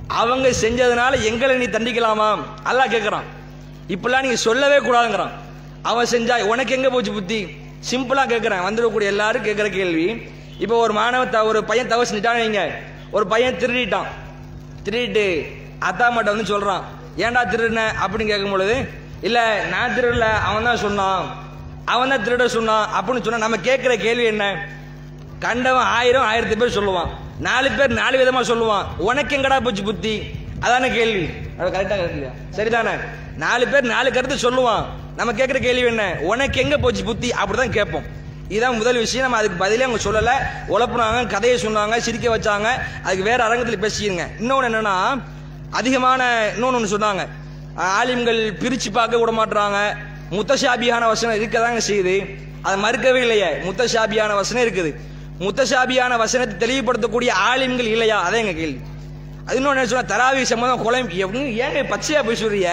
[0.08, 2.38] அவங்க செஞ்சதுனால எங்களை நீ தண்டிக்கலாமா?
[2.64, 3.22] அல்லா கேட்குறான்
[3.88, 5.30] இப்பெல்லாம் நீங்கள் சொல்லவே கூடாதுங்கிறான்.
[5.82, 7.44] அவன் செஞ்சா உனக்கு எங்கே போச்சு புத்தி?
[7.90, 10.22] சிம்பிளாக கேட்குறேன் வந்துடக்கூடிய எல்லாரும் கேட்குற கேள்வி.
[10.58, 12.70] இப்போ ஒரு மாணவ த- ஒரு பையன் தவறு செஞ்சுட்டான்னு வைங்க.
[13.10, 14.06] ஒரு பையன் திருடிட்டான்.
[14.84, 16.84] திருடிட்டு அத்தா மாட்ட வந்து சொல்கிறான்
[17.16, 17.80] ஏன்டா திருடின?
[18.06, 18.88] அப்படின்னு கேட்கும் பொழுது
[19.20, 20.18] இல்லை நான் திருடல.
[20.18, 21.43] அவன் தான் சொன்னான்.
[21.84, 24.68] அவன் தான் திருட சொன்னான் அப்படின்னு சொன்னா நம்ம கேட்கிற கேள்வி என்ன?
[25.38, 27.08] கண்டவன் ஆயிரம் ஆயிரத்தி பேர் சொல்லுவான்.
[27.38, 28.84] நாலு பேர் நாலு விதமா சொல்லுவான்.
[28.98, 30.22] உனக்கு எங்கடா போச்சு புத்தி?
[30.60, 31.30] அதான கேள்வி.
[31.58, 33.00] அது கரெக்டா சரிதானே?
[33.36, 34.84] நாலு பேர் நாலு கருத்து சொல்லுவான்.
[35.16, 36.16] நம்ம கேட்கிற கேள்வி என்ன?
[36.20, 37.32] உனக்கு எங்க போச்சு புத்தி?
[37.44, 38.04] அப்படிதான் கேட்போம்.
[38.48, 39.24] இதுதான் முதல் விஷயம்.
[39.24, 40.30] நம்ம அதுக்கு பதிலே அவங்க சொல்லல.
[40.72, 42.66] உழப்புனாங்க கதையை சொன்னாங்க சிரிக்க வச்சாங்க.
[43.02, 45.22] அதுக்கு வேற அரங்கத்தில் பேசிக்கிறங்க இன்னொன்று என்னன்னா
[45.70, 47.28] அதிகமான இன்னொன்று ஒன்று சொன்னாங்க.
[47.76, 49.96] ஆலிம்கள் பிரிச்சு பார்க்க விட மாட்டுறாங்க
[50.30, 52.36] முத்தஷாபியான வசனம் இருக்க தாங்க செய்யுது.
[52.62, 53.46] அதை மறுக்கவே இல்லையே.
[53.46, 54.94] முத்தஷாபியான வசனம் இருக்குது.
[55.40, 58.22] முத்தஷாபியான வசனத்தை தெளிவுபடுத்தக்கூடிய ஆலிம்கள் இல்லையா?
[58.22, 58.80] அதே எங்க கேள்வி.
[59.46, 62.68] அது இன்னொன்று என்ன தராவி சம்மந்தம் கொலை எப்படின்னு ஏங்க பச்சையா போய் சொல்றீங்க?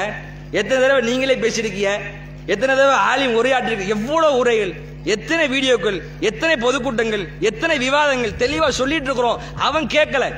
[0.52, 2.00] எத்தனை தடவை நீங்களே பேசியிருக்கீங்க?
[2.46, 3.88] எத்தனை தடவை ஆலிம் உரையாற்றிருக்கு?
[3.88, 4.74] எவ்வளவு உரைகள்?
[5.04, 6.02] எத்தனை வீடியோக்கள்?
[6.20, 7.28] எத்தனை பொதுக்கூட்டங்கள்?
[7.40, 8.32] எத்தனை விவாதங்கள்?
[8.38, 9.42] தெளிவா சொல்லிட்டு இருக்கிறோம்.
[9.56, 10.36] அவன் கேட்கல.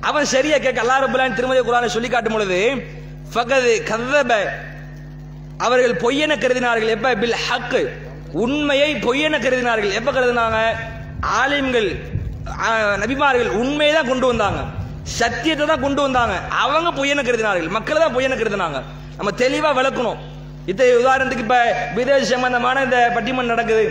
[0.00, 2.74] அவன் சரியா கேட்க அல்லா ரபுல்லான் திருமதி குரானை சொல்லி காட்டும் பொழுது
[3.34, 4.34] ஃபகது கதப
[5.66, 6.92] அவர்கள் பொய்யென கருதினார்கள்.
[6.96, 7.08] எப்ப?
[7.22, 7.82] பில் ஹக்கு
[8.44, 9.92] உண்மையை பொய்யென கருதினார்கள்.
[9.98, 10.60] எப்ப கருதினாங்க?
[11.40, 11.88] ஆலிம்கள்
[13.02, 14.60] நபிமார்கள் உண்மையை தான் கொண்டு வந்தாங்க.
[15.18, 16.34] சத்தியத்தை தான் கொண்டு வந்தாங்க.
[16.62, 17.68] அவங்க பொய்யென கருதினார்கள்.
[17.76, 18.80] மக்களை தான் பொய்யென கருதினாங்க.
[19.18, 20.20] நம்ம தெளிவா விளக்கணும்.
[20.70, 21.58] இத்த உதாரணத்துக்கு இப்ப
[21.98, 23.86] விதேச சம்பந்தமான இந்த பட்டிமன் நடக்குது.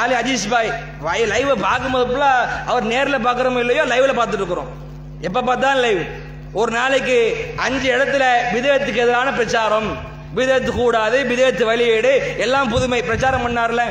[0.00, 0.70] ஆலி அஜீஸ் பாய்
[1.04, 2.24] வாய் லைவை பார்க்கும்போது full
[2.70, 4.70] அவர் நேரில் பார்க்குறோமோ இல்லையோ லைவ்ல பார்த்துட்டு இருக்கிறோம்.
[5.28, 6.02] எப்ப பார்த்தாலும் லைவ்
[6.60, 7.16] ஒரு நாளைக்கு
[7.66, 8.24] அஞ்சு இடத்துல
[8.56, 9.90] விதேயத்துக்கு எதிரான பிரச்சாரம்.
[10.36, 12.34] விதத்து கூடாது விதத்து வெளியீடு.
[12.36, 13.02] எல்லாம் புதுமை.
[13.02, 13.82] பிரச்சாரம் பண்ணார்ல?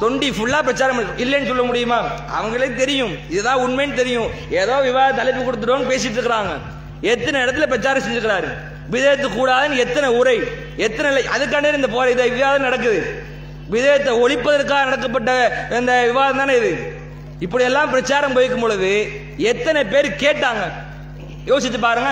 [0.00, 1.98] தொண்டி ஃபுல்லா பிரச்சாரம் இல்லைன்னு சொல்ல முடியுமா?
[2.38, 3.16] அவங்களே தெரியும்.
[3.28, 4.28] இதுதான் உண்மைன்னு தெரியும்.
[4.50, 6.52] ஏதோ விவாத தலைப்பு கொடுத்துட்டோம்னு பேசிட்டு இருக்கிறாங்க.
[7.00, 8.50] எத்தனை இடத்துல பிரச்சாரம் செஞ்சுக்கிறாரு
[8.90, 10.38] விதத்து கூடாதுன்னு எத்தனை உரை?
[10.76, 13.22] எத்தனை அதுக்காண்டே இந்த போற இதை விவாதம் நடக்குது.
[13.68, 15.32] விதத்தை ஒழிப்பதற்காக நடக்கப்பட்ட
[15.78, 16.98] இந்த விவாதம் தானே இது?
[17.40, 20.64] இப்படி எல்லாம் பிரச்சாரம் போய்க்கும் பொழுது எத்தனை பேர் கேட்டாங்க?
[21.46, 22.10] யோசிச்சு பாருங்க.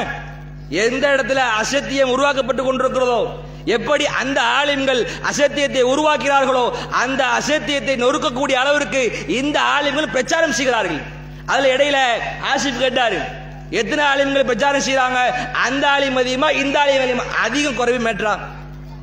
[0.69, 3.29] எந்த இடத்துல அசத்தியம் உருவாக்கப்பட்டு கொண்டிருக்கிறதோ
[3.64, 11.01] எப்படி அந்த ஆலிம்கள் அசத்தியத்தை உருவாக்கிறார்களோ அந்த அசத்தியத்தை நொறுக்கக்கூடிய அளவிற்கு இந்த ஆலிம்கள் பிரச்சாரம் செய்கிறார்கள்.
[11.47, 11.97] அதுல இடையில
[12.55, 13.19] ஆசிப் கேட்டாரு
[13.71, 15.19] எத்தனை ஆலிம்கள் பிரச்சாரம் செய்யறாங்க
[15.53, 17.23] அந்த ஆலிம் அதிகமா இந்த ஆலிம் அதிகமா?
[17.37, 18.39] அதிகம் குறைவு மேற்றா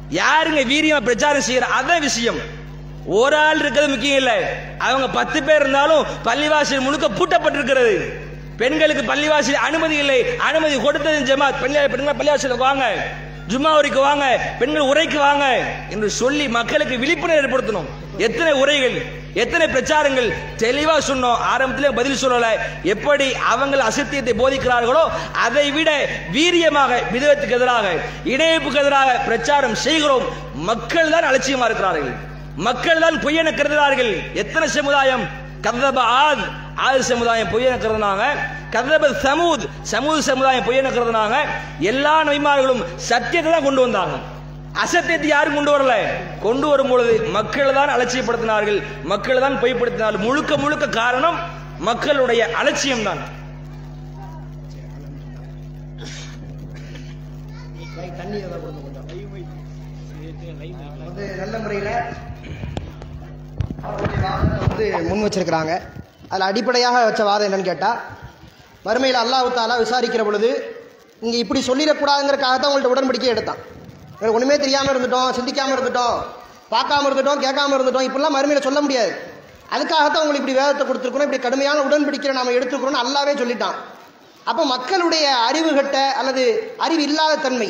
[0.09, 1.63] யாருங்க வீரியமா பிரச்சாரம் செய்யற?
[1.79, 2.63] அதான் விஷயம்.
[3.05, 4.37] ஒரு ஆள் இருக்கிறது முக்கியம் இல்லை.
[4.77, 8.24] அவங்க பத்து பேர் இருந்தாலும் பள்ளிவாசல் முழுக்க பூட்டப்பட்டிருக்கிறது.
[8.57, 10.37] பெண்களுக்கு பள்ளிவாசல் அனுமதி இல்லை.
[10.37, 11.61] அனுமதி கொடுத்தது ஜமாத்.
[11.61, 13.05] பெண்கள் பெண்கள் பள்ளிவாசலுக்கு வாங்க.
[13.49, 14.39] ஜும்மாவுக்கு வாங்க.
[14.59, 17.85] பெண்கள் உரைக்கு வாங்க என்று சொல்லி மக்களுக்கு விழிப்புணர்வு ஏற்படுத்தணும்.
[18.17, 21.37] எத்தனை உரைகள் எத்தனை பிரச்சாரங்கள் தெளிவா சொன்னோம்.
[21.57, 22.45] ஆரம்பத்திலே பதில் சொல்லல.
[22.83, 27.91] எப்படி அவங்க அசத்தியத்தை போதிக்கிறார்களோ அதை விட வீரியமாக விதத்துக்கு எதிராக
[28.23, 30.23] இணைப்புக்கு எதிராக பிரச்சாரம் செய்கிறோம்.
[30.53, 32.13] மக்கள் தான் அலட்சியமா இருக்கிறார்கள்.
[32.55, 34.33] மக்கள் தான் பொய்யென கருதுகிறார்கள்.
[34.33, 35.27] எத்தனை சமுதாயம்?
[35.61, 36.63] கதப ஆத்.
[36.85, 38.23] ஆறு சமுதாயம் பொய்யன கருதுனாங்க
[38.75, 41.37] கதப சமூத் சமூத் சமுதாயம் பொய்யன கருதுனாங்க
[41.91, 44.15] எல்லா நபிமார்களும் சத்தியத்தை தான் கொண்டு வந்தாங்க.
[44.83, 45.93] அசத்தியத்தை யாரும் கொண்டு வரல.
[46.45, 48.79] கொண்டு வரும் பொழுது மக்கள் தான் அலட்சியப்படுத்தினார்கள்.
[49.11, 50.25] மக்கள் தான் பொய்ப்படுத்தினார்கள்.
[50.27, 51.37] முழுக்க முழுக்க காரணம்
[51.89, 53.23] மக்களுடைய அலட்சியம் தான்
[61.41, 61.91] நல்ல முறையில்
[64.65, 65.73] வந்து முன் வச்சிருக்கிறாங்க.
[66.31, 67.99] அதில் அடிப்படையாக வச்ச வாதம் என்னன்னு கேட்டால்
[68.87, 70.49] மறுமையில் அல்லாஹு தாலா விசாரிக்கிற பொழுது
[71.25, 73.61] இங்கே இப்படி சொல்லிடக்கூடாதுங்கிறக்காகத்தான் உங்கள்ட்ட உடன்படிக்கை எடுத்தான்.
[74.17, 76.17] எனக்கு ஒன்றுமே தெரியாமல் இருந்துட்டோம் சிந்திக்காமல் இருந்துட்டோம்
[76.73, 79.11] பார்க்காம இருந்துட்டோம் கேட்காம இருந்துட்டோம் இப்படிலாம் மறுமையில் சொல்ல முடியாது.
[79.73, 83.77] அதுக்காகத்தான் உங்களுக்கு இப்படி வேதத்தை கொடுத்துருக்கணும் இப்படி கடுமையான உடன்படிக்கை நாம் எடுத்துக்கிறோம்னு அல்லாவே சொல்லிட்டான்.
[84.49, 86.43] அப்போ மக்களுடைய அறிவு கட்ட அல்லது
[86.85, 87.69] அறிவு இல்லாத தன்மை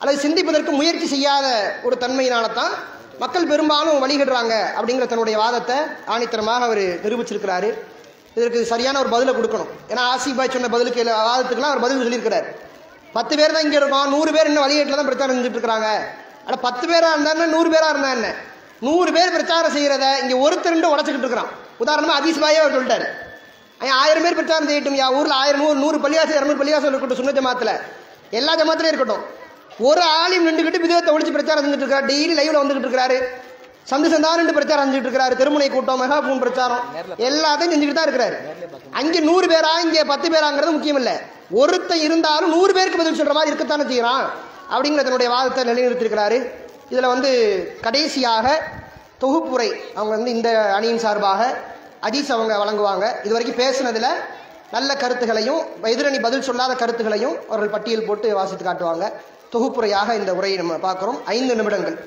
[0.00, 1.46] அல்லது சிந்திப்பதற்கு முயற்சி செய்யாத
[1.86, 2.72] ஒரு தன்மையினால தான்
[3.22, 5.76] மக்கள் பெரும்பாலும் வழிகிடுறாங்க அப்படிங்கிற தன்னுடைய வாதத்தை
[6.14, 7.70] ஆணித்தரமாக அவர் நிரூபிச்சிருக்கிறாரு.
[8.36, 9.70] இதற்கு சரியான ஒரு பதிலை கொடுக்கணும்.
[9.90, 12.48] ஏன்னா ஆசிபாய் சொன்ன பதிலுக்கு வாதத்துக்குலாம் அவர் பதில் சொல்லியிருக்கிறார்.
[13.16, 14.06] பத்து பேர் தான் இங்கே இருக்கோம்.
[14.14, 15.88] நூறு பேர் இன்னும் வழிகட்டில் தான் பிரச்சாரம் செஞ்சுட்டு இருக்கிறாங்க
[16.46, 18.28] ஆனால் பத்து பேராக இருந்தா நூறு பேராக இருந்தா என்ன?
[18.86, 21.50] நூறு பேர் பிரச்சாரம் செய்கிறத இங்கே ஒருத்தர் ரெண்டு உடச்சிக்கிட்டு இருக்கிறான்
[21.84, 23.06] உதாரணமாக அதிஸ்பாயே அவர் சொல்லிட்டார்.
[24.02, 27.74] ஆயிரம் பேர் பிரச்சாரம் செய்யட்டும் யா ஊரில் ஆயிரம் நூறு நூறு பள்ளியாசம் இரநூறு பள்ளியாசம் இருக்கட்டும் சுண்ண ஜமாத்தில்.
[28.38, 29.24] எல்லா ஜமாத்திலையும் இருக்கட்டும்.
[29.86, 33.18] ஒரு ஆளையும் நின்றுக்கிட்டு விதத்தை ஒழிச்சு பிரச்சாரம் செஞ்சுட்டு இருக்காரு டெய்லி லைவ்ல வந்துகிட்டு இருக்காரு
[33.90, 36.82] சந்து சந்தா ரெண்டு பிரச்சாரம் செஞ்சுட்டு இருக்காரு திருமுனை கூட்டம் மெகா பூன் பிரச்சாரம்.
[37.28, 38.36] எல்லாத்தையும் செஞ்சுக்கிட்டு தான் இருக்கிறாரு.
[39.00, 41.14] அங்கே நூறு பேரா இங்கே பத்து பேராங்கிறது முக்கியம் இல்லை.
[41.60, 44.26] ஒருத்தன் இருந்தாலும் நூறு பேருக்கு பதில் சொல்ற மாதிரி இருக்கத்தானே செய்யறான்.
[44.72, 46.40] அப்படிங்கிற தன்னுடைய வாதத்தை நிலைநிறுத்திருக்கிறாரு
[46.92, 47.30] இதுல வந்து
[47.86, 48.46] கடைசியாக
[49.22, 51.40] தொகுப்புரை அவங்க வந்து இந்த அணியின் சார்பாக
[52.08, 53.06] அதீஸ் அவங்க வழங்குவாங்க.
[53.24, 54.10] இது வரைக்கும் பேசுனதுல
[54.76, 55.62] நல்ல கருத்துகளையும்
[55.94, 59.06] எதிரணி பதில் சொல்லாத கருத்துகளையும் அவர்கள் பட்டியல் போட்டு வாசித்து காட்டுவாங்க.
[59.52, 61.18] தொகுப்புரையாக இந்த உரையை நம்ம பார்க்குறோம்.
[61.34, 61.98] ஐந்து நிமிடங்கள்.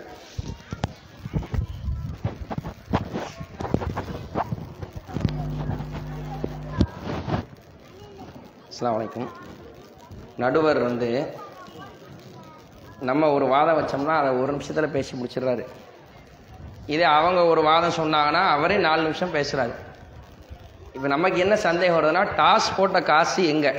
[8.71, 9.29] அஸ்லாம் வலைக்கும்
[10.43, 11.09] நடுவர் வந்து
[13.09, 15.63] நம்ம ஒரு வாதம் வச்சோம்னா அதை ஒரு நிமிஷத்தில் பேசி முடிச்சிடுறாரு.
[16.93, 19.73] இதே அவங்க ஒரு வாதம் சொன்னாங்கன்னா அவரே நாலு நிமிஷம் பேசுகிறாரு
[20.95, 23.71] இப்போ நமக்கு என்ன சந்தேகம் வருதுன்னா டாஸ் போட்ட காசு எங்கே?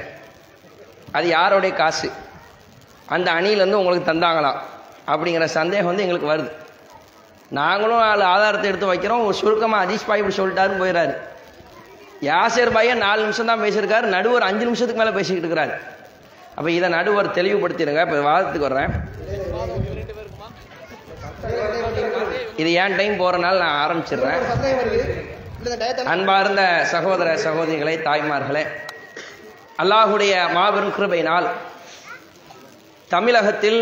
[1.13, 2.11] அது யாருடைய காசு?
[3.15, 4.59] அந்த அணியிலேருந்து உங்களுக்கு தந்தாங்களாம்
[5.13, 6.51] அப்படிங்கிற சந்தேகம் வந்து எங்களுக்கு வருது.
[7.59, 9.25] நாங்களும் நாலு ஆதாரத்தை எடுத்து வைக்கிறோம்.
[9.29, 11.15] ஒரு சுருக்கமாக அதீஷ் பாய் இப்படி சொல்லிட்டாருன்னு போயிடுறாரு
[12.29, 14.07] யாசர் பாயை நாலு நிமிஷம் தான் பேசியிருக்காரு.
[14.17, 15.75] நடுவர் அஞ்சு நிமிஷத்துக்கு மேலே பேசிக்கிட்டு இருக்கிறாரு.
[16.57, 18.03] அப்போ இதை நடுவர் தெளிவுபடுத்திடுங்க.
[18.07, 18.93] இப்போ வாதத்துக்கு வர்றேன்
[22.63, 24.41] இது ஏன் டைம் போகிறனால நான் ஆரம்பிச்சிடுறேன்.
[26.13, 28.65] அன்பார்ந்த சகோதர சகோதரிகளே தாய்மார்களே
[29.83, 31.47] அல்லாஹுடைய மாபெரும் கிருபையினால்
[33.15, 33.81] தமிழகத்தில்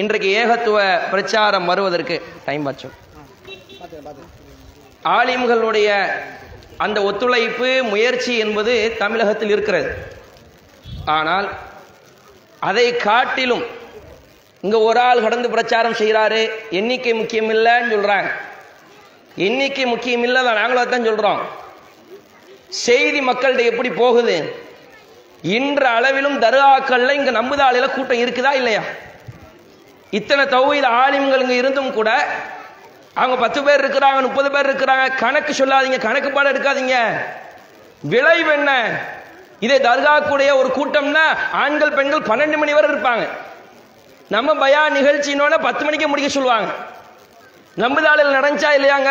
[0.00, 0.78] இன்றைக்கு ஏகத்துவ
[1.12, 2.96] பிரச்சாரம் வருவதற்கு டைம் பச்சோம்
[5.18, 5.88] ஆலிம்களுடைய
[6.84, 9.90] அந்த ஒத்துழைப்பு முயற்சி என்பது தமிழகத்தில் இருக்கிறது.
[11.18, 11.48] ஆனால்
[12.68, 13.64] அதை காட்டிலும்
[14.64, 16.40] இங்க ஒரு ஆள் கடந்து பிரச்சாரம் செய்கிறாரு
[16.78, 18.30] எண்ணிக்கை முக்கியம் இல்லைன்னு சொல்றாங்க.
[19.46, 21.42] எண்ணிக்கை முக்கியம் இல்லை தான் நாங்களும் அதான் சொல்றோம்.
[22.86, 24.36] செய்தி மக்கள்கிட்ட எப்படி போகுது?
[25.42, 28.80] இன்ற அளவிலும் தருகாக்கள்ல இங்க நம்புதாளில கூட்டம் இருக்குதா இல்லையா?
[30.10, 32.26] இத்தனை தௌஹீத் ஆலிம்கள் இங்க இருந்தும் கூட
[33.14, 35.16] அவங்க பத்து பேர் இருக்கிறாங்க முப்பது பேர் இருக்கிறாங்க.
[35.16, 36.96] கணக்கு சொல்லாதீங்க கணக்கு பாடம் எடுக்காதீங்க.
[38.00, 39.00] விளைவு என்ன?
[39.60, 43.28] இதே தர்காக்குடைய ஒரு கூட்டம்னா ஆண்கள் பெண்கள் பன்னெண்டு மணி வரை இருப்பாங்க.
[44.28, 46.72] நம்ம பயா நிகழ்ச்சினோட பத்து மணிக்கு முடிக்க சொல்லுவாங்க.
[47.76, 49.10] நம்புதாளில் நடந்துச்சா இல்லையாங்க?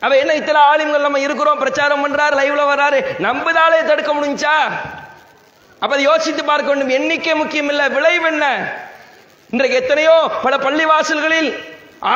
[0.00, 3.04] அவ என்ன இத்தனை ஆலிம்கள் நம்ம இருக்கிறோம் பிரச்சாரம் பண்றாரு லைவ்ல வர்றாரு?
[3.18, 4.54] நம்புதாலே தடுக்க முடிஞ்சா?
[5.82, 6.92] அப்ப அதை யோசித்து பார்க்க வேண்டும்.
[6.96, 7.82] எண்ணிக்கை முக்கியம் இல்ல.
[7.88, 8.46] விளைவு என்ன?
[9.50, 11.48] இன்றைக்கு எத்தனையோ பல பள்ளிவாசல்களில்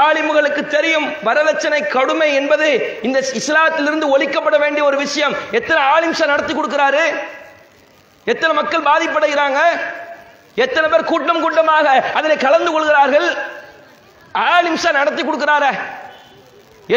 [0.02, 2.68] ஆலிமுகளுக்கு தெரியும் வரதட்சணை கடுமை என்பது
[3.02, 5.34] இந்த இஸ்லாத்திலிருந்து ஒழிக்கப்பட வேண்டிய ஒரு விஷயம்.
[5.58, 7.04] எத்தனை ஆலிம்சா நடத்தி கொடுக்கிறாரு?
[8.32, 9.60] எத்தனை மக்கள் பாதிப்படைகிறாங்க?
[10.64, 11.88] எத்தனை பேர் கூட்டம் கூட்டமாக
[12.18, 13.28] அதில் கலந்து கொள்கிறார்கள்?
[14.54, 15.64] ஆலிம்சா நடத்தி கொடுக்கிறார?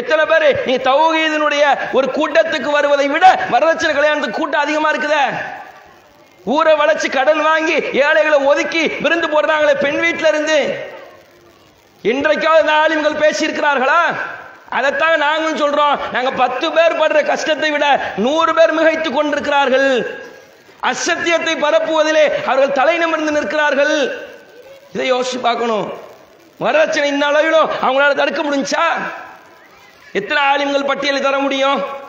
[0.02, 1.64] எத்தனை பேர் நீ தௌஹீதினுடைய
[1.98, 5.24] ஒரு கூட்டத்துக்கு வருவதை விட வரதட்சணை கல்யாணத்துக்கு கூட்டம் அதிகமா இருக்குதே?
[6.46, 10.88] ஊரை வளைச்சு கடன் வாங்கி ஏழைகளை ஒதுக்கி விருந்து போடுறாங்களே பெண் வீட்டில இருந்து.
[12.04, 14.02] இன்றைக்காவது இந்த ஆலிம்கள் பேசியிருக்கிறார்களா?
[14.70, 16.00] அதைத்தான் நாங்களும் சொல்றோம்.
[16.12, 20.22] நாங்க பத்து பேர் படுற கஷ்டத்தை விட நூறு பேர் மிகைத்துக் கொண்டிருக்கிறார்கள்.
[20.82, 24.18] அசத்தியத்தை பரப்புவதிலே அவர்கள் தலை நிமிர்ந்து நிற்கிறார்கள்.
[24.94, 25.94] இதை யோசிச்சு பார்க்கணும்.
[26.60, 28.86] வரதட்சணை இந்த அளவிலும் அவங்களால தடுக்க முடிஞ்சா?
[30.14, 32.08] எத்தனை ஆலிம்கள் பட்டியலை தர முடியும்?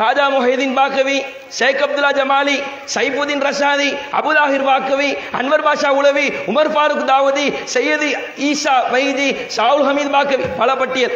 [0.00, 1.16] காஜா முஹைதீன் பாக்கவி
[1.56, 2.54] ஷேக் அப்துல்லா ஜமாலி
[2.94, 3.88] சைபுதீன் ரஷாதி
[4.18, 8.08] அபுதாஹிர் பாக்கவி அன்வர் பாஷா உளவி உமர் ஃபாரூக் தாவதி சையது
[8.48, 11.14] ஈசா வைதி ஷாவுல் ஹமீத் பாக்கவி பல பட்டியல்.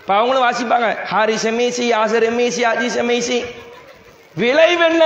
[0.00, 0.88] இப்போ அவங்களும் வாசிப்பாங்க.
[1.12, 3.38] Haris MEC Azhar MEC Aziz MEC
[4.42, 5.04] விளைவு என்ன?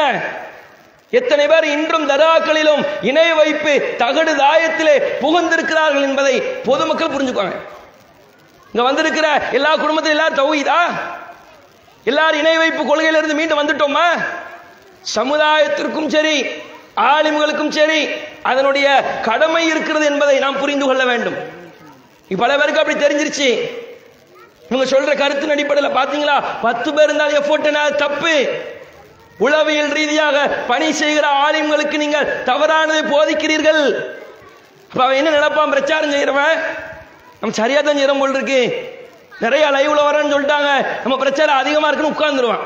[1.19, 3.73] எத்தனை பேர் இன்றும் தராக்களிலும் இணை வைப்பு
[4.03, 6.35] தகடு தாயத்திலே புகுந்திருக்கிறார்கள் என்பதை
[6.69, 7.57] பொதுமக்கள் புரிஞ்சுக்குவாங்க.
[8.73, 9.29] இங்க வந்திருக்கிற
[9.59, 10.81] எல்லா குடும்பத்திலும் எல்லாரும் தௌஹீதா?
[12.05, 14.07] எல்லாரும் இணை வைப்பு கொள்கையிலிருந்து மீண்டு வந்துட்டோமா?
[15.17, 16.37] சமுதாயத்திற்கும் சரி
[17.13, 18.01] ஆலிம்களுக்கும் சரி
[18.51, 18.87] அதனுடைய
[19.29, 21.39] கடமை இருக்கிறது என்பதை நாம் புரிந்து கொள்ள வேண்டும்.
[22.43, 23.49] பல பேருக்கு அப்படி தெரிஞ்சிருச்சு.
[24.71, 26.37] இவங்க சொல்ற கருத்தின் அடிப்படையில் பாத்தீங்களா?
[26.67, 28.35] பத்து பேர் இருந்தால் எஃபோர்ட் தப்பு.
[29.45, 30.39] உளவியல் ரீதியாக
[30.71, 33.83] பணி செய்கிற ஆலிம்களுக்கு நீங்கள் தவறானதை போதிக்கிறீர்கள்.
[34.91, 35.73] அப்ப அவன் என்ன நினைப்பான்?
[35.75, 36.57] பிரச்சாரம் செய்யறவன்
[37.41, 38.63] நம்ம சரியா தான் செய்யறோம் போல் இருக்கு.
[39.41, 40.87] நிறைய லைவ்ல வரேன்னு சொல்லிட்டாங்க.
[41.01, 42.61] நம்ம பிரச்சாரம் அதிகமா இருக்குன்னு உட்கார்ந்துருவான்.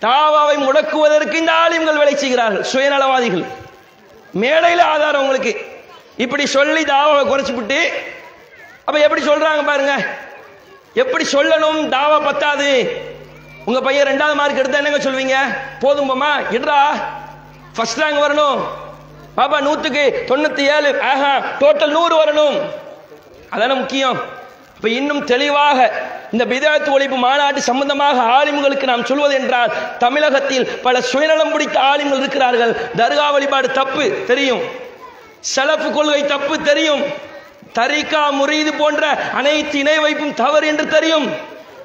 [0.00, 3.44] தாவாவை முடக்குவதற்கு இந்த ஆலிம்கள் வேலை செய்கிறார்கள் சுயநலவாதிகள்.
[4.32, 5.66] மேடையில் ஆதாரம் உங்களுக்கு.
[6.16, 7.88] இப்படி சொல்லி தாவாவை குறைச்சுவிட்டு
[8.84, 10.04] அப்ப எப்படி சொல்றாங்க பாருங்க.
[10.94, 11.88] எப்படி சொல்லணும்?
[11.88, 13.00] தாவா பத்தாது.
[13.64, 15.56] உங்க பையன் ரெண்டாவது மார்க் எடுத்தா என்னங்க சொல்வீங்க?
[15.80, 16.90] போதும் போமா இடா
[17.76, 18.60] ஃபர்ஸ்ட் ரேங்க் வரணும்.
[19.36, 22.60] பாப்பா நூத்துக்கு தொண்ணூத்தி ஏழு ஆஹா டோட்டல் நூறு வரணும்.
[23.50, 24.38] அதான முக்கியம்.
[24.80, 25.78] இப்ப இன்னும் தெளிவாக
[26.32, 32.72] இந்த பிதாத் ஒழிப்பு மாநாட்டு சம்பந்தமாக ஆலிம்களுக்கு நாம் சொல்வது என்றால் தமிழகத்தில் பல சுயநலம் பிடித்த ஆலிம்கள் இருக்கிறார்கள்.
[32.96, 34.62] தர்கா வழிபாடு தப்பு தெரியும்.
[35.40, 37.02] செலப்பு கொள்கை தப்பு தெரியும்.
[37.72, 41.28] தரிகா முறீது போன்ற அனைத்து இணை வைப்பும் தவறு என்று தெரியும்.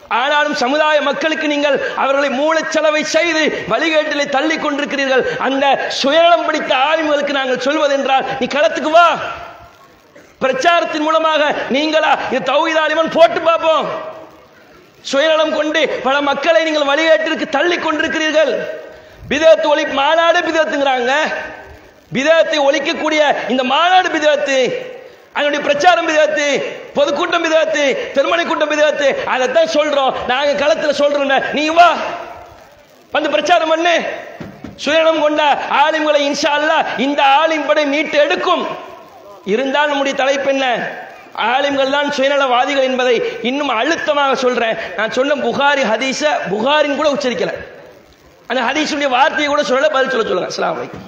[0.08, 5.38] ஆனாலும் சமுதாய மக்களுக்கு நீங்கள் அவர்களை மூலச்செலவை செய்து வழிகேட்டிலே தள்ளி கொண்டிருக்கிறீர்கள்.
[5.38, 9.20] அந்த சுயநலம் பிடித்த ஆலிம்களுக்கு நாங்கள் சொல்வதென்றால் நீ களத்துக்கு வா.
[10.43, 11.41] பிரச்சாரத்தின் மூலமாக
[11.75, 13.86] நீங்களா இது தௌஹீதாலிமன் போட்டு பார்ப்போம்.
[15.11, 18.51] சுயநலம் கொண்டு பல மக்களை நீங்கள் வழிகேட்டிற்கு தள்ளி கொண்டிருக்கிறீர்கள்.
[19.29, 21.13] பிதத்து ஒளி மாநாடு பிதத்துங்கிறாங்க.
[22.15, 23.21] பிதத்தை ஒழிக்கக்கூடிய
[23.53, 24.57] இந்த மாநாடு பிதத்து
[25.36, 26.47] அதனுடைய பிரச்சாரம் பிதத்து
[26.97, 27.83] பொதுக்கூட்டம் பிதத்து
[28.15, 30.13] திருமணி கூட்டம் பிதத்து அதைத்தான் சொல்றோம்.
[30.31, 31.89] நாங்க களத்துல சொல்றோம் நீ வா.
[33.15, 33.95] வந்து பிரச்சாரம் பண்ணு.
[34.83, 35.43] சுயநலம் கொண்ட
[35.83, 38.63] ஆலிம்களை இன்ஷா அல்லாஹ் இந்த ஆலிம் படை மீட்டு எடுக்கும்.
[39.54, 40.66] இருந்தால் நம்முடைய தலைப்பு என்ன?
[41.54, 43.16] ஆலிம்கள் தான் சுயநலவாதிகள் என்பதை
[43.50, 44.78] இன்னும் அழுத்தமாக சொல்றேன்.
[44.98, 46.22] நான் சொன்ன புகாரி ஹதீஸ
[46.54, 47.54] புகாரின் கூட உச்சரிக்கல.
[48.50, 50.52] அந்த ஹதீஸுடைய வார்த்தையை கூட சொல்ல பதில் சொல்ல சொல்லுங்க.
[50.54, 51.06] அஸ்லாம் அலைக்கும்.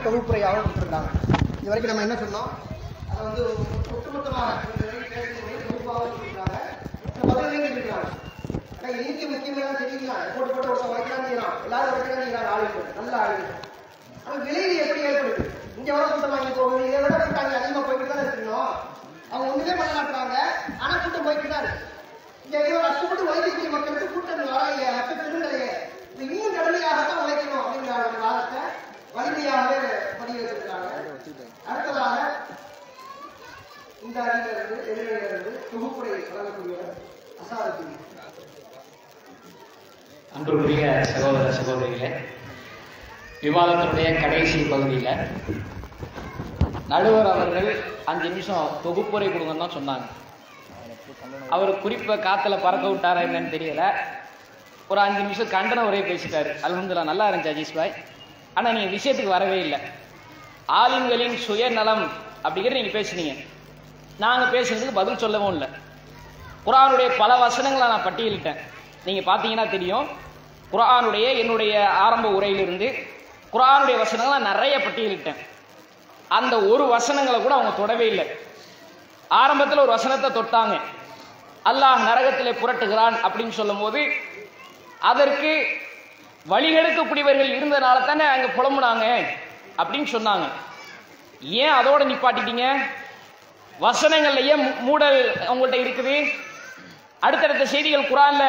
[0.00, 1.10] இவங்க கொடுத்துருக்காங்க
[1.60, 2.50] இது வரைக்கும் நம்ம என்ன சொன்னோம்?
[3.10, 3.42] அதை வந்து
[3.94, 4.52] ஒட்டுமொத்தமாக
[7.18, 8.10] தொகுப்பாகவும் கொடுக்குறாங்க
[8.78, 8.88] ஆனா
[9.30, 9.72] முக்கியமான
[10.34, 13.54] போட்டு போட்டு ஒருத்தன் வைக்கலாம் செய்யலாம் எல்லாரும் வைக்கலாம் ஆளுங்க நல்ல ஆளுங்க
[14.24, 15.44] ஆனா விளைவு எப்படி ஏற்படுது
[15.78, 18.72] இங்க வர கூட்டம் வாங்கி போகுது இதை விட கூட்டாங்க அதிகமா போயிட்டு தான் இருக்கணும்
[19.30, 20.36] அவங்க ஒண்ணுமே பண்ண மாட்டாங்க
[20.78, 21.86] ஆனா கூட்டம் போயிட்டு தான் இருக்கு
[22.44, 25.70] இங்க ஏதோ கஷ்டப்பட்டு உழைக்கக்கூடிய மக்களுக்கு கூட்டம் வராங்க அப்ப பெருங்கலையே
[26.20, 28.62] இன்னும் கடுமையாகத்தான் உழைக்கணும் அப்படிங்கிற வாதத்தை
[29.14, 30.88] வலிமையாகவே பதிவு வச்சிருக்காங்க
[31.68, 32.16] அடுத்ததாக
[34.06, 36.76] இந்த அணியிலிருந்து எதிரிலிருந்து தொகுப்புரை வழங்கக்கூடிய
[37.42, 37.94] அசாரத்தின்.
[40.36, 42.10] அன்புக்குரிய சகோதர சகோதரிகளே
[43.44, 45.10] விவாதத்தினுடைய கடைசி பகுதியில்
[46.92, 47.68] நடுவர் அவர்கள்
[48.10, 50.06] அஞ்சு நிமிஷம் தொகுப்புரை கொடுங்கன்னு தான் சொன்னாங்க.
[51.54, 53.82] அவர் குறிப்பை காத்துல பறக்க விட்டாரா என்னன்னு தெரியல.
[54.90, 56.50] ஒரு அஞ்சு நிமிஷம் கண்டன உரையை பேசிட்டாரு.
[56.66, 57.94] அலமதுல்லா நல்லா இருந்துச்சு அஜீஷ் பாய்.
[58.56, 59.78] ஆனால் நீங்கள் விஷயத்துக்கு வரவே இல்லை.
[60.80, 62.04] ஆளுங்களின் சுயநலம்
[62.46, 63.34] அப்படிங்கிறது நீங்கள் பேசுனீங்க.
[64.22, 65.68] நாங்கள் பேசுனதுக்கு பதில் சொல்லவும் இல்லை.
[66.66, 68.58] குரானுடைய பல வசனங்களை நான் பட்டியலிட்டேன்.
[69.06, 70.08] நீங்கள் பார்த்தீங்கன்னா தெரியும்
[70.72, 71.72] குரானுடைய என்னுடைய
[72.06, 72.88] ஆரம்ப உரையிலிருந்து
[73.54, 75.38] குரானுடைய வசனங்களை நான் நிறைய பட்டியலிட்டேன்.
[76.38, 78.26] அந்த ஒரு வசனங்களை கூட அவங்க தொடவே இல்லை.
[79.42, 80.76] ஆரம்பத்தில் ஒரு வசனத்தை தொட்டாங்க.
[81.70, 84.00] அல்லாஹ் நரகத்திலே புரட்டுகிறான் அப்படின்னு சொல்லும்போது
[85.10, 85.50] அதற்கு
[86.52, 89.06] வழிகெடுக்கக்கூடியவர்கள் இருந்தனால தானே அங்கே புலம்புனாங்க
[89.80, 90.46] அப்படின்னு சொன்னாங்க.
[91.62, 92.66] ஏன் அதோட நிப்பாட்டிட்டீங்க?
[93.84, 94.54] வசனங்கள்லையே
[94.86, 95.18] மூடல்
[95.52, 96.14] உங்கள்கிட்ட இருக்குது.
[97.20, 98.44] அடுத்தடுத்த செய்திகள் குரான்ல.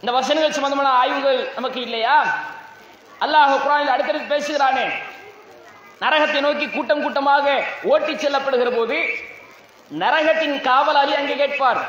[0.00, 2.16] இந்த வசனங்கள் சம்பந்தமான ஆய்வுகள் நமக்கு இல்லையா?
[3.24, 4.86] அல்லாஹ் குரானில் அடுத்தடுத்து பேசுகிறானே.
[6.00, 7.46] நரகத்தை நோக்கி கூட்டம் கூட்டமாக
[7.82, 8.98] ஓட்டிச் செல்லப்படுகிற போது
[10.02, 11.80] நரகத்தின் காவலாளி அங்கே கேட்பார்.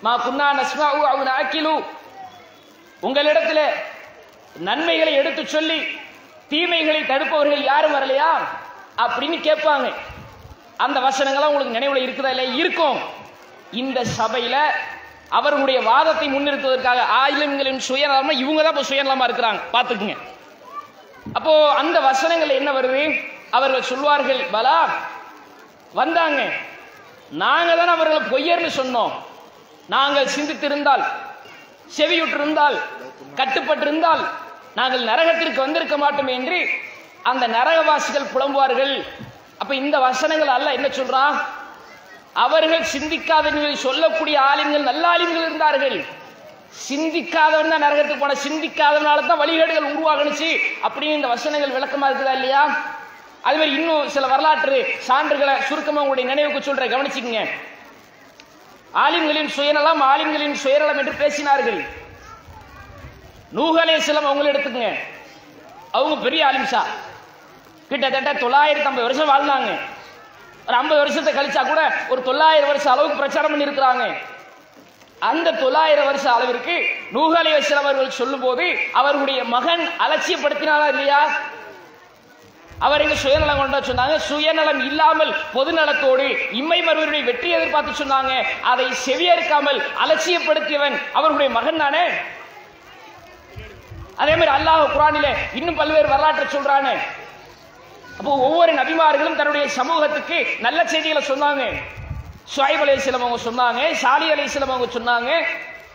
[0.00, 1.74] மா குன்னா நஸ்மாஉ அவ் நாக்கிலு
[3.02, 3.60] உங்களிடத்துல
[4.68, 5.78] நன்மைகளை எடுத்து சொல்லி
[6.48, 8.32] தீமைகளை தடுப்பவர்கள் யாரும் வரலையா?
[9.04, 9.86] அப்படின்னு கேட்பாங்க.
[10.84, 12.98] அந்த வசனங்கள்லாம் உங்களுக்கு நினைவுல இருக்குதா இல்லை இருக்கும்.
[13.82, 14.56] இந்த சபையில
[15.38, 19.60] அவர்களுடைய வாதத்தை முன்னிறுத்துவதற்காக ஆயுதங்களின் சுயநலமா இவங்க தான் இப்போ சுயநலமா இருக்கிறாங்க.
[19.74, 20.16] பார்த்துக்குங்க.
[21.38, 23.04] அப்போ அந்த வசனங்கள் என்ன வருது?
[23.56, 24.78] அவர்கள் சொல்வார்கள் பலா
[26.00, 26.40] வந்தாங்க.
[27.42, 29.12] நாங்க தான் அவர்களை பொய்யர்னு சொன்னோம்.
[29.94, 31.04] நாங்கள் சிந்தித்திருந்தால்
[31.96, 32.76] செவியுற்றிருந்தால்
[33.38, 34.22] கட்டுப்பட்டிருந்தால்
[34.78, 36.58] நாங்கள் நரகத்திற்கு வந்திருக்க மாட்டோம் என்று
[37.30, 38.94] அந்த நரகவாசிகள் புலம்புவார்கள்.
[39.64, 41.36] அப்ப இந்த வசனங்கள் அல்ல என்ன சொல்றான்
[42.32, 46.04] அவர்கள் சிந்திக்காதவர்கள் சொல்லக்கூடிய ஆலிம்கள் நல்ல ஆலிம்கள் இருந்தார்கள்.
[46.88, 50.48] சிந்திக்காதவன் தான் நரகத்துக்கு போன சிந்திக்காதவனால தான் வழிகேடுகள் உருவாகணுச்சு.
[50.86, 52.62] அப்படின்னு இந்த வசனங்கள் விளக்கமா இருக்குதா இல்லையா?
[53.42, 56.92] அது மாதிரி இன்னும் சில வரலாற்று சான்றுகளை சுருக்கமா உங்களுடைய நினைவுக்கு சொல்றேன்.
[56.94, 57.48] கவனிச்சுக்கங்க.
[58.92, 61.80] ஆலிம்களின் சுயநலம் ஆலிம்களின் சுயநலம் என்று பேசினார்கள்.
[63.52, 64.94] நூகலே சிலம் அவங்கள எடுத்துக்கங்க.
[65.92, 66.84] அவங்க பெரிய ஆலிம்சா.
[67.90, 69.70] கிட்டத்தட்ட தொள்ளாயிரத்தி ஐம்பது வருஷம் வாழ்ந்தாங்க.
[70.66, 71.80] ஒரு ஐம்பது வருஷத்தை கழிச்சா கூட
[72.12, 74.04] ஒரு தொள்ளாயிரம் வருஷம் அளவுக்கு பிரச்சாரம் பண்ணியிருக்கிறாங்க.
[75.30, 76.76] அந்த தொள்ளாயிரம் வருஷ அளவிற்கு
[77.14, 78.64] நூகலை வசலம் அவர்கள் சொல்லும் போது
[79.00, 81.20] அவர்களுடைய மகன் அலட்சியப்படுத்தினாரா இல்லையா?
[82.86, 84.16] அவர் எங்க சுயநலம் கொண்டா சொன்னாங்க.
[84.28, 86.26] சுயநலம் இல்லாமல் பொதுநலத்தோடு
[86.60, 88.32] இம்மை மறுவருடைய வெற்றி எதிர்பார்த்து சொன்னாங்க.
[88.72, 92.04] அதை செவியறுக்காமல் அலட்சியப்படுத்தியவன் அவர்களுடைய மகன் தானே?
[94.22, 95.28] அதே மாதிரி அல்லாஹ் குரானில
[95.60, 96.94] இன்னும் பல்வேறு வரலாற்றை சொல்றானே.
[98.18, 101.64] அப்போ ஒவ்வொரு நபிமார்களும் தன்னுடைய சமூகத்துக்கு நல்ல செய்திகளை சொன்னாங்க.
[102.44, 105.30] சுவைப் அலைஹிஸ்ஸலாம் அவங்க சொன்னாங்க சாலி அலைஹிஸ்ஸலாம் அவங்க சொன்னாங்க.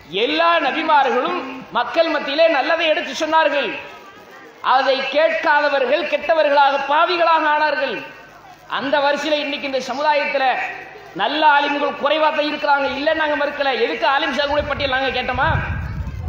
[0.09, 1.39] எல்லா நபிமார்களும்
[1.71, 3.69] மக்கள் மத்தியிலே நல்லதை எடுத்து சொன்னார்கள்.
[4.61, 8.05] அதை கேட்காதவர்கள் கெட்டவர்களாக பாவிகளாக ஆனார்கள்.
[8.67, 10.45] அந்த வரிசையில இன்னைக்கு இந்த சமுதாயத்துல
[11.13, 12.95] நல்ல ஆலிம்கள் குறைவாக தான் இருக்கிறாங்க.
[12.97, 13.69] இல்ல நாங்க மறுக்கல.
[13.81, 15.49] எதுக்கு ஆலிம் சாகுடைய பட்டியல் நாங்க கேட்டோமா?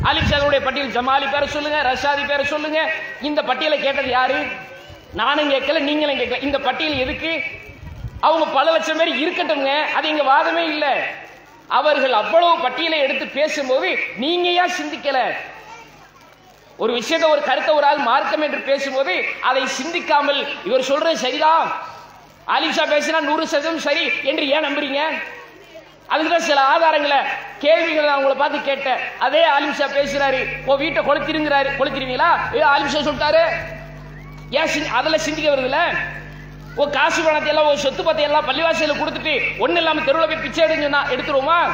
[0.02, 2.90] ஆலிம் சாகுடைய பட்டியல் ஜமாலி பேரை சொல்லுங்க ரஷாதி பேரை சொல்லுங்க.
[3.20, 4.38] இந்த பட்டியலை கேட்டது யாரு?
[5.14, 6.42] நானும் கேட்கல நீங்களும் கேட்கல.
[6.42, 7.42] இந்த பட்டியல் எதுக்கு?
[8.20, 9.82] அவங்க பல லட்சம் பேர் இருக்கட்டும்ங்க.
[9.82, 10.88] அது இங்க வாதமே இல்லை.
[11.68, 15.32] அவர்கள் அவ்வளவு பட்டியலை எடுத்து பேசும்போது நீங்க ஏன் சிந்திக்கல?
[16.76, 21.72] ஒரு விஷயத்தை ஒரு கருத்தை ஒரு ஆள் மார்க்கம் என்று பேசும்போது அதை சிந்திக்காமல் இவர் சொல்றது சரிதான்
[22.46, 25.00] ஆலிஷா பேசினா நூறு சதவீதம் சரி என்று ஏன் நம்புறீங்க?
[26.06, 27.24] அதுதான் சில ஆதாரங்களை
[27.58, 28.98] கேள்விகளை நான் உங்களை பார்த்து கேட்டேன்.
[29.18, 30.46] அதே ஆலிம்ஷா பேசுறாரு.
[30.66, 31.70] ஓ வீட்டை கொளுத்திருங்கிறாரு.
[31.78, 32.30] கொளுத்திருவீங்களா?
[32.54, 33.44] ஏ ஆலிம்ஷா சொல்லிட்டாரு.
[34.50, 35.96] ஏன் அதில் அதெல்லாம் சிந்திக்க வருதுல்ல?
[36.74, 40.64] ஓ காசு பணத்தை எல்லாம் ஓ சொத்து பத்தை எல்லாம் பள்ளிவாசியில் கொடுத்துட்டு ஒன்றும் இல்லாமல் தெருவில் போய் பிச்சை
[40.64, 41.72] எடுன்னு சொன்னா எடுத்துருவோமா?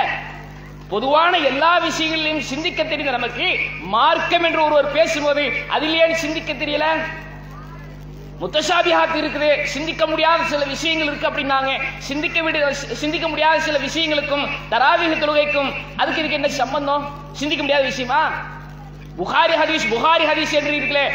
[0.88, 3.56] பொதுவான எல்லா விஷயங்களிலும் சிந்திக்க தெரிந்த நமக்கு.
[3.80, 6.84] மார்க்கம் என்று ஒருவர் பேசும்போது அதில் ஏன் சிந்திக்க தெரியல?
[8.40, 9.64] முத்தசாபிஹாத் இருக்குது.
[9.64, 11.82] சிந்திக்க முடியாத சில விஷயங்கள் இருக்கு அப்படின்னாங்க.
[11.98, 17.18] சிந்திக்க விட சிந்திக்க முடியாத சில விஷயங்களுக்கும் தராவிக தொழுகைக்கும் அதுக்கு இதுக்கு என்ன சம்பந்தம்?
[17.32, 18.30] சிந்திக்க முடியாத விஷயமா?
[19.18, 21.06] புகாரி ஹதீஸ் புகாரி ஹதீஸ் என்று இருக்கலே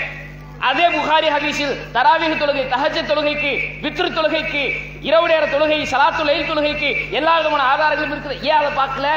[0.70, 3.52] அதே புகாரி ஹதீஸில் தராவிக தொழுகை தஹஜ தொழுகைக்கு
[3.84, 4.64] வித்ரு தொழுகைக்கு
[5.08, 8.38] இரவு நேர தொழுகை சலாத்து லைல் தொழுகைக்கு எல்லா விதமான ஆதாரங்களும் இருக்குது.
[8.50, 9.10] ஏன் அதை பார்க்கல?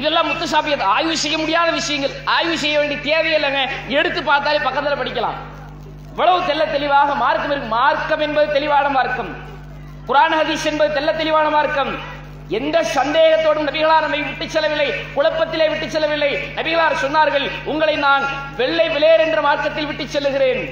[0.00, 2.14] இதெல்லாம் முத்துசாப்பியது ஆய்வு செய்ய முடியாத விஷயங்கள்.
[2.36, 3.62] ஆய்வு செய்ய வேண்டிய தேவையில்லைங்க
[3.98, 5.38] எடுத்து பார்த்தாலே பக்கத்தில் படிக்கலாம்.
[6.12, 7.68] இவ்வளவு தெள்ள தெளிவாக மார்க்கம் இருக்கு.
[7.68, 9.30] மார்க்கம் என்பது தெளிவான மார்க்கம்.
[10.08, 11.92] குரான் ஹதீஸ் என்பது தெள்ள தெளிவான மார்க்கம்.
[12.58, 14.86] எந்த சந்தேகத்தோடும் நபிகளார் நம்மை விட்டு செல்லவில்லை
[15.16, 16.30] குழப்பத்திலே விட்டு செல்லவில்லை.
[16.58, 18.24] நபிகளார் சொன்னார்கள் உங்களை நான்
[18.60, 20.62] வெள்ளை விளையர் என்ற மார்க்கத்தில் விட்டு செல்லுகிறேன்.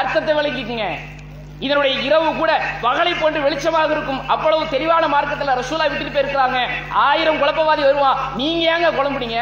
[0.00, 0.86] அர்த்தத்தை விளங்கிக்கங்க
[1.66, 2.52] இதனுடைய இரவு கூட
[2.86, 4.22] பகலை போன்று வெளிச்சமாக இருக்கும்.
[4.34, 6.58] அவ்வளவு தெளிவான மார்க்கத்தில் ரசூலா விட்டுட்டு போயிருக்கிறாங்க.
[7.08, 9.40] ஆயிரம் குழப்பவாதி வருவான் நீங்க ஏங்க குழம்புறீங்க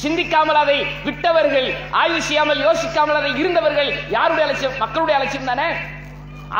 [0.00, 1.68] சிந்திக்காமல் அதை விட்டவர்கள்
[2.00, 4.76] ஆய்வு செய்யாமல் யோசிக்காமல் அதை இருந்தவர்கள் யாருடைய அலட்சியம்?
[4.82, 5.68] மக்களுடைய அலட்சியம் தானே?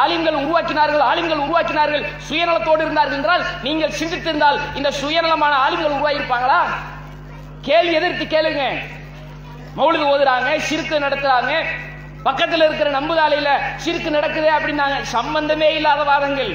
[0.03, 6.61] ஆலிம்கள் உருவாக்கினார்கள் ஆலிம்கள் உருவாக்கினார்கள் சுயநலத்தோடு இருந்தார்கள் என்றால் நீங்கள் சிந்தித்திருந்தால் இந்த சுயநலமான ஆலிம்கள் உருவாகியிருப்பாங்களா?
[7.63, 8.65] கேள்வி எதிர்த்து கேளுங்க.
[9.79, 11.53] மௌலிது ஓதுறாங்க சிறுக்கு நடத்துறாங்க
[12.23, 14.97] பக்கத்தில் இருக்கிற நம்புதாலையில சிறுக்கு நடக்குதே அப்படின்னாங்க.
[15.03, 16.53] சம்பந்தமே இல்லாத வாதங்கள்.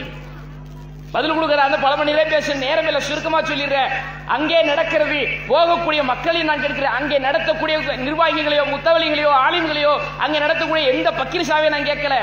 [1.15, 3.91] பதில் கொடுக்கிற அந்த பல மணி நேரம் பேச நேரம் இல்லை சுருக்கமா சொல்லிடுறேன்.
[4.35, 5.19] அங்கே நடக்கிறது
[5.49, 6.95] போகக்கூடிய மக்களையும் நான் கேட்கிறேன்.
[6.99, 7.77] அங்கே நடத்தக்கூடிய
[8.07, 12.17] நிர்வாகிகளையோ முத்தவலிகளையோ ஆளுங்களையோ அங்கே நடத்தக்கூடிய எந்த பக்கீர் நான் கேட்கல.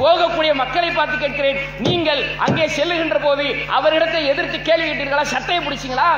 [0.00, 1.58] போகக்கூடிய மக்களை பார்த்து கேட்கிறேன்.
[1.86, 3.46] நீங்கள் அங்கே செல்லுகின்ற போது
[3.78, 5.24] அவரிடத்தை எதிர்த்து கேள்வி கேட்டீர்களா?
[5.34, 6.10] சட்டையை பிடிச்சீங்களா?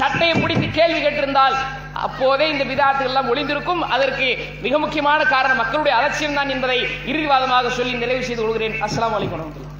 [0.00, 1.56] சட்டையை பிடித்து கேள்வி கேட்டிருந்தால்
[2.06, 3.82] அப்போதே இந்த விதாத்துகள் எல்லாம் ஒளிந்திருக்கும்.
[3.94, 4.26] அதற்கு
[4.64, 6.78] மிக முக்கியமான காரணம் மக்களுடைய அலட்சியம் தான் என்பதை
[7.10, 8.76] இறுதிவாதமாக சொல்லி நிறைவு செய்து கொள்கிறேன்.
[8.86, 9.74] அஸ்ஸலாமு அலைக்கும் வரஹ்மத்துல்லாஹி.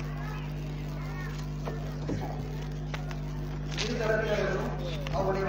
[5.19, 5.45] அவருடைய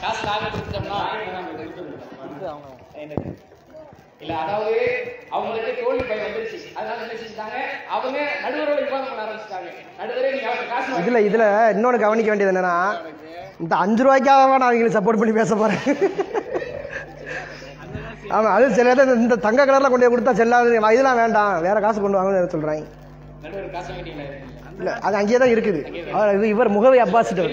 [0.04, 0.98] காசு நாங்க கொடுத்தோம்னா
[3.02, 3.30] என்னது?
[4.22, 4.74] இல்ல அதாவது
[5.36, 6.58] அவங்களுக்கு தோல்வி பயம் வந்துருச்சு.
[6.78, 7.56] அதனால என்ன செஞ்சுட்டாங்க?
[7.94, 9.68] அவங்க நடுவரோட விவாதம் பண்ண ஆரம்பிச்சிட்டாங்க.
[9.98, 11.44] நடுவரே நீங்க அவங்க காசு இதுல இதுல
[11.74, 12.76] இன்னொன்னு கவனிக்க வேண்டியது என்னன்னா
[13.64, 15.82] இந்த அஞ்சு ரூபாய்க்காக நான் அவங்களுக்கு சப்போர்ட் பண்ணி பேச போறேன்.
[18.36, 18.94] ஆமா அது சில
[19.24, 21.52] இந்த தங்க கலர்ல கொண்டு போய் கொடுத்தா செல்லாது இதெல்லாம் வேண்டாம்.
[21.66, 22.84] வேற காசு கொண்டு வாங்க சொல்றாங்க
[24.78, 25.80] இல்ல அது அங்கேயே தான் இருக்குது.
[26.16, 27.50] அவர் இது இவர் முகவை அப்பாசிட்டர்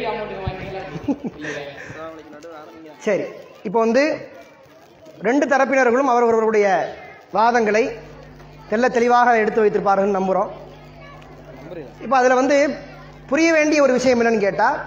[3.05, 3.25] சரி
[3.67, 4.03] இப்போ வந்து
[5.27, 6.67] ரெண்டு தரப்பினர்களும் அவரவர்களுடைய
[7.33, 7.83] வாதங்களை
[8.69, 10.51] தெள்ள தெளிவாக எடுத்து வைத்திருப்பார்கள் நம்புகிறோம்
[12.03, 12.57] இப்போ அதில் வந்து
[13.31, 14.79] புரிய வேண்டிய ஒரு விஷயம் என்னன்னு கேட்டால்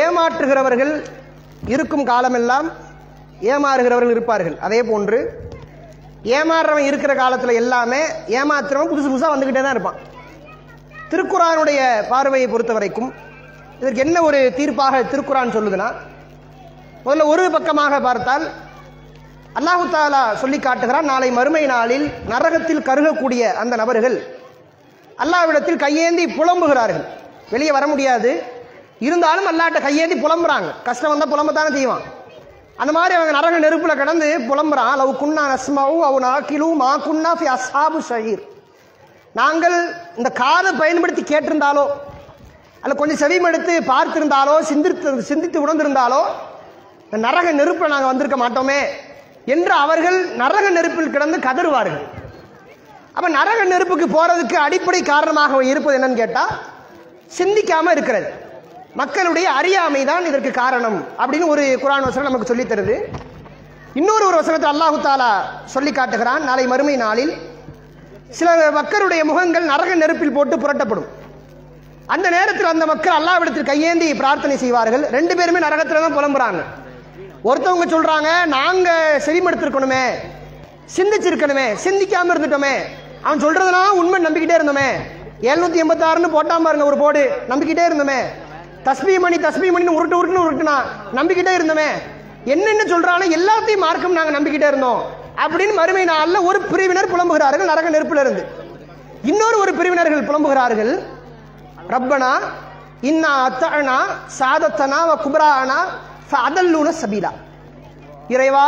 [0.00, 0.92] ஏமாற்றுகிறவர்கள்
[1.74, 2.68] இருக்கும் காலமெல்லாம்
[3.52, 4.56] ஏமாறுகிறவர்கள் இருப்பார்கள்.
[4.66, 5.18] அதே போன்று
[6.24, 8.00] ஏமாறுறவன் இருக்கிற காலத்தில் எல்லாமே
[8.38, 9.98] ஏமாத்துறவன் புதுசு புதுசாக வந்துக்கிட்டே தான் இருப்பான்.
[11.12, 13.08] திருக்குறானுடைய பார்வையை பொறுத்த வரைக்கும்
[13.80, 15.88] இதற்கு என்ன ஒரு தீர்ப்பாக திருக்குறான் சொல்லுதுன்னா
[17.04, 18.44] முதல்ல ஒரு பக்கமாக பார்த்தால்
[19.58, 24.16] அல்லாஹு தாலா சொல்லி காட்டுகிறான் நாளை மறுமை நாளில் நரகத்தில் கருகக்கூடிய அந்த நபர்கள்
[25.22, 27.04] அல்லாவிடத்தில் கையேந்தி புலம்புகிறார்கள்.
[27.50, 28.30] வெளியே வர முடியாது.
[28.98, 30.70] இருந்தாலும் அல்லாட்ட கையேந்தி புலம்புறாங்க.
[30.84, 32.04] கஷ்டம் வந்தால் புலம்பத்தானே செய்வான்.
[32.82, 34.94] அந்த மாதிரி அவங்க நரக நெருப்புல கடந்து புலம்புறான்.
[35.00, 38.42] லவ் குன்னா நஸ்மவு அவ் நாக்கிலு மா குன்னா ஃபி அசாபு ஷஹீர்.
[39.40, 39.76] நாங்கள்
[40.20, 41.84] இந்த காதை பயன்படுத்தி கேட்டிருந்தாலோ
[42.84, 46.22] அல்ல கொஞ்சம் செவிமடுத்து பார்த்திருந்தாலோ சிந்தித்து சிந்தித்து உணர்ந்திருந்தாலோ
[47.04, 48.80] இந்த நரக நெருப்பில் நாங்கள் வந்திருக்க மாட்டோமே
[49.54, 52.04] என்று அவர்கள் நரக நெருப்பில் கிடந்து கதறுவார்கள்.
[53.16, 56.52] அப்போ நரக நெருப்புக்கு போகிறதுக்கு அடிப்படை காரணமாக இருப்பது என்னன்னு கேட்டால்
[57.38, 58.28] சிந்திக்காமல் இருக்கிறது.
[59.00, 62.96] மக்களுடைய அறியாமை தான் இதற்கு காரணம் அப்படின்னு ஒரு குரான் வசனம் நமக்கு சொல்லித் தருது.
[64.00, 65.30] இன்னொரு ஒரு வசனத்தை அல்லாஹு தாலா
[65.74, 66.42] சொல்லி காட்டுகிறான்.
[66.48, 67.32] நாளை மறுமை நாளில்
[68.38, 71.08] சில மக்களுடைய முகங்கள் நரக நெருப்பில் போட்டு புரட்டப்படும்.
[72.14, 75.04] அந்த நேரத்தில் அந்த மக்கள் அல்லாவிடத்தில் கையேந்தி பிரார்த்தனை செய்வார்கள்.
[75.16, 76.62] ரெண்டு பேருமே நரகத்தில் தான் புலம்புறாங்க.
[77.48, 78.88] ஒருத்தவங்க சொல்றாங்க நாங்க
[79.26, 80.04] செவிமடுத்திருக்கணுமே
[80.96, 82.74] சிந்திச்சிருக்கணுமே சிந்திக்காம இருந்துட்டோமே
[83.26, 84.88] அவன் சொல்றதெல்லாம் உண்மை நம்பிக்கிட்டே இருந்தோமே
[85.50, 88.20] எழுநூத்தி எண்பத்தாறுன்னு போட்டாம பாருங்க ஒரு போடு நம்பிக்கிட்டே இருந்தோமே
[88.86, 90.76] தஸ்மி மணி தஸ்மி மணின்னு உருட்டு உருட்டுன்னு உருட்டுனா
[91.18, 91.88] நம்பிக்கிட்டே இருந்தோமே.
[92.52, 95.02] என்னென்ன சொல்கிறானோ எல்லாத்தையும் மார்க்கம் நாங்கள் நம்பிக்கிட்டே இருந்தோம்.
[95.44, 98.42] அப்படின்னு மறுமை நாளில் ஒரு பிரிவினர் புலம்புகிறார்கள் நரக நெருப்புல இருந்து.
[99.30, 100.92] இன்னொரு ஒரு பிரிவினர்கள் புலம்புகிறார்கள்
[101.92, 102.32] ரப்பனா
[103.10, 103.98] இன்னா அத்தனா
[104.38, 105.78] சாதத்தனா வ குபரானா
[106.46, 107.30] அதல்லூன சபீலா.
[108.34, 108.66] இறைவா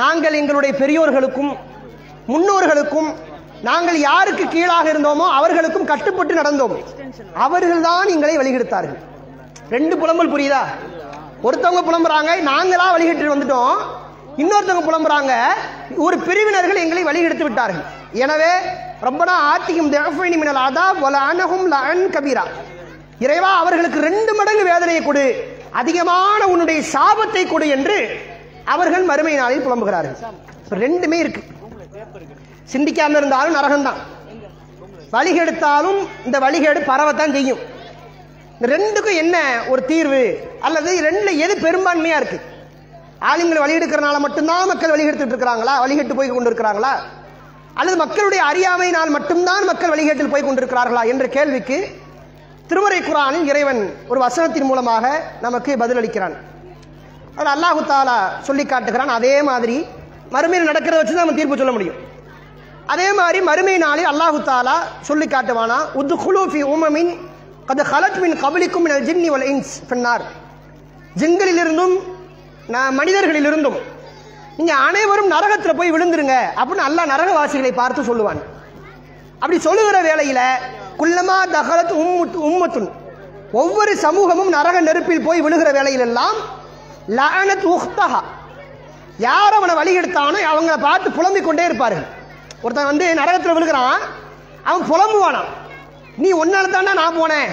[0.00, 1.52] நாங்கள் எங்களுடைய பெரியோர்களுக்கும்
[2.32, 3.10] முன்னோர்களுக்கும்
[3.68, 6.74] நாங்கள் யாருக்கு கீழாக இருந்தோமோ அவர்களுக்கும் கட்டுப்பட்டு நடந்தோம்.
[7.46, 9.00] அவர்கள்தான் எங்களை வழிகெடுத்தார்கள்.
[9.74, 10.60] ரெண்டு புலம்பல் புரியுதா?
[11.46, 13.76] ஒருத்தவங்க புலம்புறாங்க நாங்களா வழிகட்டு வந்துட்டோம்
[14.42, 15.32] இன்னொருத்தவங்க புலம்புறாங்க
[16.06, 17.84] ஒரு பிரிவினர்கள் எங்களை வழிகெடுத்து விட்டார்கள்.
[18.24, 18.52] எனவே
[19.06, 22.44] ரப்பனா ஆத்தியும் தேஃபைனி மினல் அதா வல அனஹும் லஅன் கபீரா.
[23.24, 25.24] இறைவா அவர்களுக்கு ரெண்டு மடங்கு வேதனையை கொடு
[25.80, 27.98] அதிகமான உன்னுடைய சாபத்தை கொடு என்று
[28.74, 30.18] அவர்கள் மறுமை நாளில் புலம்புகிறார்கள்.
[30.84, 31.42] ரெண்டுமே இருக்கு.
[32.72, 34.00] சிந்திக்காம இருந்தாலும் நரகம்தான்.
[35.14, 37.62] வழிகெடுத்தாலும் இந்த வழிகேடு பரவத்தான் செய்யும்.
[38.60, 39.36] இந்த ரெண்டுக்கும் என்ன
[39.72, 40.22] ஒரு தீர்வு?
[40.66, 42.38] அல்லது ரெண்டுல எது பெரும்பான்மையா இருக்கு?
[43.28, 45.74] ஆளுங்களை வழியெடுக்கிறனால மட்டும்தான் மக்கள் வழிகெடுத்துட்டு இருக்கிறாங்களா?
[45.82, 46.90] வழிகெட்டு போய் கொண்டு இருக்கிறாங்களா
[47.78, 51.04] அல்லது மக்களுடைய அறியாமையினால் மட்டும்தான் மக்கள் வழிகேட்டில் போய் கொண்டிருக்கிறார்களா?
[51.12, 51.78] என்ற கேள்விக்கு
[52.68, 55.04] திருமறை குரானில் இறைவன் ஒரு வசனத்தின் மூலமாக
[55.46, 56.36] நமக்கு பதிலளிக்கிறான்.
[57.38, 58.18] அது அல்லாஹு தாலா
[58.50, 59.14] சொல்லி காட்டுகிறான்.
[59.18, 59.78] அதே மாதிரி
[60.36, 61.98] மறுமையில் நடக்கிறத வச்சு தான் நம்ம தீர்ப்பு சொல்ல முடியும்.
[62.92, 64.78] அதே மாதிரி மறுமை நாளில் அல்லாஹு தாலா
[65.10, 67.12] சொல்லி காட்டுவானா உத்து குலூஃபி உமமின்
[67.70, 70.22] கது ஹலத் மின் கபலிக்கும் மினல் ஜின்னி வல் இன்ஸ் பின்னார்
[71.20, 71.92] ஜின்களிலிருந்தும்
[72.74, 73.76] நான் மனிதர்களிலிருந்தும்
[74.56, 78.40] நீங்கள் அனைவரும் நரகத்தில் போய் விழுந்துருங்க அப்படின்னு அல்லா நரகவாசிகளை பார்த்து சொல்லுவான்.
[79.42, 80.42] அப்படி சொல்லுகிற வேளையில்
[81.02, 82.90] குள்ளமா தகலத் உம்மு உம்மத்துன்
[83.62, 86.36] ஒவ்வொரு சமூகமும் நரக நெருப்பில் போய் விழுகிற வேலையிலெல்லாம்
[87.18, 88.20] லனத் உஹ்தஹா
[89.28, 92.06] யார் அவனை வழி எடுத்தானோ அவங்கள பார்த்து புலம்பிக் கொண்டே இருப்பார்கள்.
[92.64, 94.04] ஒருத்தன் வந்து நரகத்தில் விழுகிறான்
[94.68, 95.50] அவன் புலம்புவானான்
[96.22, 97.50] நீ ஒன்னால தானே நான் போனேன்.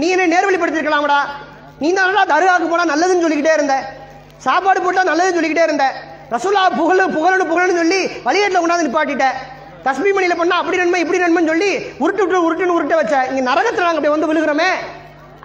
[0.00, 1.18] நீ என்ன நேர்வழிப்படுத்திருக்கலாம்டா
[1.82, 3.74] நீ தானடா தருகாக்கு போனா நல்லதுன்னு சொல்லிக்கிட்டே இருந்த.
[4.46, 5.84] சாப்பாடு போட்டா நல்லதுன்னு சொல்லிக்கிட்டே இருந்த.
[6.34, 9.26] ரசூலா புகழு புகழு புகழ்னு சொல்லி வழிகேட்டில் கொண்டாந்து நிப்பாட்டிட்ட.
[9.86, 11.70] தஸ்மி மணியில் பண்ணா அப்படி நன்மை இப்படி நன்மைன்னு சொல்லி
[12.02, 13.14] உருட்டு விட்டு உருட்டுன்னு உருட்ட வச்ச.
[13.30, 14.70] இங்கே நரகத்தில் நாங்கள் அப்படி வந்து விழுகிறோமே.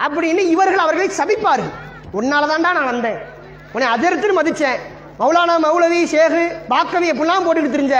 [0.06, 1.72] அப்படின்னு இவர்கள் அவர்களை சபிப்பார்கள்.
[2.20, 3.18] உன்னால தான்டா நான் வந்தேன்.
[3.76, 4.80] உன்னை அதிர்த்துன்னு மதித்தேன்
[5.22, 7.98] மௌலானா மௌலவி ஷேகு பாக்கவி எப்படிலாம் போட்டுக்கிட்டு தெரிஞ்ச.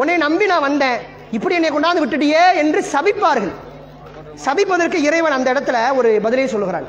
[0.00, 0.98] உன்னை நம்பி நான் வந்தேன்.
[1.36, 3.54] இப்படி என்னை கொண்டாந்து விட்டுட்டியே என்று சபிப்பார்கள்.
[4.44, 6.86] சபிப்பதற்கு இறைவன் அந்த இடத்துல ஒரு பதிலை சொல்லுகிறான்.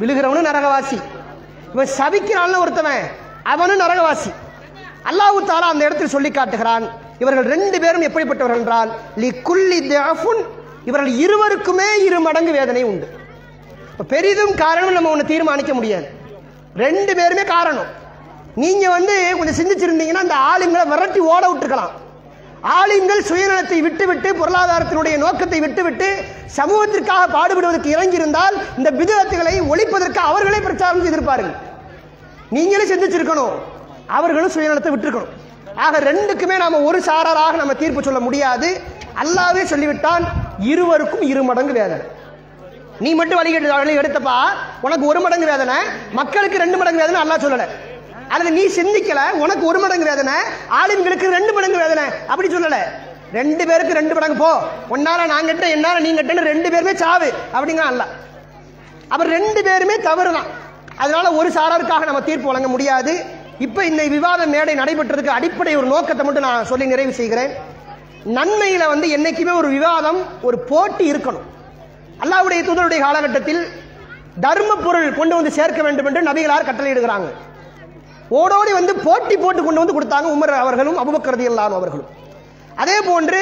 [0.00, 0.98] விழுகிறவனும் நரகவாசி.
[1.72, 3.04] இவன் சபிக்கிறான்னு ஒருத்தவன்
[3.42, 4.30] அவனும் நரகவாசி.
[5.10, 6.84] அல்லாஹு தாலா அந்த இடத்தில் சொல்லி காட்டுகிறான்
[7.18, 10.42] இவர்கள் ரெண்டு பேரும் எப்படிப்பட்டவர்கள் என்றால் லி குல்லி தஃபுன்
[10.84, 13.06] இவர்கள் இருவருக்குமே இரு மடங்கு வேதனை உண்டு.
[14.12, 16.06] பெரிதும் காரணம் நம்ம ஒன்று தீர்மானிக்க முடியாது.
[16.76, 17.90] ரெண்டு பேருமே காரணம்.
[18.54, 21.94] நீங்க வந்து கொஞ்சம் சிந்திச்சிருந்தீங்கன்னா அந்த ஆளுங்களை விரட்டி ஓட விட்டுருக்கலாம்.
[22.62, 26.08] ஆலிம்கள் சுயநலத்தை விட்டுவிட்டு பொருளாதாரத்தினுடைய நோக்கத்தை விட்டுவிட்டு
[26.56, 31.54] சமூகத்திற்காக பாடுபடுவதற்கு இறங்கியிருந்தால் இந்த பிதத்துகளை ஒழிப்பதற்கு அவர்களே பிரச்சாரம் செய்திருப்பார்கள்.
[32.50, 33.54] நீங்களே சிந்திச்சிருக்கணும்.
[34.06, 35.32] அவர்களும் சுயநலத்தை விட்டுருக்கணும்.
[35.74, 38.80] ஆக ரெண்டுக்குமே நாம ஒரு சாராராக நம்ம தீர்ப்பு சொல்ல முடியாது.
[39.22, 40.24] அல்லாவே சொல்லிவிட்டான்
[40.58, 42.04] இருவருக்கும் இரு மடங்கு வேதனை.
[43.00, 44.36] நீ மட்டும் வழி எடுத்தப்பா.
[44.80, 45.76] உனக்கு ஒரு மடங்கு வேதனை.
[46.12, 47.66] மக்களுக்கு ரெண்டு மடங்கு வேதனை அல்லா சொல்லலை.
[48.32, 50.34] அல்லது நீ சிந்திக்கல உனக்கு ஒரு மடங்கு வேதனை
[50.80, 52.04] ஆளுங்களுக்கு ரெண்டு மடங்கு வேதனை.
[52.32, 52.78] அப்படி சொல்லல.
[53.38, 54.50] ரெண்டு பேருக்கு ரெண்டு மடங்கு போ.
[54.94, 57.28] உன்னால நான் கட்ட என்னால நீ கட்டன்னு ரெண்டு பேருமே சாவு.
[57.54, 58.04] அப்படிங்கிற அல்ல.
[59.08, 60.48] அவர் ரெண்டு பேருமே தவறு தான்
[60.96, 63.14] அதனால ஒரு சாராருக்காக நம்ம தீர்ப்பு வழங்க முடியாது.
[63.58, 67.52] இப்ப இந்த விவாத மேடை நடைபெற்றதுக்கு அடிப்படை ஒரு நோக்கத்தை மட்டும் நான் சொல்லி நிறைவு செய்கிறேன்.
[68.38, 71.48] நன்மையில வந்து என்னைக்குமே ஒரு விவாதம் ஒரு போட்டி இருக்கணும்.
[72.22, 73.62] அல்லாவுடைய தூதருடைய காலகட்டத்தில்
[74.40, 77.30] தர்ம பொருள் கொண்டு வந்து சேர்க்க வேண்டும் என்று நபிகளார் கட்டளையிடுகிறாங்க.
[78.40, 82.10] ஓடோடி வந்து போட்டி போட்டு கொண்டு வந்து கொடுத்தாங்க உமர் அவர்களும் அபுபக்கரதி அல்லான் அவர்களும்.
[82.82, 83.40] அதே போன்று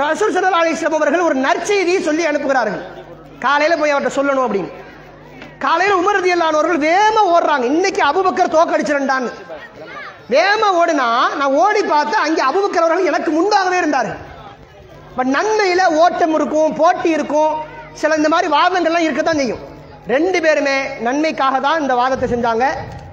[0.00, 2.82] ரசூல் சல்லா அலிஸ்லாம் அவர்கள் ஒரு நற்செய்தியை சொல்லி அனுப்புகிறார்கள்.
[3.44, 4.72] காலையில் போய் அவர்கிட்ட சொல்லணும் அப்படின்னு.
[5.64, 7.64] காலையில் உமர் ரதி அவர்கள் ஓடுறாங்க.
[7.74, 9.30] இன்னைக்கு அபுபக்கர் தோக்கடிச்சிருந்தான்னு
[10.34, 11.08] வேம ஓடுனா
[11.40, 14.10] நான் ஓடி பார்த்து அங்கே அபுபக்கர் அவர்கள் எனக்கு முன்பாகவே இருந்தார்.
[15.16, 17.54] பட் நன்மையில் ஓட்டம் இருக்கும் போட்டி இருக்கும்.
[18.00, 19.62] சில இந்த மாதிரி வாதங்கள்லாம் இருக்கத்தான் செய்யும்.
[20.14, 20.76] ரெண்டு பேருமே
[21.06, 22.66] நன்மைக்காக தான் இந்த வாதத்தை செஞ்சாங்க.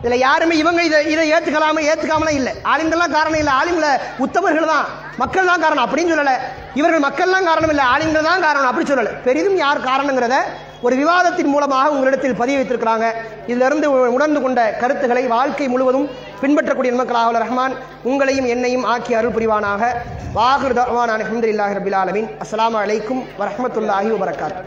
[0.04, 2.54] இதுல யாருமே இவங்க இதை இதை ஏத்துக்கலாம ஏத்துக்காமலாம் இல்லை.
[2.72, 3.54] ஆளுங்கள்லாம் காரணம் இல்லை.
[3.60, 3.88] ஆளுங்கள
[4.26, 4.86] உத்தமர்கள் தான்.
[5.18, 6.34] மக்கள் தான் காரணம் அப்படின்னு சொல்லல.
[6.74, 7.86] இவர்கள் மக்கள்லாம் காரணம் இல்லை.
[7.94, 9.12] ஆளுங்கள் தான் காரணம் அப்படி சொல்லல.
[9.24, 10.38] பெரிதும் யார் காரணங்கிறத
[10.82, 13.06] ஒரு விவாதத்தின் மூலமாக உங்களிடத்தில் பதிய வைத்திருக்கிறாங்க.
[13.48, 16.10] இதிலிருந்து உணர்ந்து கொண்ட கருத்துக்களை வாழ்க்கை முழுவதும்
[16.42, 19.84] பின்பற்றக்கூடிய மக்களாக ரஹ்மான் உங்களையும் என்னையும் ஆக்கி அருள் புரிவானாக.
[20.36, 22.30] வாகுர் தர்வான் அலமதுல்லாஹி ரபில் ஆலமின்.
[22.44, 24.58] அஸ்லாம் அலைக்கும் வரமத்துல்லாஹி வபரகாத்.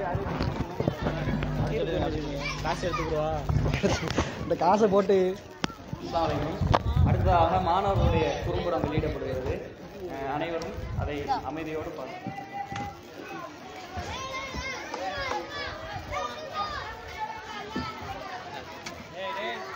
[4.42, 5.16] இந்த காசை போட்டு
[7.08, 9.54] அடுத்ததாக மாணவர்களுடைய குறும்படம் வெளியிடப்படுகிறது.
[10.34, 11.16] அனைவரும் அதை
[11.50, 12.32] அமைதியோடு பார்த்து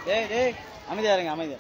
[0.07, 0.55] டேய் டேய்
[0.91, 1.59] அமைதியா இருங்க அமைதியா.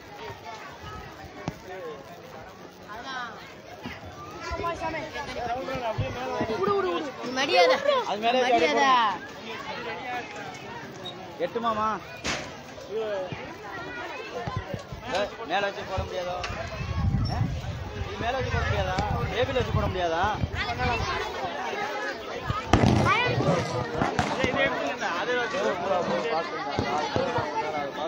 [7.36, 7.76] மரியாதை.
[8.06, 8.88] மரியாதை.
[11.40, 11.88] எட்டுமாமா மாமா.
[15.48, 16.36] மேல வச்சு போட முடியாதோ?
[18.04, 18.96] நீ மேலே மேல வச்சு போட முடியாதா?
[19.32, 20.24] டேபிள் வச்சு போட முடியாதா?
[27.70, 28.06] என்னடாப்பா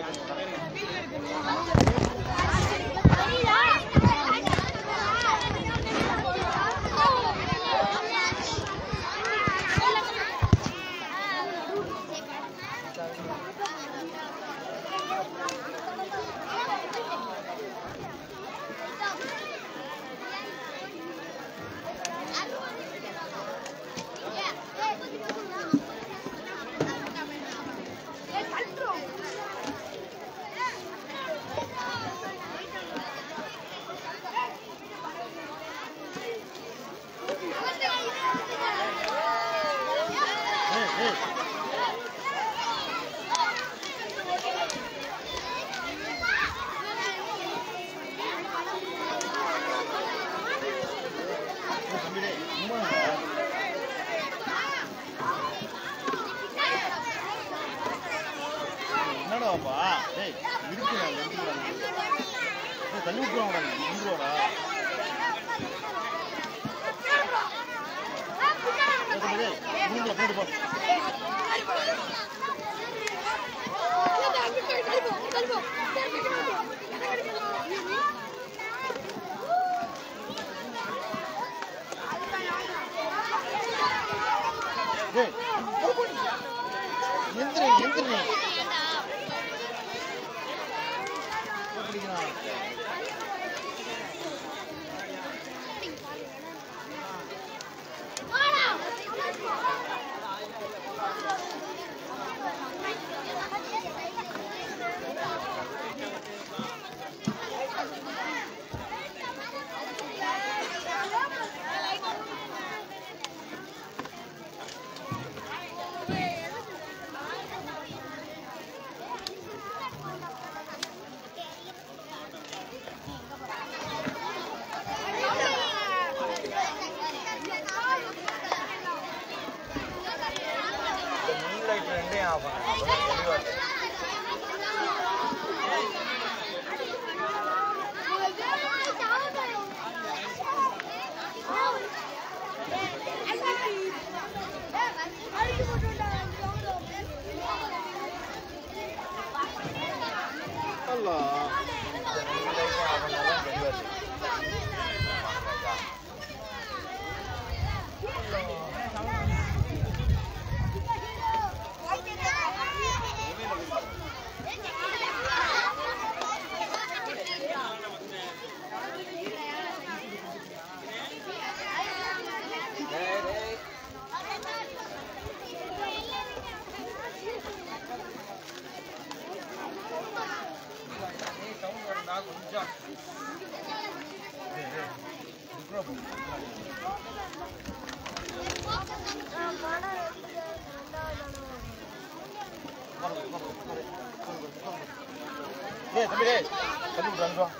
[196.13, 196.45] Tapi deh,
[196.93, 197.51] kamu udah nggak?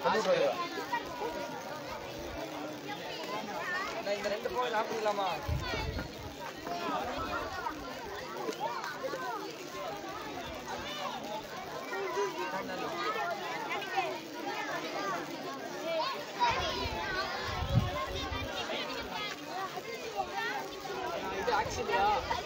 [0.00, 0.52] Kamu udah ya?
[4.00, 5.28] Nah, ini rendah poin apa lama?
[21.60, 22.45] Action ya.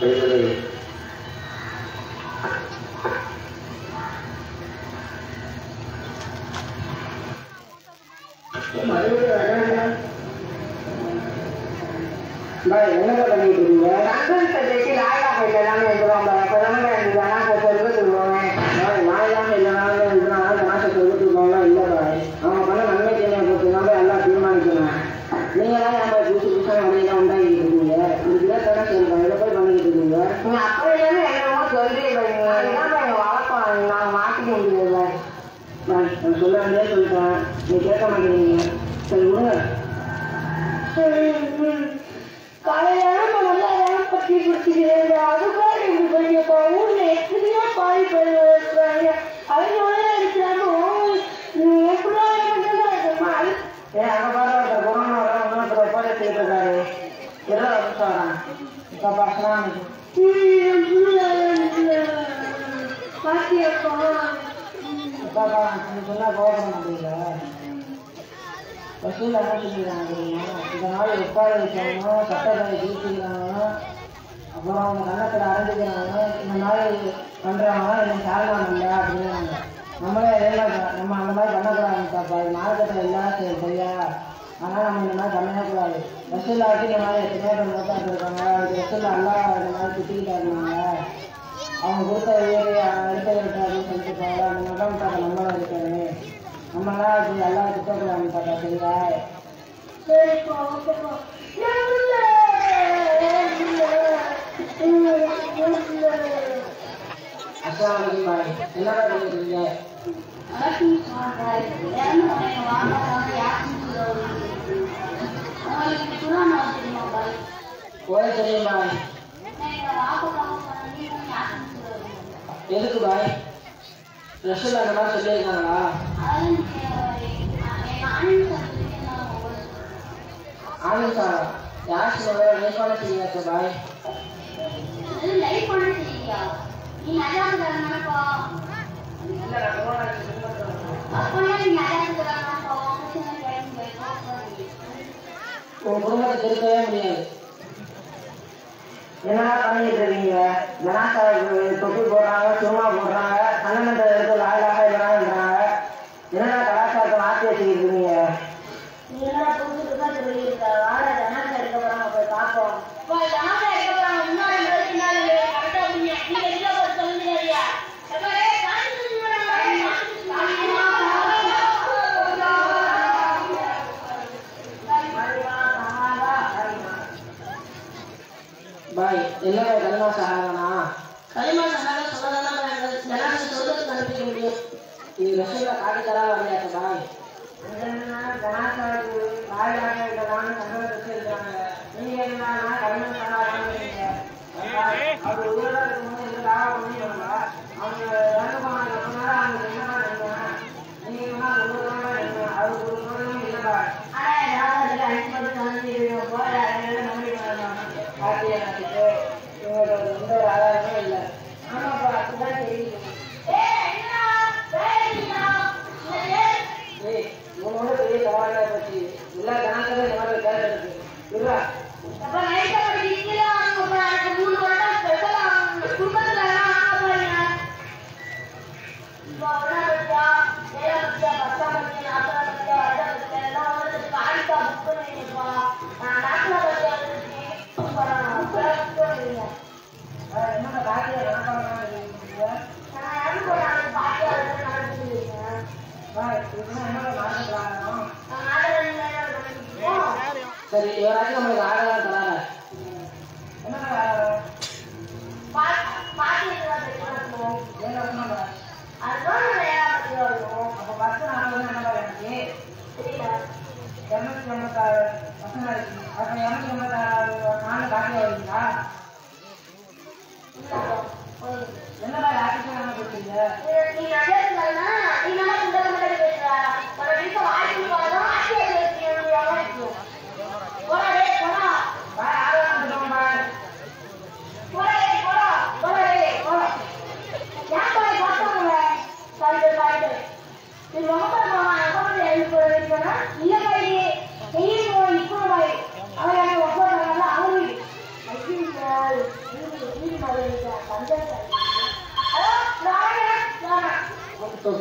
[0.00, 0.67] பாய்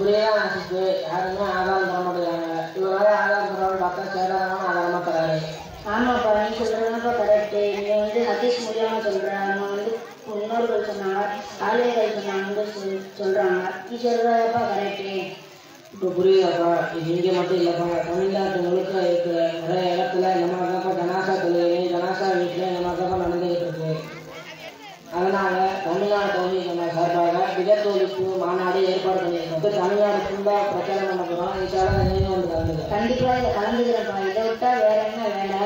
[0.08, 2.50] உதயதான் அரசுக்கு யாருமே ஆதாரம் தர மாட்டேங்கிறாங்க.
[2.78, 5.40] இவரால் ஆதாரம் தரணும்னு பார்த்தா சேராதவங்க ஆதாரமாக தராரு
[5.88, 9.92] ஆமாப்பா நீ சொல்கிறதாப்பா கரெக்டு நீ வந்து ஹதீஸ் மூலியமாக சொல்கிறேன் நம்ம வந்து
[10.28, 11.22] முன்னோர்கள் சொன்னாங்க
[11.68, 12.66] ஆலயர்கள் சொன்னாங்க
[13.20, 13.60] சொல்கிறாங்க
[13.90, 15.12] நீ சொல்கிறதாப்பா கரெக்டு
[15.94, 16.72] இப்போ புரியுதாப்பா?
[16.98, 17.86] இது இங்கே மட்டும் இல்லைப்பா.
[18.08, 20.58] தமிழ்நாட்டு முழுக்க இருக்கிற நிறைய இடத்துல நம்ம
[27.58, 29.78] திடத்தொழிப்பு மாநாடு ஏற்பாடு பண்ணியிருக்கோம்.
[29.80, 35.00] தமிழ்நாடு ஃபுல்லாக பிரச்சாரம் பண்ண போகிறோம் இதால நீங்களும் வந்து கலந்துக்கிறேன் கண்டிப்பாக இதை கலந்துக்கிறேன்ப்பா இதை விட்டால் வேற
[35.10, 35.62] என்ன வேலை?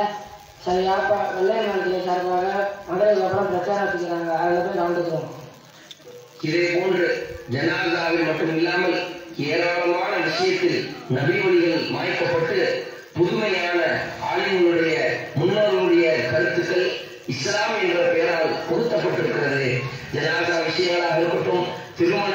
[0.65, 2.47] சரியாப்பா வெள்ளைய மாநில சார்பாக
[2.87, 4.31] மதுரைக்கப்புறம் பிரச்சாரம் வச்சுக்கிறாங்க.
[4.41, 5.29] அதில் போய் கலந்துக்கிறோம்
[6.47, 7.07] இதே போன்று
[7.53, 8.97] ஜனார்தாவில் மட்டும் இல்லாமல்
[9.49, 10.79] ஏராளமான விஷயத்தில்
[11.15, 12.59] நபிமொழிகள் மாய்க்கப்பட்டு
[13.17, 13.79] புதுமையான
[14.29, 14.97] ஆளுநருடைய
[15.39, 16.87] முன்னோருடைய கருத்துக்கள்
[17.33, 19.67] இஸ்லாம் என்ற பெயரால் பொருத்தப்பட்டிருக்கிறது.
[20.13, 20.50] Janardan
[22.01, 22.30] They don't